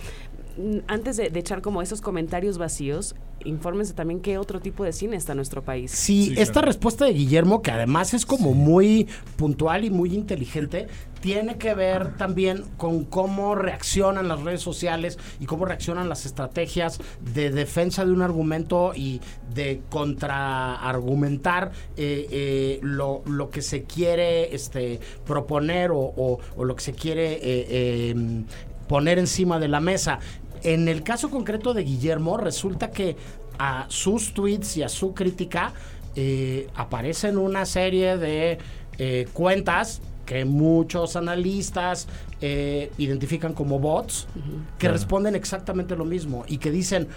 antes 0.87 1.17
de, 1.17 1.29
de 1.29 1.39
echar 1.39 1.61
como 1.61 1.81
esos 1.81 2.01
comentarios 2.01 2.57
vacíos, 2.57 3.15
infórmense 3.45 3.93
también 3.93 4.19
qué 4.19 4.37
otro 4.37 4.59
tipo 4.59 4.83
de 4.83 4.91
cine 4.91 5.15
está 5.15 5.33
en 5.33 5.37
nuestro 5.37 5.63
país. 5.63 5.91
Sí, 5.91 6.27
Sí, 6.27 6.33
esta 6.37 6.53
claro. 6.53 6.67
respuesta 6.67 7.05
de 7.05 7.13
Guillermo, 7.13 7.61
que 7.61 7.71
además 7.71 8.13
es 8.13 8.25
como 8.25 8.53
muy 8.53 9.07
puntual 9.37 9.85
y 9.85 9.89
muy 9.91 10.13
inteligente, 10.15 10.87
tiene 11.21 11.57
que 11.57 11.73
ver 11.73 12.15
también 12.17 12.63
con 12.77 13.03
cómo 13.05 13.55
reaccionan 13.55 14.27
las 14.27 14.41
redes 14.41 14.61
sociales 14.61 15.17
y 15.39 15.45
cómo 15.45 15.65
reaccionan 15.65 16.09
las 16.09 16.25
estrategias 16.25 16.99
de 17.33 17.49
defensa 17.51 18.05
de 18.05 18.11
un 18.11 18.21
argumento 18.21 18.93
y 18.95 19.21
de 19.53 19.81
contraargumentar 19.89 21.71
eh, 21.95 22.27
eh, 22.31 22.79
lo, 22.81 23.21
lo 23.25 23.49
que 23.49 23.61
se 23.61 23.83
quiere 23.83 24.53
este, 24.55 24.99
proponer 25.25 25.91
o, 25.91 25.99
o- 25.99 26.39
o 26.55 26.65
lo 26.65 26.75
que 26.75 26.83
se 26.83 26.93
quiere 26.93 27.33
eh, 27.33 27.39
eh, 27.69 28.15
poner 28.87 29.19
encima 29.19 29.59
de 29.59 29.67
la 29.67 29.79
mesa. 29.79 30.19
En 30.63 30.87
el 30.87 31.03
caso 31.03 31.29
concreto 31.29 31.73
de 31.73 31.83
Guillermo, 31.83 32.37
resulta 32.37 32.91
que 32.91 33.15
a 33.59 33.85
sus 33.89 34.33
tweets 34.33 34.77
y 34.77 34.83
a 34.83 34.89
su 34.89 35.13
crítica 35.13 35.73
eh, 36.15 36.67
aparecen 36.75 37.37
una 37.37 37.65
serie 37.65 38.17
de 38.17 38.57
eh, 38.97 39.27
cuentas 39.33 40.01
que 40.25 40.45
muchos 40.45 41.15
analistas 41.15 42.07
eh, 42.41 42.91
identifican 42.97 43.53
como 43.53 43.79
bots, 43.79 44.27
que 44.77 44.89
responden 44.89 45.35
exactamente 45.35 45.95
lo 45.95 46.05
mismo 46.05 46.43
y 46.47 46.57
que 46.57 46.69
dicen, 46.69 47.07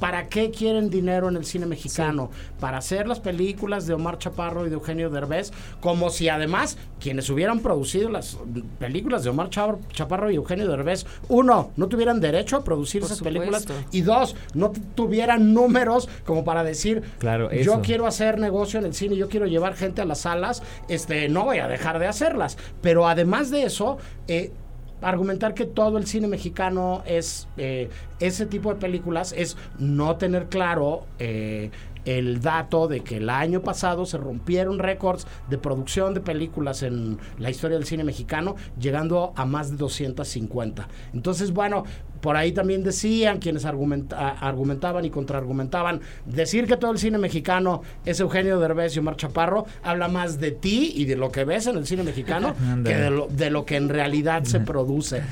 ¿Para 0.00 0.28
qué 0.28 0.50
quieren 0.50 0.90
dinero 0.90 1.28
en 1.28 1.36
el 1.36 1.44
cine 1.44 1.66
mexicano? 1.66 2.30
Para 2.60 2.78
hacer 2.78 3.08
las 3.08 3.20
películas 3.20 3.86
de 3.86 3.94
Omar 3.94 4.18
Chaparro 4.18 4.66
y 4.66 4.68
de 4.68 4.74
Eugenio 4.74 5.10
Derbez, 5.10 5.52
como 5.80 6.10
si 6.10 6.28
además 6.28 6.78
quienes 7.00 7.28
hubieran 7.30 7.60
producido 7.60 8.08
las 8.08 8.38
películas 8.78 9.24
de 9.24 9.30
Omar 9.30 9.50
Chaparro 9.50 10.30
y 10.30 10.36
Eugenio 10.36 10.68
Derbez, 10.68 11.06
uno, 11.28 11.72
no 11.76 11.88
tuvieran 11.88 12.20
derecho 12.20 12.56
a 12.56 12.64
producir 12.64 13.00
Por 13.00 13.10
esas 13.10 13.22
películas 13.22 13.66
y 13.92 14.02
dos, 14.02 14.36
no 14.54 14.72
tuvieran 14.94 15.52
números 15.52 16.08
como 16.24 16.44
para 16.44 16.64
decir, 16.64 17.02
Claro, 17.18 17.50
yo 17.52 17.80
quiero 17.82 18.06
hacer 18.06 18.38
negocio 18.38 18.78
en 18.78 18.86
el 18.86 18.94
cine, 18.94 19.16
yo 19.16 19.28
quiero 19.28 19.46
llevar 19.46 19.74
gente 19.74 20.02
a 20.02 20.04
las 20.04 20.20
salas, 20.20 20.62
este, 20.88 21.28
no 21.28 21.44
voy 21.44 21.58
a 21.58 21.68
dejar 21.68 21.98
de 21.98 22.06
hacerlas. 22.06 22.56
Pero 22.80 23.08
además 23.08 23.50
de 23.50 23.64
eso, 23.64 23.98
eh, 24.26 24.52
argumentar 25.00 25.54
que 25.54 25.64
todo 25.64 25.98
el 25.98 26.06
cine 26.06 26.26
mexicano 26.26 27.02
es 27.06 27.48
eh, 27.56 27.88
ese 28.20 28.46
tipo 28.46 28.72
de 28.72 28.80
películas 28.80 29.34
es 29.36 29.56
no 29.78 30.16
tener 30.16 30.46
claro 30.46 31.06
eh, 31.18 31.70
el 32.04 32.40
dato 32.40 32.88
de 32.88 33.00
que 33.00 33.18
el 33.18 33.28
año 33.28 33.60
pasado 33.60 34.06
se 34.06 34.16
rompieron 34.16 34.78
récords 34.78 35.26
de 35.50 35.58
producción 35.58 36.14
de 36.14 36.20
películas 36.20 36.82
en 36.82 37.18
la 37.38 37.50
historia 37.50 37.76
del 37.76 37.86
cine 37.86 38.02
mexicano, 38.02 38.56
llegando 38.80 39.32
a 39.36 39.44
más 39.44 39.70
de 39.70 39.76
250. 39.76 40.88
Entonces, 41.12 41.52
bueno, 41.52 41.84
por 42.22 42.36
ahí 42.36 42.52
también 42.52 42.82
decían 42.82 43.38
quienes 43.40 43.64
argumenta- 43.66 44.30
argumentaban 44.40 45.04
y 45.04 45.10
contraargumentaban, 45.10 46.00
decir 46.24 46.66
que 46.66 46.76
todo 46.78 46.92
el 46.92 46.98
cine 46.98 47.18
mexicano 47.18 47.82
es 48.06 48.18
Eugenio 48.20 48.58
Derbez 48.58 48.96
y 48.96 49.00
Omar 49.00 49.16
Chaparro, 49.16 49.66
habla 49.82 50.08
más 50.08 50.40
de 50.40 50.52
ti 50.52 50.92
y 50.96 51.04
de 51.04 51.16
lo 51.16 51.30
que 51.30 51.44
ves 51.44 51.66
en 51.66 51.76
el 51.76 51.86
cine 51.86 52.04
mexicano 52.04 52.54
que 52.84 52.96
de 52.96 53.10
lo, 53.10 53.26
de 53.28 53.50
lo 53.50 53.66
que 53.66 53.76
en 53.76 53.88
realidad 53.90 54.44
se 54.44 54.60
produce. 54.60 55.22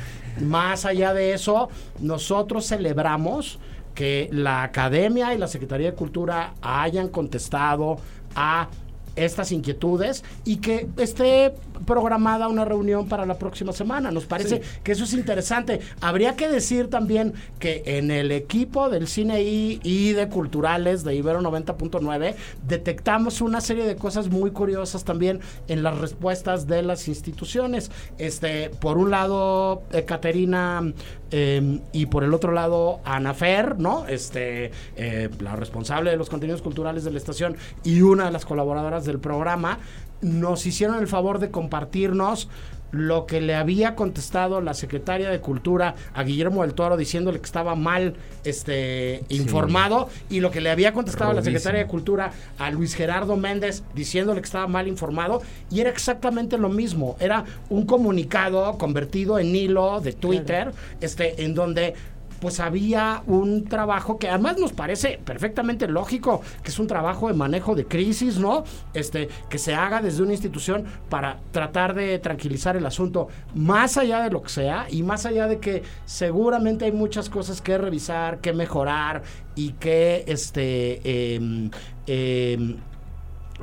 Más 0.41 0.85
allá 0.85 1.15
de 1.15 1.33
eso, 1.33 1.69
nosotros 2.01 2.67
celebramos 2.67 3.59
que 3.95 4.29
la 4.31 4.63
Academia 4.63 5.35
y 5.35 5.39
la 5.39 5.49
Secretaría 5.49 5.91
de 5.91 5.97
Cultura 5.97 6.55
hayan 6.61 7.09
contestado 7.09 7.97
a 8.35 8.69
estas 9.17 9.51
inquietudes 9.51 10.23
y 10.45 10.59
que 10.59 10.89
esté 10.99 11.55
programada 11.85 12.49
una 12.49 12.65
reunión 12.65 13.09
para 13.09 13.27
la 13.27 13.39
próxima 13.39 13.73
semana. 13.73 14.11
Nos 14.11 14.27
parece 14.27 14.63
que 14.83 14.93
eso 14.93 15.05
es 15.05 15.13
interesante. 15.13 15.81
Habría 16.01 16.37
que 16.37 16.49
decir 16.49 16.89
también 16.89 17.35
que 17.59 17.83
en 17.87 18.11
el 18.11 18.33
equipo 18.33 18.89
del 18.89 19.09
cine 19.09 19.43
y 19.43 20.13
de 20.13 20.29
culturales 20.29 21.05
de 21.05 21.15
Ibero 21.15 21.41
90.9 21.41 22.35
detectamos 22.67 23.41
una 23.41 23.61
serie 23.61 23.85
de 23.85 23.97
cosas 23.97 24.29
muy 24.29 24.51
curiosas 24.51 25.05
también 25.05 25.41
en 25.69 25.83
las 25.83 25.99
respuestas 25.99 26.67
de 26.67 26.83
las 26.83 27.09
instituciones. 27.09 27.91
Este, 28.19 28.71
por 28.71 28.99
un 28.99 29.11
lado, 29.11 29.83
eh, 29.93 30.05
Caterina 30.05 30.93
eh, 31.31 31.81
y 31.93 32.07
por 32.07 32.23
el 32.23 32.33
otro 32.35 32.53
lado, 32.53 33.01
Ana 33.05 33.35
Fer, 33.35 33.79
¿no? 33.79 34.07
Este, 34.07 34.71
eh, 34.97 35.29
la 35.41 35.57
responsable 35.57 36.11
de 36.11 36.17
los 36.17 36.31
contenidos 36.31 36.63
culturales 36.63 37.05
de 37.05 37.11
la 37.11 37.19
estación 37.19 37.57
y 37.83 38.01
una 38.03 38.27
de 38.27 38.31
las 38.31 38.45
colaboradoras 38.45 39.05
del 39.05 39.19
programa, 39.19 39.79
nos 40.21 40.67
hicieron 40.67 40.99
el 40.99 41.07
favor 41.07 41.39
de 41.39 41.51
compartirnos 41.51 42.49
lo 42.93 43.27
que 43.27 43.41
le 43.41 43.55
había 43.55 43.95
contestado 43.95 44.61
la 44.61 44.75
secretaria 44.75 45.31
de 45.31 45.41
Cultura 45.41 45.95
a 46.15 46.23
Guillermo 46.23 46.63
del 46.63 46.75
Toro 46.75 46.97
diciéndole 46.97 47.41
que 47.41 47.47
estaba 47.47 47.75
mal 47.75 48.15
este, 48.45 49.25
informado 49.29 50.09
y 50.31 50.41
lo 50.41 50.51
que 50.51 50.61
le 50.61 50.71
había 50.71 50.93
contestado 50.93 51.33
la 51.33 51.43
secretaria 51.43 51.81
de 51.81 51.87
Cultura 51.87 52.33
a 52.59 52.71
Luis 52.71 52.95
Gerardo 52.95 53.37
Méndez 53.37 53.83
diciéndole 53.95 54.41
que 54.41 54.47
estaba 54.47 54.67
mal 54.67 54.89
informado 54.89 55.43
y 55.71 55.81
era 55.81 55.91
exactamente 55.91 56.59
lo 56.59 56.69
mismo. 56.69 57.17
Era 57.21 57.45
un 57.69 57.87
comunicado 57.87 58.79
convertido 58.79 59.39
en 59.39 59.55
hilo 59.55 60.01
de 60.01 60.13
Twitter, 60.13 60.73
este, 61.01 61.45
en 61.45 61.55
donde 61.55 61.95
pues 62.41 62.61
había 62.61 63.23
un 63.27 63.65
trabajo 63.65 64.19
que 64.19 64.29
además 64.29 64.59
nos 64.59 64.73
parece 64.73 65.21
perfectamente 65.25 65.89
lógico, 65.89 66.41
que 66.63 66.71
es 66.71 66.79
un 66.79 66.87
trabajo 66.87 67.29
de 67.29 67.35
manejo 67.35 67.75
de 67.75 67.87
crisis, 67.87 68.39
¿no? 68.39 68.65
Este, 68.95 69.29
que 69.49 69.59
se 69.59 69.75
haga 69.75 70.01
desde 70.01 70.23
una 70.23 70.33
institución 70.33 70.85
para 71.09 71.39
tratar 71.51 71.95
de 71.95 72.19
tranquilizar 72.19 72.77
el 72.77 72.87
asunto, 72.87 73.29
más 73.55 73.97
allá 73.97 74.21
de 74.23 74.31
lo 74.31 74.43
que 74.43 74.49
sea, 74.49 74.87
y 74.91 75.03
más 75.03 75.27
allá 75.27 75.47
de 75.47 75.59
que 75.59 75.83
seguramente 76.05 76.85
hay 76.85 76.93
muchas 76.93 77.31
cosas 77.31 77.61
que 77.61 77.79
revisar, 77.79 78.41
que 78.41 78.53
mejorar, 78.53 79.23
y 79.57 79.73
que 79.73 80.23
este 80.27 81.35
em, 81.35 81.71
em, 82.07 82.77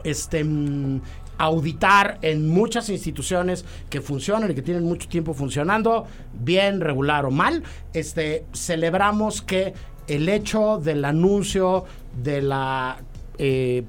este 0.03 0.43
mm, 0.43 1.01
auditar 1.37 2.19
en 2.21 2.47
muchas 2.47 2.89
instituciones 2.89 3.65
que 3.89 4.01
funcionan 4.01 4.51
y 4.51 4.55
que 4.55 4.61
tienen 4.61 4.83
mucho 4.83 5.07
tiempo 5.07 5.33
funcionando, 5.33 6.05
bien, 6.33 6.81
regular 6.81 7.25
o 7.25 7.31
mal. 7.31 7.63
Este, 7.93 8.45
celebramos 8.53 9.41
que 9.41 9.73
el 10.07 10.29
hecho 10.29 10.79
del 10.83 11.05
anuncio 11.05 11.85
de 12.21 12.41
la 12.41 12.97
eh, 13.37 13.83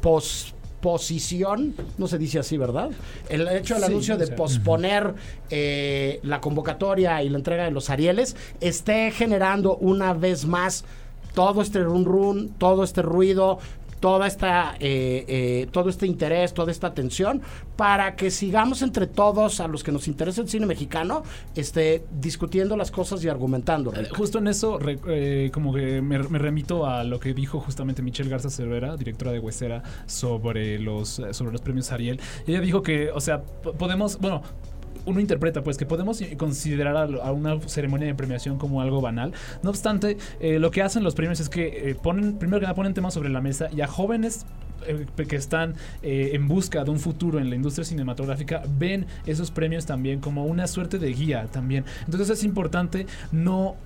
posposición, 0.00 1.74
no 1.98 2.08
se 2.08 2.18
dice 2.18 2.38
así, 2.40 2.56
¿verdad? 2.56 2.90
El 3.28 3.46
hecho 3.48 3.74
del 3.74 3.84
Sí, 3.84 3.90
anuncio 3.90 4.16
de 4.16 4.26
posponer 4.28 5.14
eh, 5.50 6.18
la 6.22 6.40
convocatoria 6.40 7.22
y 7.22 7.28
la 7.28 7.38
entrega 7.38 7.64
de 7.64 7.70
los 7.70 7.90
Arieles 7.90 8.36
esté 8.60 9.10
generando 9.12 9.76
una 9.76 10.12
vez 10.12 10.44
más 10.46 10.84
todo 11.34 11.62
este 11.62 11.82
run 11.82 12.04
run, 12.04 12.48
todo 12.58 12.84
este 12.84 13.00
ruido, 13.02 13.58
toda 14.02 14.26
esta, 14.26 14.74
eh, 14.80 15.24
eh, 15.28 15.68
todo 15.70 15.88
este 15.88 16.08
interés, 16.08 16.52
toda 16.52 16.72
esta 16.72 16.88
atención, 16.88 17.40
para 17.76 18.16
que 18.16 18.32
sigamos 18.32 18.82
entre 18.82 19.06
todos, 19.06 19.60
a 19.60 19.68
los 19.68 19.84
que 19.84 19.92
nos 19.92 20.08
interesa 20.08 20.40
el 20.42 20.48
cine 20.48 20.66
mexicano, 20.66 21.22
este, 21.54 22.02
discutiendo 22.20 22.76
las 22.76 22.90
cosas 22.90 23.22
y 23.24 23.28
argumentando. 23.28 23.94
Eh, 23.94 24.08
Justo 24.10 24.38
en 24.38 24.48
eso, 24.48 24.78
re- 24.80 24.98
eh, 25.06 25.50
como 25.54 25.72
que 25.72 26.02
me, 26.02 26.18
me 26.18 26.38
remito 26.40 26.84
a 26.84 27.04
lo 27.04 27.20
que 27.20 27.32
dijo 27.32 27.60
justamente 27.60 28.02
Michelle 28.02 28.28
Garza 28.28 28.50
Cervera, 28.50 28.96
directora 28.96 29.30
de 29.30 29.38
Huesera, 29.38 29.84
sobre 30.06 30.80
los, 30.80 31.22
sobre 31.30 31.52
los 31.52 31.60
premios 31.60 31.92
Ariel. 31.92 32.20
Ella 32.46 32.60
dijo 32.60 32.82
que, 32.82 33.10
o 33.12 33.20
sea, 33.20 33.42
po- 33.42 33.72
podemos, 33.74 34.18
bueno, 34.18 34.42
uno 35.06 35.20
interpreta 35.20 35.62
pues 35.62 35.76
que 35.76 35.86
podemos 35.86 36.22
considerar 36.36 36.96
a, 36.96 37.32
una 37.32 37.60
ceremonia 37.60 38.06
de 38.06 38.14
premiación 38.14 38.58
como 38.58 38.80
algo 38.80 39.00
banal. 39.00 39.32
No 39.62 39.70
obstante, 39.70 40.16
eh, 40.40 40.58
lo 40.58 40.70
que 40.70 40.82
hacen 40.82 41.02
los 41.04 41.14
premios 41.14 41.40
es 41.40 41.48
que 41.48 41.90
eh, 41.90 41.94
ponen, 41.94 42.38
primero 42.38 42.60
que 42.60 42.64
nada, 42.64 42.74
ponen 42.74 42.94
temas 42.94 43.14
sobre 43.14 43.28
la 43.28 43.40
mesa 43.40 43.68
y 43.74 43.80
a 43.80 43.86
jóvenes 43.86 44.46
eh, 44.86 45.06
que 45.28 45.36
están 45.36 45.74
en 46.02 46.48
busca 46.48 46.84
de 46.84 46.90
un 46.90 46.98
futuro 46.98 47.38
en 47.38 47.48
la 47.48 47.56
industria 47.56 47.84
cinematográfica 47.84 48.62
ven 48.78 49.06
esos 49.26 49.50
premios 49.50 49.86
también 49.86 50.20
como 50.20 50.44
una 50.44 50.66
suerte 50.66 50.98
de 50.98 51.12
guía 51.12 51.46
también. 51.50 51.84
Entonces 52.04 52.30
es 52.30 52.44
importante 52.44 53.06
no 53.30 53.76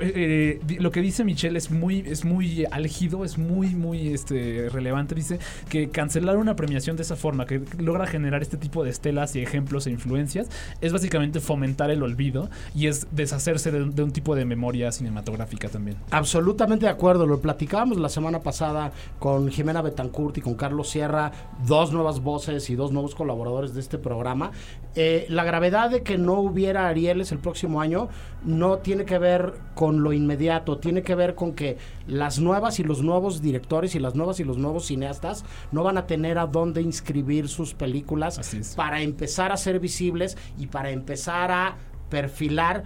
eh, 0.00 0.60
lo 0.78 0.90
que 0.90 1.00
dice 1.00 1.24
Michelle 1.24 1.56
es 1.58 1.70
muy, 1.70 2.00
es 2.00 2.24
muy 2.24 2.64
álgido, 2.70 3.24
es 3.24 3.38
muy, 3.38 3.74
muy 3.74 4.08
este, 4.08 4.68
relevante. 4.70 5.14
Dice 5.14 5.38
que 5.68 5.88
cancelar 5.88 6.36
una 6.36 6.56
premiación 6.56 6.96
de 6.96 7.02
esa 7.02 7.16
forma, 7.16 7.46
que 7.46 7.62
logra 7.78 8.06
generar 8.06 8.42
este 8.42 8.56
tipo 8.56 8.84
de 8.84 8.90
estelas 8.90 9.34
y 9.36 9.42
ejemplos 9.42 9.86
e 9.86 9.90
influencias, 9.90 10.48
es 10.80 10.92
básicamente 10.92 11.40
fomentar 11.40 11.90
el 11.90 12.02
olvido 12.02 12.48
y 12.74 12.86
es 12.86 13.06
deshacerse 13.10 13.70
de, 13.70 13.84
de 13.86 14.02
un 14.02 14.12
tipo 14.12 14.34
de 14.34 14.44
memoria 14.44 14.92
cinematográfica 14.92 15.68
también. 15.68 15.96
Absolutamente 16.10 16.86
de 16.86 16.90
acuerdo, 16.90 17.26
lo 17.26 17.40
platicábamos 17.40 17.98
la 17.98 18.08
semana 18.08 18.40
pasada 18.40 18.92
con 19.18 19.50
Jimena 19.50 19.82
Betancourt 19.82 20.38
y 20.38 20.40
con 20.40 20.54
Carlos 20.54 20.88
Sierra, 20.88 21.32
dos 21.66 21.92
nuevas 21.92 22.20
voces 22.20 22.68
y 22.70 22.74
dos 22.74 22.92
nuevos 22.92 23.14
colaboradores 23.14 23.74
de 23.74 23.80
este 23.80 23.98
programa. 23.98 24.50
Eh, 24.94 25.26
la 25.28 25.44
gravedad 25.44 25.90
de 25.90 26.02
que 26.02 26.16
no 26.16 26.40
hubiera 26.40 26.88
Arieles 26.88 27.32
el 27.32 27.38
próximo 27.38 27.80
año 27.80 28.08
no 28.44 28.78
tiene 28.78 29.04
que 29.04 29.18
ver 29.18 29.45
con 29.74 30.02
lo 30.02 30.12
inmediato, 30.12 30.78
tiene 30.78 31.02
que 31.02 31.14
ver 31.14 31.34
con 31.34 31.54
que 31.54 31.76
las 32.06 32.38
nuevas 32.38 32.78
y 32.80 32.84
los 32.84 33.02
nuevos 33.02 33.42
directores 33.42 33.94
y 33.94 33.98
las 33.98 34.14
nuevas 34.14 34.40
y 34.40 34.44
los 34.44 34.58
nuevos 34.58 34.86
cineastas 34.86 35.44
no 35.72 35.82
van 35.82 35.98
a 35.98 36.06
tener 36.06 36.38
a 36.38 36.46
dónde 36.46 36.82
inscribir 36.82 37.48
sus 37.48 37.74
películas 37.74 38.40
para 38.76 39.00
empezar 39.00 39.52
a 39.52 39.56
ser 39.56 39.80
visibles 39.80 40.36
y 40.58 40.66
para 40.66 40.90
empezar 40.90 41.50
a 41.50 41.76
perfilar 42.08 42.84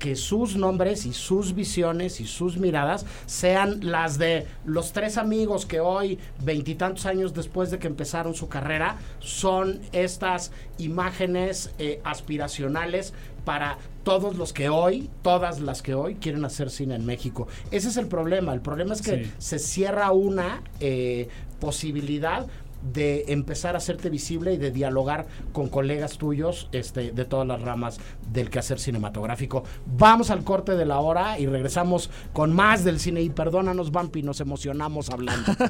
que 0.00 0.16
sus 0.16 0.56
nombres 0.56 1.06
y 1.06 1.12
sus 1.12 1.54
visiones 1.54 2.20
y 2.20 2.26
sus 2.26 2.56
miradas 2.56 3.06
sean 3.26 3.78
las 3.82 4.18
de 4.18 4.46
los 4.64 4.92
tres 4.92 5.16
amigos 5.18 5.66
que 5.66 5.78
hoy, 5.78 6.18
veintitantos 6.42 7.06
años 7.06 7.34
después 7.34 7.70
de 7.70 7.78
que 7.78 7.86
empezaron 7.86 8.34
su 8.34 8.48
carrera, 8.48 8.96
son 9.20 9.78
estas 9.92 10.50
imágenes 10.78 11.70
eh, 11.78 12.00
aspiracionales 12.02 13.12
para 13.44 13.78
todos 14.02 14.36
los 14.36 14.52
que 14.52 14.70
hoy, 14.70 15.10
todas 15.22 15.60
las 15.60 15.82
que 15.82 15.94
hoy 15.94 16.14
quieren 16.16 16.44
hacer 16.44 16.70
cine 16.70 16.94
en 16.94 17.04
México. 17.04 17.46
Ese 17.70 17.88
es 17.88 17.96
el 17.98 18.06
problema. 18.06 18.52
El 18.54 18.60
problema 18.60 18.94
es 18.94 19.02
que 19.02 19.24
Sí. 19.24 19.32
se 19.38 19.58
cierra 19.58 20.12
una 20.12 20.62
eh, 20.80 21.28
posibilidad 21.60 22.46
de 22.82 23.24
empezar 23.28 23.74
a 23.74 23.78
hacerte 23.78 24.10
visible 24.10 24.54
y 24.54 24.56
de 24.56 24.70
dialogar 24.70 25.26
con 25.52 25.68
colegas 25.68 26.18
tuyos 26.18 26.68
este, 26.72 27.12
de 27.12 27.24
todas 27.24 27.46
las 27.46 27.60
ramas 27.62 28.00
del 28.32 28.50
quehacer 28.50 28.78
cinematográfico. 28.78 29.64
Vamos 29.86 30.30
al 30.30 30.44
corte 30.44 30.76
de 30.76 30.86
la 30.86 30.98
hora 31.00 31.38
y 31.38 31.46
regresamos 31.46 32.10
con 32.32 32.52
más 32.54 32.84
del 32.84 33.00
cine. 33.00 33.22
Y 33.22 33.30
perdónanos, 33.30 33.92
Vampi, 33.92 34.22
nos 34.22 34.40
emocionamos 34.40 35.10
hablando. 35.10 35.52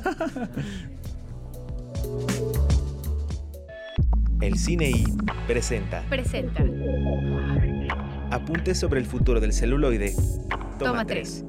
El 4.41 4.57
Cine 4.59 4.89
I 4.89 5.05
presenta 5.47 6.03
Presenta. 6.09 6.65
Apuntes 8.31 8.79
sobre 8.79 9.01
el 9.01 9.07
futuro 9.07 9.39
del 9.39 9.53
celuloide. 9.53 10.15
Toma, 10.79 10.79
Toma 10.79 11.05
tres. 11.05 11.45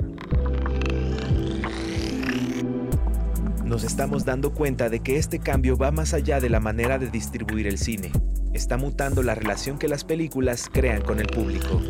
Nos 3.72 3.84
estamos 3.86 4.26
dando 4.26 4.52
cuenta 4.52 4.90
de 4.90 5.00
que 5.00 5.16
este 5.16 5.40
cambio 5.40 5.78
va 5.78 5.92
más 5.92 6.14
allá 6.14 6.42
de 6.42 6.50
la 6.50 6.60
manera 6.60 7.00
de 7.00 7.10
distribuir 7.10 7.68
el 7.68 7.78
cine. 7.78 8.12
Está 8.54 8.76
mutando 8.76 9.24
la 9.24 9.34
relación 9.34 9.78
que 9.78 9.88
las 9.88 10.04
películas 10.04 10.70
crean 10.70 11.02
con 11.02 11.22
el 11.22 11.28
público. 11.28 11.82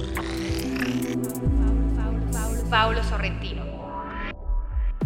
Paulo 2.70 3.04
Sorrentino. 3.04 3.64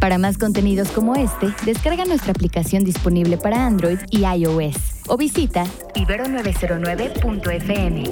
Para 0.02 0.18
más 0.18 0.38
contenidos 0.38 0.90
como 0.90 1.16
este, 1.16 1.48
descarga 1.66 2.04
nuestra 2.04 2.32
aplicación 2.32 2.84
disponible 2.84 3.38
para 3.38 3.66
Android 3.66 4.00
y 4.12 4.26
iOS 4.26 5.04
o 5.08 5.16
visita 5.16 5.64
ibero909.fm. 5.94 8.04